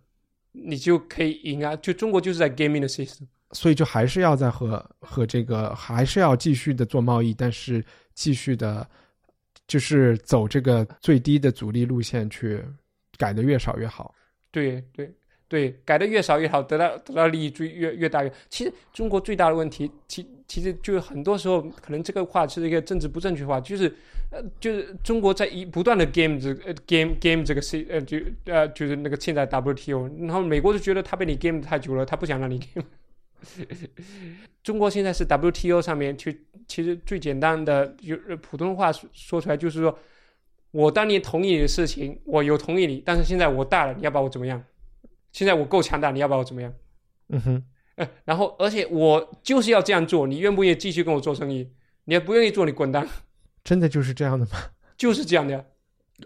[0.53, 1.75] 你就可以赢啊。
[1.77, 7.85] 就中国就是在 gaming the system，所以就还是要在和和这个还是要继续的做贸易，但是
[8.15, 8.89] 继续的，
[9.67, 12.65] 就是走这个最低的阻力路线去
[13.19, 14.15] 改的越少越好。
[14.53, 15.13] 对对。
[15.51, 18.33] 对，改的越少越好，得到得到利益最越越大越。
[18.49, 23.93] 其实中国最大的问题，其其实就是很多时候可能这个话是一个政治不正确话，就是
[24.31, 32.87] 呃，就是中国在一不断的 game 这呃 game game 这个 C 呃就呃就是那个现在 WTO，然后美国就觉得他被你 game 太久了，他不想让你 game。
[34.63, 39.99] 中国现在是 WTO 上面去，其实最简单的就普通话说出来就是说，
[40.71, 44.63] 我当年同意你的事情，我有同意你，但是现在我大了，你要把我怎么样？
[45.33, 46.73] 现在我够强大，你要把我怎么样？
[47.29, 47.63] 嗯哼，
[48.25, 51.71] 然后而且我就是要这样做，你愿不愿意继续跟我做生意？
[52.07, 53.09] 你要不愿意做，你滚蛋！
[53.63, 54.53] 真的就是这样的吗？
[54.97, 55.65] 就是这样的。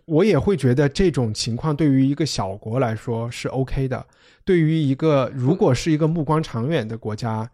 [0.06, 4.06] 我也会觉得这种情况对于一个小国来说是 OK 的。
[4.46, 7.50] 对于一个如果是一个目光长远的国家，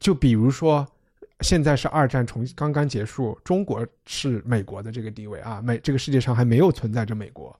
[0.00, 0.86] 就比如说
[1.40, 7.54] 现在是二战从刚刚结束，中国是美国的这个地位啊，美这个世界上还没有存在着美国，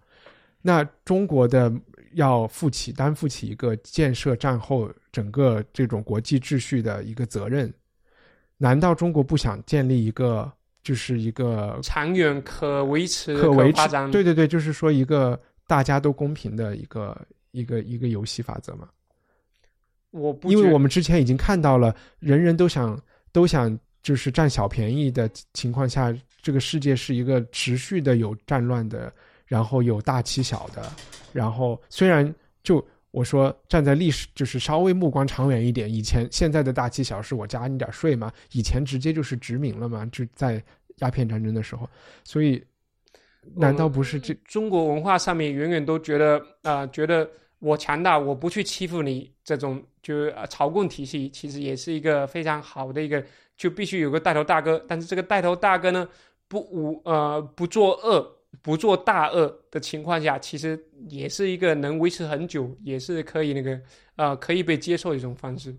[0.63, 1.71] 那中国的。
[2.15, 7.73] 要负起担负起一个建设战后整个这种国际秩序的一个责任，
[8.57, 10.51] 难道中国不想建立一个
[10.83, 13.89] 就是一个长远可维持、可维持？
[14.11, 18.89] 对对对，就是说一个大家都公平的一个一个一个游戏法则吗？
[20.11, 23.01] 我不，因为我们之前已经看到了，人人都想
[23.33, 29.13] 都想就是占小便宜的情况下，这个世界是一个持续的有战乱的。
[29.47, 30.91] 然后有大欺小的，
[31.33, 40.63] 然后虽然就我说站在历史就是稍微目光长远一点，以前现在的大欺小是我加你点税嘛，以前直接就是殖民了嘛，就在
[40.97, 41.89] 鸦片战争的时候，
[42.25, 42.65] 所以
[43.55, 53.23] 难道不是这中国文化上面远远都觉得啊，觉得我强大，我不去欺负你，这种就是朝贡体系其实也是一个非常好的一个，
[53.57, 56.09] 就必须有个带头大哥，但是这个带头大哥呢，
[56.49, 58.29] 不无呃不作恶。
[58.63, 60.79] 不做大恶的情况下，其实
[61.09, 63.81] 也是一个能维持很久，也是可以那个
[64.17, 65.75] 呃可以被接受的一种方式。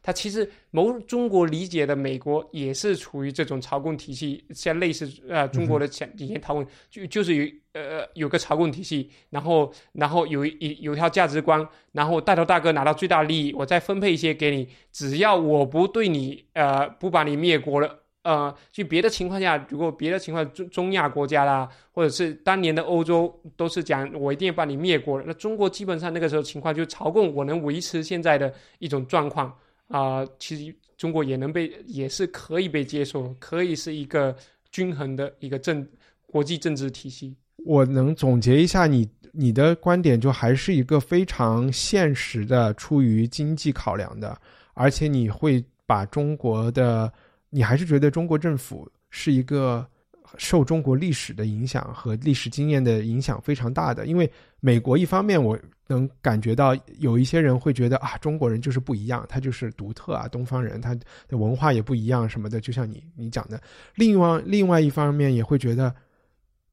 [0.00, 18.04] 它其实某中国理解的美国也是处于这种朝贡体系，像类似呃中国的前以前讨论就就是有呃有个朝贡体系，然后然后有一有一套价值观，然后带头大哥拿到最大利益，我再分配一些给你，只要我不对你呃不把你灭国了。
[18.28, 25.24] 呃，就别的情况下，如果别的情况中中亚国家啦，或者是当年的欧洲，都是讲我一定要把你灭国了。
[25.26, 29.50] 那中国基本上那个时候情况，就朝贡我能维持现在的一种状况
[29.86, 34.36] 啊，其实中国也能被，也是可以被接受，可以是一个
[34.70, 35.88] 均衡的一个政
[36.26, 37.34] 国际政治体系。
[37.64, 44.38] 我能总结一下你你的观点，就还是一个非常现实的，出于经济考量的，
[44.74, 47.10] 而且你会把中国的。
[47.50, 49.88] 你还是觉得中国政府是一个
[50.36, 54.30] 受中国历史的影响和历史经验的影响非常大的，因为
[54.60, 60.94] 美国一方面我能感觉到有一些人会觉得啊，中国人就是不一样，他就是独特啊，东方人他
[61.26, 63.58] 的文化也不一样什么的，就像你你讲的。
[63.94, 65.94] 另外另外一方面也会觉得，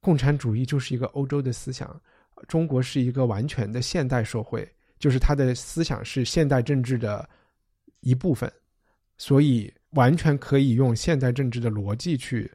[0.02, 1.98] 共产主义就是一个欧洲的思想，
[2.50, 4.70] 中国是一个完全的现代社会，
[5.00, 7.30] 就是他的思想是现代政治的
[8.02, 8.52] 一部分，
[9.18, 9.74] 所以。
[9.96, 12.50] 完全可以用现代政治的逻辑去，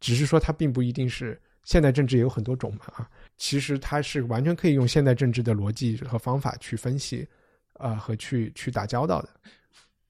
[0.00, 7.26] 只是说它并不一定是现代政治也有很多种嘛啊，其实它是完全可以用现代政治的逻辑和方法去分析，
[7.74, 9.28] 啊和去去打交道的。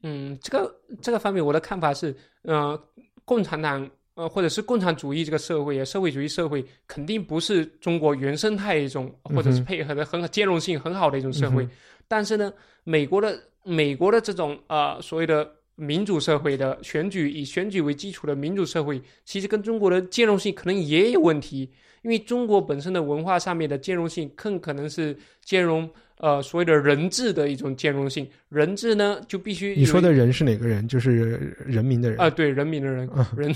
[0.02, 2.80] 嗯，这个这个方面我的看法是，呃，
[3.24, 11.68] 共产党呃或者是共产主义这个社会，社会主义社会肯定不是中国原生态一种，或者是配合的很兼容性很好的一种社会。
[12.06, 12.52] 但是呢，
[12.84, 15.57] 美国的美国的这种呃所谓的。
[15.80, 21.70] 民主社会的选举以选举为基础的民主社会，其实跟中国的兼容性可能也有问题，
[22.02, 28.28] 因为中国本身的文化上面的兼容性更可能是兼容呃所谓的人治的一种兼容性。
[28.48, 30.88] 人治呢就必须你说的人是哪个人？
[30.88, 33.52] 就是人民的人啊，对人民的人啊人，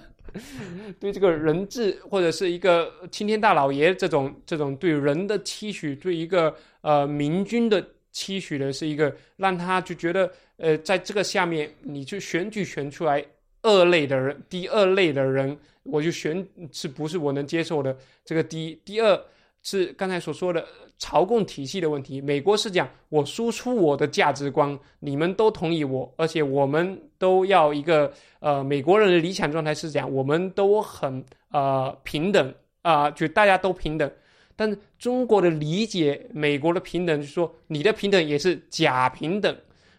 [1.00, 7.82] 对这个人治或者是一个青天大老爷这种这种对人的期许，对一个呃明君的。
[8.10, 13.24] 期许的是一个让他就觉得，呃，在这个下面，你就选举选出来
[13.62, 17.96] 二类的人，第二类的人，我就选是不是我能接受的？
[18.24, 19.20] 这个第一，第二
[19.62, 20.64] 是刚才所说的
[20.98, 22.20] 朝贡体系的问题。
[22.20, 34.10] 美国是讲我输出我的价值观，你们都同意我，而且我们都要一个呃，美国人的理想状态是讲我们都很呃平等啊，就大家都平等。
[34.58, 39.56] 但中国的理解，美国的平等就是说，你的平等也是假平等，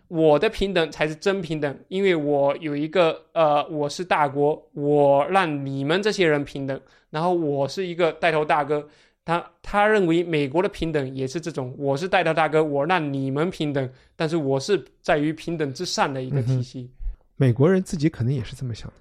[0.10, 6.78] 我的平等才是真平等，因为我有一个呃，我是大国，我让你们这些人平等，
[7.10, 8.90] 然后我是一个带头大哥，
[9.24, 16.92] 他他认为美国的平等也是这种，我是带头大哥，我让你们平等，但是我是在于平等之上的一个体系，
[17.38, 18.96] 美国人自己可能也是这么想的。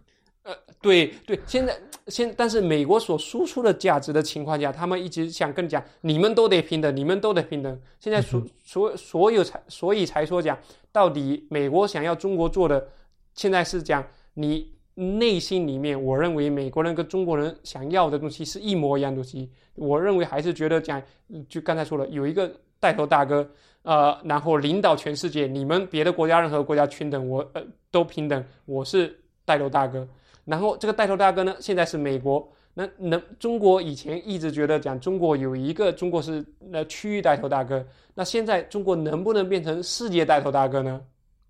[0.81, 1.77] 呃，对对，现在
[2.07, 7.81] 现但是美国所输出的价值的情况下，他们一直想跟你讲，你们都得平等，你们都得平等。
[8.01, 10.57] 现在所所所有才所以才说讲，
[10.93, 12.89] 到底美国想要中国做的，
[13.35, 19.51] 现在是讲你内心里面，我认为美国人跟中国人想要的东西是一模一样东西。
[19.75, 21.03] 我认为还是觉得讲，
[21.49, 22.51] 就刚才说了，有一个
[22.81, 23.49] 带头大哥，
[23.83, 30.09] 呃，然后领导全世界，你们别的国家任何国家均等，我呃都平等，我是带头大哥。
[30.49, 32.51] 然后这个带头大哥呢，现在是美国。
[32.73, 37.85] 那能中国以前一直觉得讲中国有一个中国是那区域带头大哥。
[38.15, 41.01] 那现在中国能不能变成世界带头大哥呢？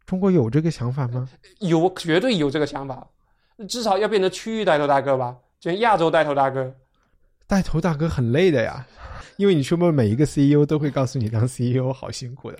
[0.04, 1.28] 中国有这个想法吗？
[1.60, 3.06] 有，绝对有这个想法。
[3.68, 6.74] 至少要变成区域带头大哥吧，就亚洲带头大哥。
[7.46, 8.86] 带头大哥很累的呀，
[9.36, 12.58] 因为你说不，每一个 CEO 都会告诉你，当 CEO 好辛苦的。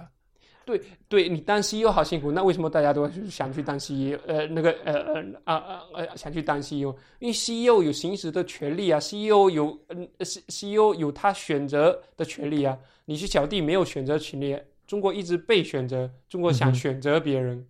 [0.69, 0.79] 对，
[1.09, 4.19] 对你当 CEO 好辛苦，那为什么大家都想去当 CEO？
[4.27, 12.77] 呃，那个呃呃啊啊呃想去当 CEO，因为 CEO 有行使的权利啊，CEO 有嗯 CEO 有他选择的权利啊，
[13.07, 14.55] 你是小弟没有选择权利，
[14.87, 17.65] 中国一直被选择，中国想选择别人。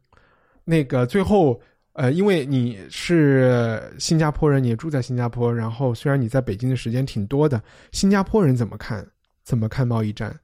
[0.64, 1.60] 那个最后
[1.92, 7.62] 呃，因为你是新加坡人，你也住在新加坡，然后虽然你在北京的时间挺多的，
[7.92, 9.06] 新加坡人怎么看？
[9.44, 10.36] 怎么看贸易战？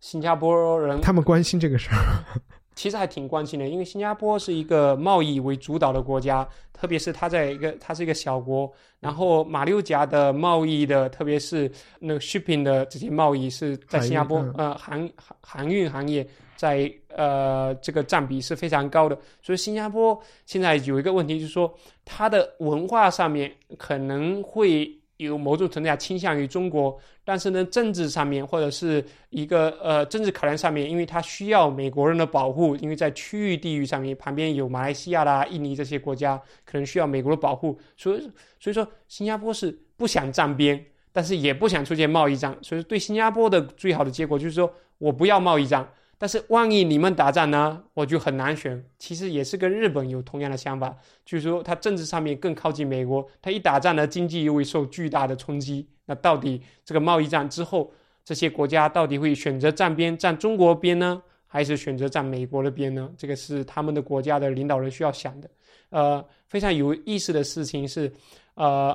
[0.00, 2.24] 新加坡人他们关心这个事儿，
[2.74, 21.70] 其实还挺关心的，因为新加坡是一个贸易为主导的国家，特别是它在一个它是一个小国，然后马六甲的贸易的，特别是那个 shipping 的这些贸易是在新加坡，呃，航航航运行业在呃这个占比是非常高的，所以新加坡现在有一个问题，就是说
[22.06, 24.90] 它的文化上面可能会
[25.24, 40.82] 有某种程度上倾向于中国，但是呢，政治上面或者是一个呃政治考量上面，因为它需要美国人的保护，因为在区域地域上面旁边有马来西亚啦、印尼这些国家，可能需要美国的保护，所以所以说新加坡是不想站边，
[41.12, 45.86] 但是也不想出现贸易战，所以说对新加坡的最好的结果就是说我不要贸易战。
[46.20, 48.84] 但是万一你们打仗呢，我就很难选。
[48.98, 50.94] 其实也是跟日本有同样的想法，
[51.24, 55.88] 就是说他政治上面更靠近美国，他一打仗呢，经济又会受巨大的冲击。
[56.04, 57.90] 那到底这个贸易战之后，
[58.22, 63.10] 这些国家到底会选择站边，站中国边呢，还是选择站美国的边呢？
[63.16, 65.48] 这个是他们的国家的领导人需要想的。
[65.88, 68.12] 呃，非常有意思的事情是，
[68.56, 68.94] 呃，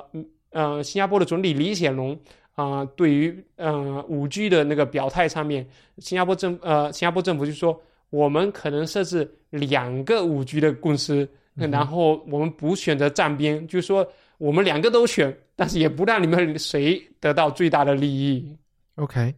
[0.52, 2.16] 嗯，新加坡的总理李显龙。
[2.56, 5.68] 啊，对于嗯五 G 的那个表态上面，
[5.98, 7.80] 新加坡政呃新加坡政府就说，
[8.10, 14.08] 我们可能设置两个五 G 的公司，然后我们不选择站边，就是说
[14.38, 18.58] 我们两个都选，但是也不让你们谁得到最大的利益。
[18.96, 19.36] OK，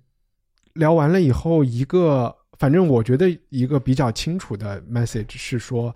[0.74, 5.96] 聊完了以后，一个反正我觉得一个比较清楚的 message 是说，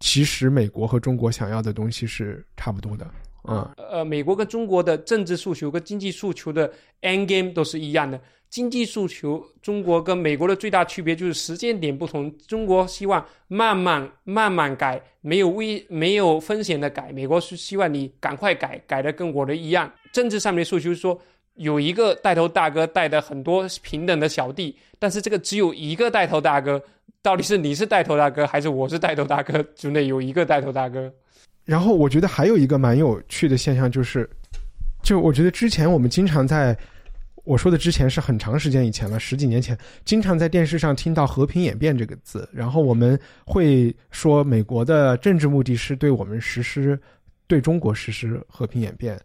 [0.00, 3.08] 其实美国和中国想要的东西是差不多的。
[3.46, 6.72] 嗯，呃，美国跟中国的政治诉求跟经济诉求的
[7.02, 8.20] end game 都是一样的。
[8.48, 12.32] 经济诉求，中国跟美国的最大区别就是时间点不同。
[12.46, 19.92] 中国希望慢慢慢慢改，没有危没有风险的改；美国是希望你赶快改，改的跟我的一样。
[20.12, 21.20] 政治上面的诉求是说，
[21.56, 26.80] 有一个带头大哥带的很多平等的小弟，但是这个只有一个带头大哥，
[27.20, 29.60] 到底是你是带头大哥还是我是带头大哥？
[29.74, 31.12] 就那有一个带头大哥。
[31.64, 34.28] 然后我觉得还有一个蛮有趣的现象，就是，
[35.02, 36.76] 就我觉得之前我们经常在
[37.44, 46.98] 我说的之前是很长时间以前了，十几年前，经常在电视上听到“和平演变”这个字，然后我们会说美国的政治目的是对我们实施
[47.46, 49.18] 对中国实施和平演变，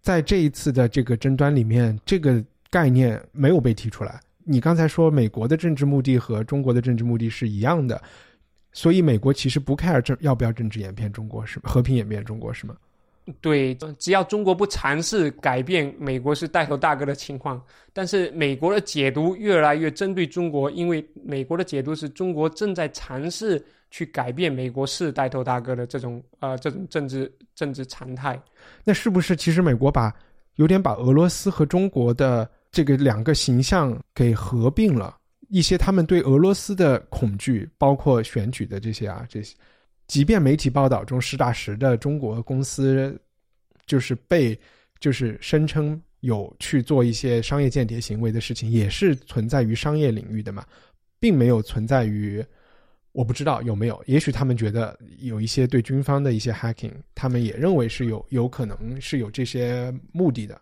[0.00, 4.20] 在这一次的这个争端里面，这个概念没有被提出来。
[4.44, 8.00] 你刚才说美国的政治目的和中国的政治目的是一样的。
[8.72, 11.64] 所以，美国其实不 care 政要不要政治演变中国是吗？
[11.66, 12.76] 和平演变中国是吗？
[13.42, 17.62] 对，只要中国不尝试改变美国是带头大哥的情况，
[17.92, 28.40] 但是美国的解读越来越针对中国，因为美国的解读是中国正在尝试去改变美国是带头大哥的这种呃这种政治政治常态。
[28.82, 30.10] 那是不是其实美国把
[30.54, 35.17] 有点把俄罗斯和中国的这个两个形象给合并了？
[35.48, 39.56] 一些他们对俄罗斯的恐惧，包括选举的这些啊，这些，
[40.06, 43.18] 即便媒体报道中实打实的中国公司，
[43.86, 44.58] 就是被
[45.00, 50.64] 就是声称有去做一些商业间谍行为的事情，也是存在于商业领域的嘛，
[51.18, 52.44] 并没有存在于
[53.12, 60.60] 我不知道有没有，也许他们觉得有一些对军方的一些 hacking，他们也认为是有有可能是有这些目的的。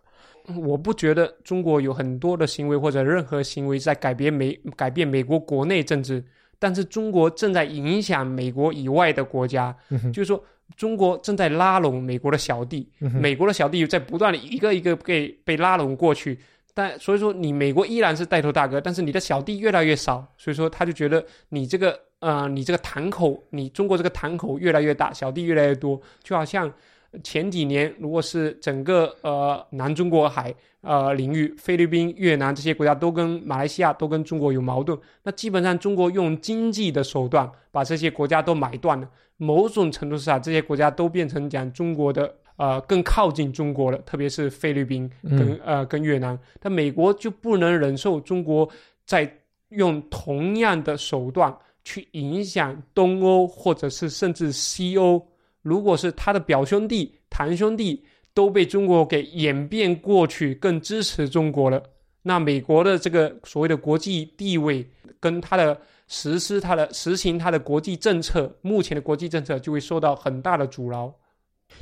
[0.55, 6.23] 我不觉得中国有很多的行为或者任何行为在改变美改变美国国内政治，
[6.59, 9.77] 但是中国正在影响美国以外的国家，
[10.12, 10.40] 就是说
[10.77, 16.39] 中国正在拉拢美国的小弟，美国的小弟在不断的一个一个被被拉拢过去，
[16.73, 26.73] 但所以说你美国依然是带头大哥，但是你的小弟越来越少，所以说他就觉得你这个呃你这个堂口，你中国这个堂口越来越大，小弟越来越多，就好像。
[27.22, 39.09] 前几年，如果是整个呃南中国海呃领域，菲律宾、越南这些国家都跟马来西亚都跟中国有矛盾，那基本上中国用经济的手段把这些国家都买断了。
[39.36, 46.38] 某种程度上，这些国家都变成讲中国的呃更靠近中国了，特别是菲律宾跟呃跟越南。
[46.59, 48.68] 但美国就不能忍受中国
[49.05, 49.30] 在
[49.70, 55.20] 用同样的手段去影响东欧，或者是甚至西欧。
[55.66, 58.01] 如果是他的表兄弟、堂兄弟
[58.32, 61.82] 都被中国给演变过去，更支持中国了，
[62.22, 64.88] 那美国的这个所谓的国际地位，
[65.18, 65.76] 跟他的
[66.06, 71.12] 实施、他的实行、他的国际政策，目前的国际政策就会受到很大的阻挠。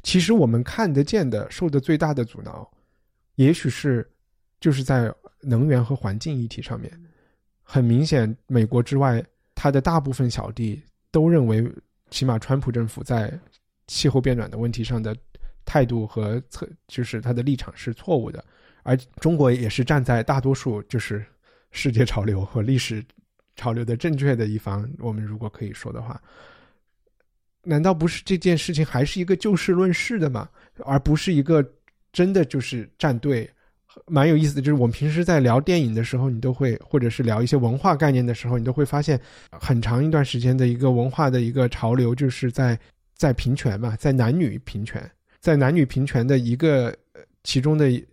[0.02, 2.66] 其实我们看得见的、受的最大的阻挠，
[3.34, 4.10] 也许是
[4.60, 5.12] 就是在
[5.42, 6.90] 能源和环境议题上面。
[7.62, 9.22] 很明显，美国之外，
[9.54, 10.80] 他的大部分小弟
[11.10, 11.62] 都认为，
[12.08, 13.30] 起码川普政府在。
[13.86, 15.16] 气候变暖的问题上的
[15.64, 18.44] 态度和策，就是他的立场是错误的，
[18.82, 21.24] 而中国也是站在大多数就是
[21.70, 23.02] 世界潮流和历史
[23.56, 24.88] 潮流的正确的一方。
[24.98, 26.20] 我们如果可以说的话，
[27.62, 30.48] 难道不是这件事情还是一个就事论事的吗？
[30.84, 31.66] 而不是一个
[32.12, 33.50] 真的就是站队？
[34.06, 39.18] 蛮有意思的，就是我们平时在聊电影的时候，你都会或者是聊一些文化概念的时候，你都会发现
[39.52, 42.78] 很长一段时间的一个文化的一个潮流，就是在。
[43.24, 45.10] 在平权嘛，在男女平权，
[45.40, 46.94] 在男女平权的一个
[47.42, 48.06] 其中的一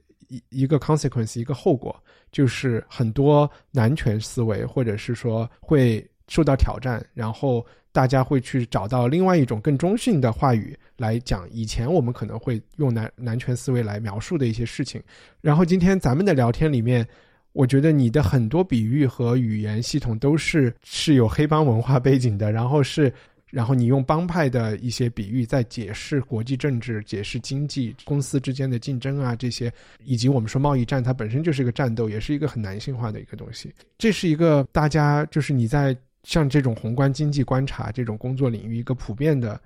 [0.47, 1.93] 一个 consequence 一个后果，
[2.31, 15.03] 就是很多男权思维或者是说会受到挑战，然后大家会去找到另外一种更中性的话语来讲以前我们可能会用男男权思维来描述的一些事情。
[15.41, 17.05] 然后今天咱们的聊天里面，
[17.51, 23.13] 我觉得你的很多比喻和语言系统都是是有黑帮文化背景的，然后是。
[23.51, 29.71] 然后你用帮派的一些比喻在解释国际政治、解释经济、公司之间的竞争啊，这些，
[30.05, 33.71] 以及我们说贸易战，它本身就是一个战斗，也是一个很男性化的一个东西。
[33.97, 39.59] 这是一个大家就是你在像这种宏观经济观察这种工作领域一个普遍的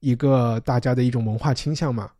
[0.00, 2.10] 一个大家的一种文化倾向吗？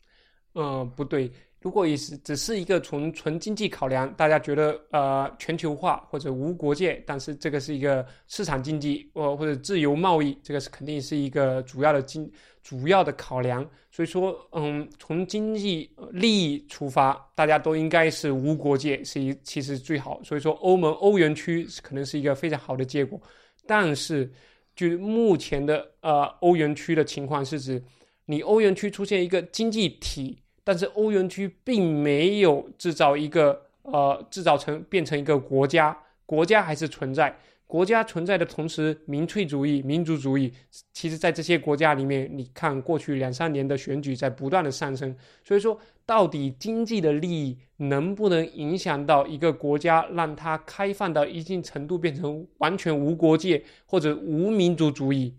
[0.55, 1.31] 嗯，不对。
[1.61, 12.31] 如果也是只是一个从纯经济考量，大家觉得呃全球化或者无国界，但是这个是一个市场经济或或者自由贸易，这个是肯定是一个主要的经
[12.63, 13.69] 主要的考量。
[13.91, 20.23] 所以说，嗯，从经济利益出发，大家都应该是无国界，是一其实最好。
[20.23, 23.21] 所以说，欧盟欧元区可能是一个非常好的结果。
[23.67, 24.31] 但是，
[24.77, 27.83] 就目前的呃欧元区的情况是指，
[28.27, 30.41] 你欧元区出现一个经济体。
[30.69, 35.97] 但是欧元区并没有制造一个呃制造成变成一个国家，
[36.27, 37.35] 国家还是存在。
[37.67, 40.53] 国家存在的同时，民粹主义、民族主义，
[40.93, 45.17] 其实在这些国家里面，你看过去两三年的选举在不断的上升。
[45.43, 55.35] 所以说，到底经济的利益能不能影响到一个国家，让它开放到一定程度，变成完全无国界或者无民族主义？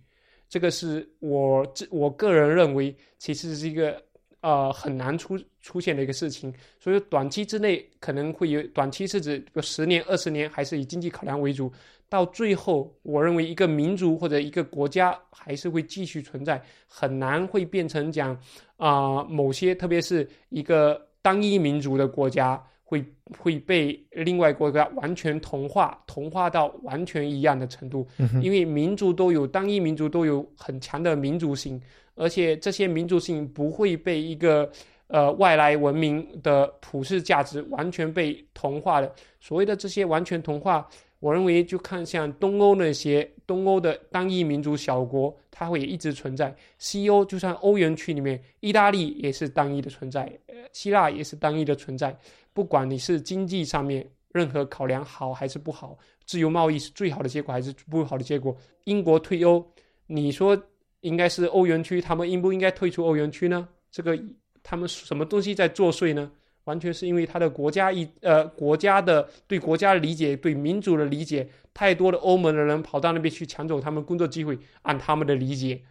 [0.50, 4.02] 这个是我这我个人认为，其实是一个。
[4.42, 11.72] 呃，很难出出现的一个事情，所以短期之内可能会有短期是指十年、二十年，还是以经济考量为主。
[12.08, 18.36] 到最后，我认为一个民族或者一个国家还是会继续存在，很难会变成讲
[18.78, 23.06] 啊某些，特别是一个单一民族的国家会
[23.38, 28.08] 会被另外国家完全同化，同化到完全一样的程度。
[28.42, 31.80] 因为民族都有单一民族都有很强的民族性。
[32.20, 34.70] 而且这些民族性不会被一个
[35.08, 39.10] 呃外来文明的普世价值完全被同化的。
[39.40, 40.86] 所谓的这些完全同化，
[41.22, 46.54] 我认为就看像东欧那些东欧的单一民族小国，它会一直存在。
[46.78, 52.14] 西欧就算欧元区里面，意大利也是单一的存在，呃，希腊也是单一的存在。
[52.54, 58.54] 不管你是经济上面任何考量好还是不好，自由贸易是最好的结果还是不好的结果？
[58.84, 59.66] 英国退欧，
[60.06, 60.62] 你说？
[61.02, 63.68] 应该是欧元区，他们应不应该退出欧元区呢？
[63.92, 64.18] 这个
[64.62, 66.32] 他们什么东西在作祟呢？
[66.66, 75.82] 完全是因为他的国家一呃国家的对国家的理解、对民主的理解，太多的欧盟的人跑到那边去抢走他们工作机会，按他们的理解。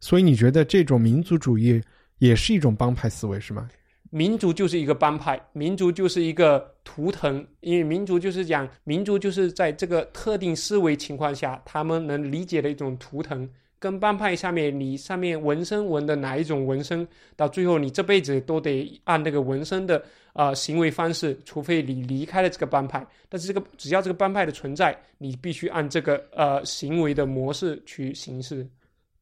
[0.00, 1.80] 所以你觉得这种民族主义
[2.18, 3.68] 也是一种帮派思维是吗？
[4.10, 13.48] 民族就是一个帮派，民族就是一个图腾，因为民族就是讲民族就是在这个特定思维情况下，他们能理解的一种图腾。
[13.80, 20.00] 跟帮派下面，你上面纹身纹的哪一种纹身，到最后你这辈子都得按那个纹身的
[20.34, 23.04] 啊行为方式，除非你离开了这个帮派。
[23.30, 28.68] 但是这个只要这个帮派的存在，你必须按这个呃行为的模式去行事。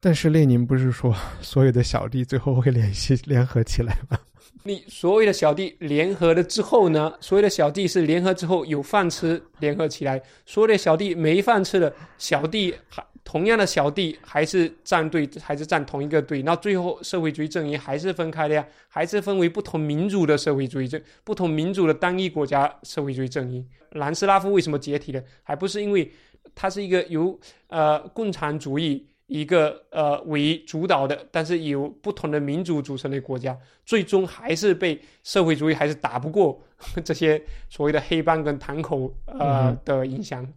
[0.01, 4.19] 但是列宁不是说所有的小弟最后会联系联合起来吗？
[4.65, 7.15] 你所有的小弟联合了之后呢？
[7.21, 13.05] 所有的小弟是联合之后有饭吃，联合起来；所有的小弟没饭吃的小弟还。
[13.29, 23.63] 同样的小弟还是站队，还是站同一个队，那最后社会主义阵营还是分开的呀，还是分为不同民族的社会主义阵，不同民族的单一国家社会主义阵营。
[23.93, 25.23] 南斯拉夫为什么解体了？
[25.43, 26.11] 还不是因为
[26.55, 36.59] 它是一个由呃共产主义一个呃为主导的，但是由不同的民族组成的国家，最终还是被社会主义还是打不过
[37.05, 37.39] 这些
[37.69, 40.51] 所谓的黑帮跟堂口呃的影响。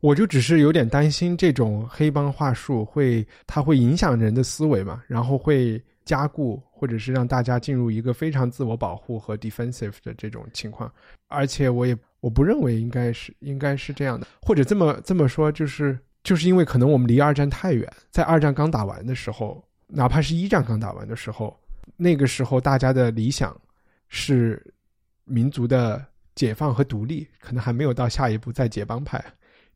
[0.00, 10.92] 我就只是有点担心这种黑帮话术会，它会影响人的思维嘛，然后会加固或者是让大家进入一个非常自我保护和 defensive 的这种情况。
[11.28, 21.58] 而且我也我不认为应该是应该是这样的，或者这么这么说，就是就是因为可能我们离二战太远，在二战刚打完的时候，哪怕是一战刚打完的时候，
[21.96, 23.60] 那个时候大家的理想
[24.08, 24.64] 是
[25.24, 26.04] 民族的
[26.36, 29.24] 解放和独立，可能还没有到下一步再解帮派。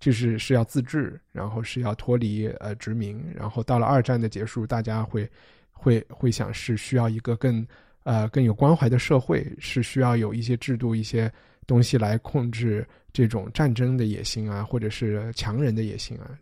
[0.01, 5.29] 就是是要自治，然后是要脱离呃殖民，然后到了二战的结束，大家会
[5.71, 7.65] 会会想是需要一个更
[8.03, 11.31] 呃更有关怀的社会，是需要有一些制度、一些
[11.67, 16.37] 东西来控制这种战争的野心啊，或者是强人的野心啊。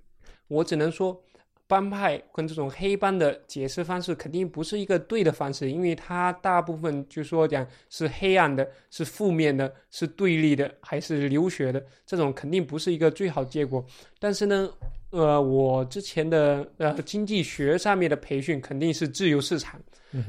[0.47, 1.21] 我只能说，
[1.69, 13.85] 帮派跟这种黑帮的解释方式肯定不是一个对的方式，因为它大部分就说讲是黑暗的、是负面的、是对立的，还是流血的，这种肯定不是一个最好结果。
[14.19, 14.69] 但是呢，
[15.11, 19.81] 呃，我之前的呃经济学上面的培训肯定是自由市场。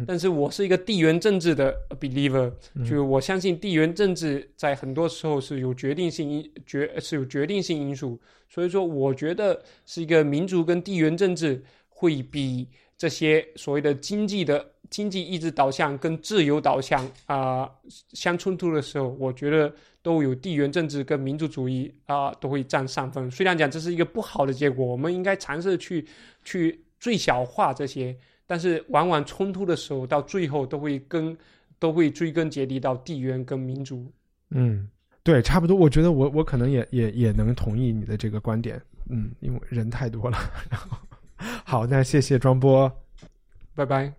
[0.05, 8.19] 但是我是一个地缘政治的 believer，就是我相信地缘政治在很多时候是有决定性因决是有决定性因素，
[8.49, 17.69] 所以说我觉得是一个民族跟地缘政治会比这些所谓的经济的经济意志导向跟自由导向啊
[18.11, 19.73] 相冲突的时候，我觉得
[20.09, 23.29] 都有地缘政治跟民族主义啊都会占上风。
[23.29, 26.03] 虽然讲这是一个不好的结果，我们应该尝试去
[26.43, 28.17] 去最小化这些。
[28.47, 31.37] 但是往往冲突的时候，到最后都会跟
[31.77, 34.11] 都会追根结底到地缘跟民族。
[34.49, 34.89] 嗯，
[35.21, 35.77] 对，差不多。
[35.77, 38.81] 我觉得我我可能也也也能同意你的这个观点。
[39.09, 40.39] 嗯，因为人太多了。
[40.71, 40.97] 然后，
[41.63, 42.91] 好，那谢谢庄波，
[43.75, 44.18] 拜拜。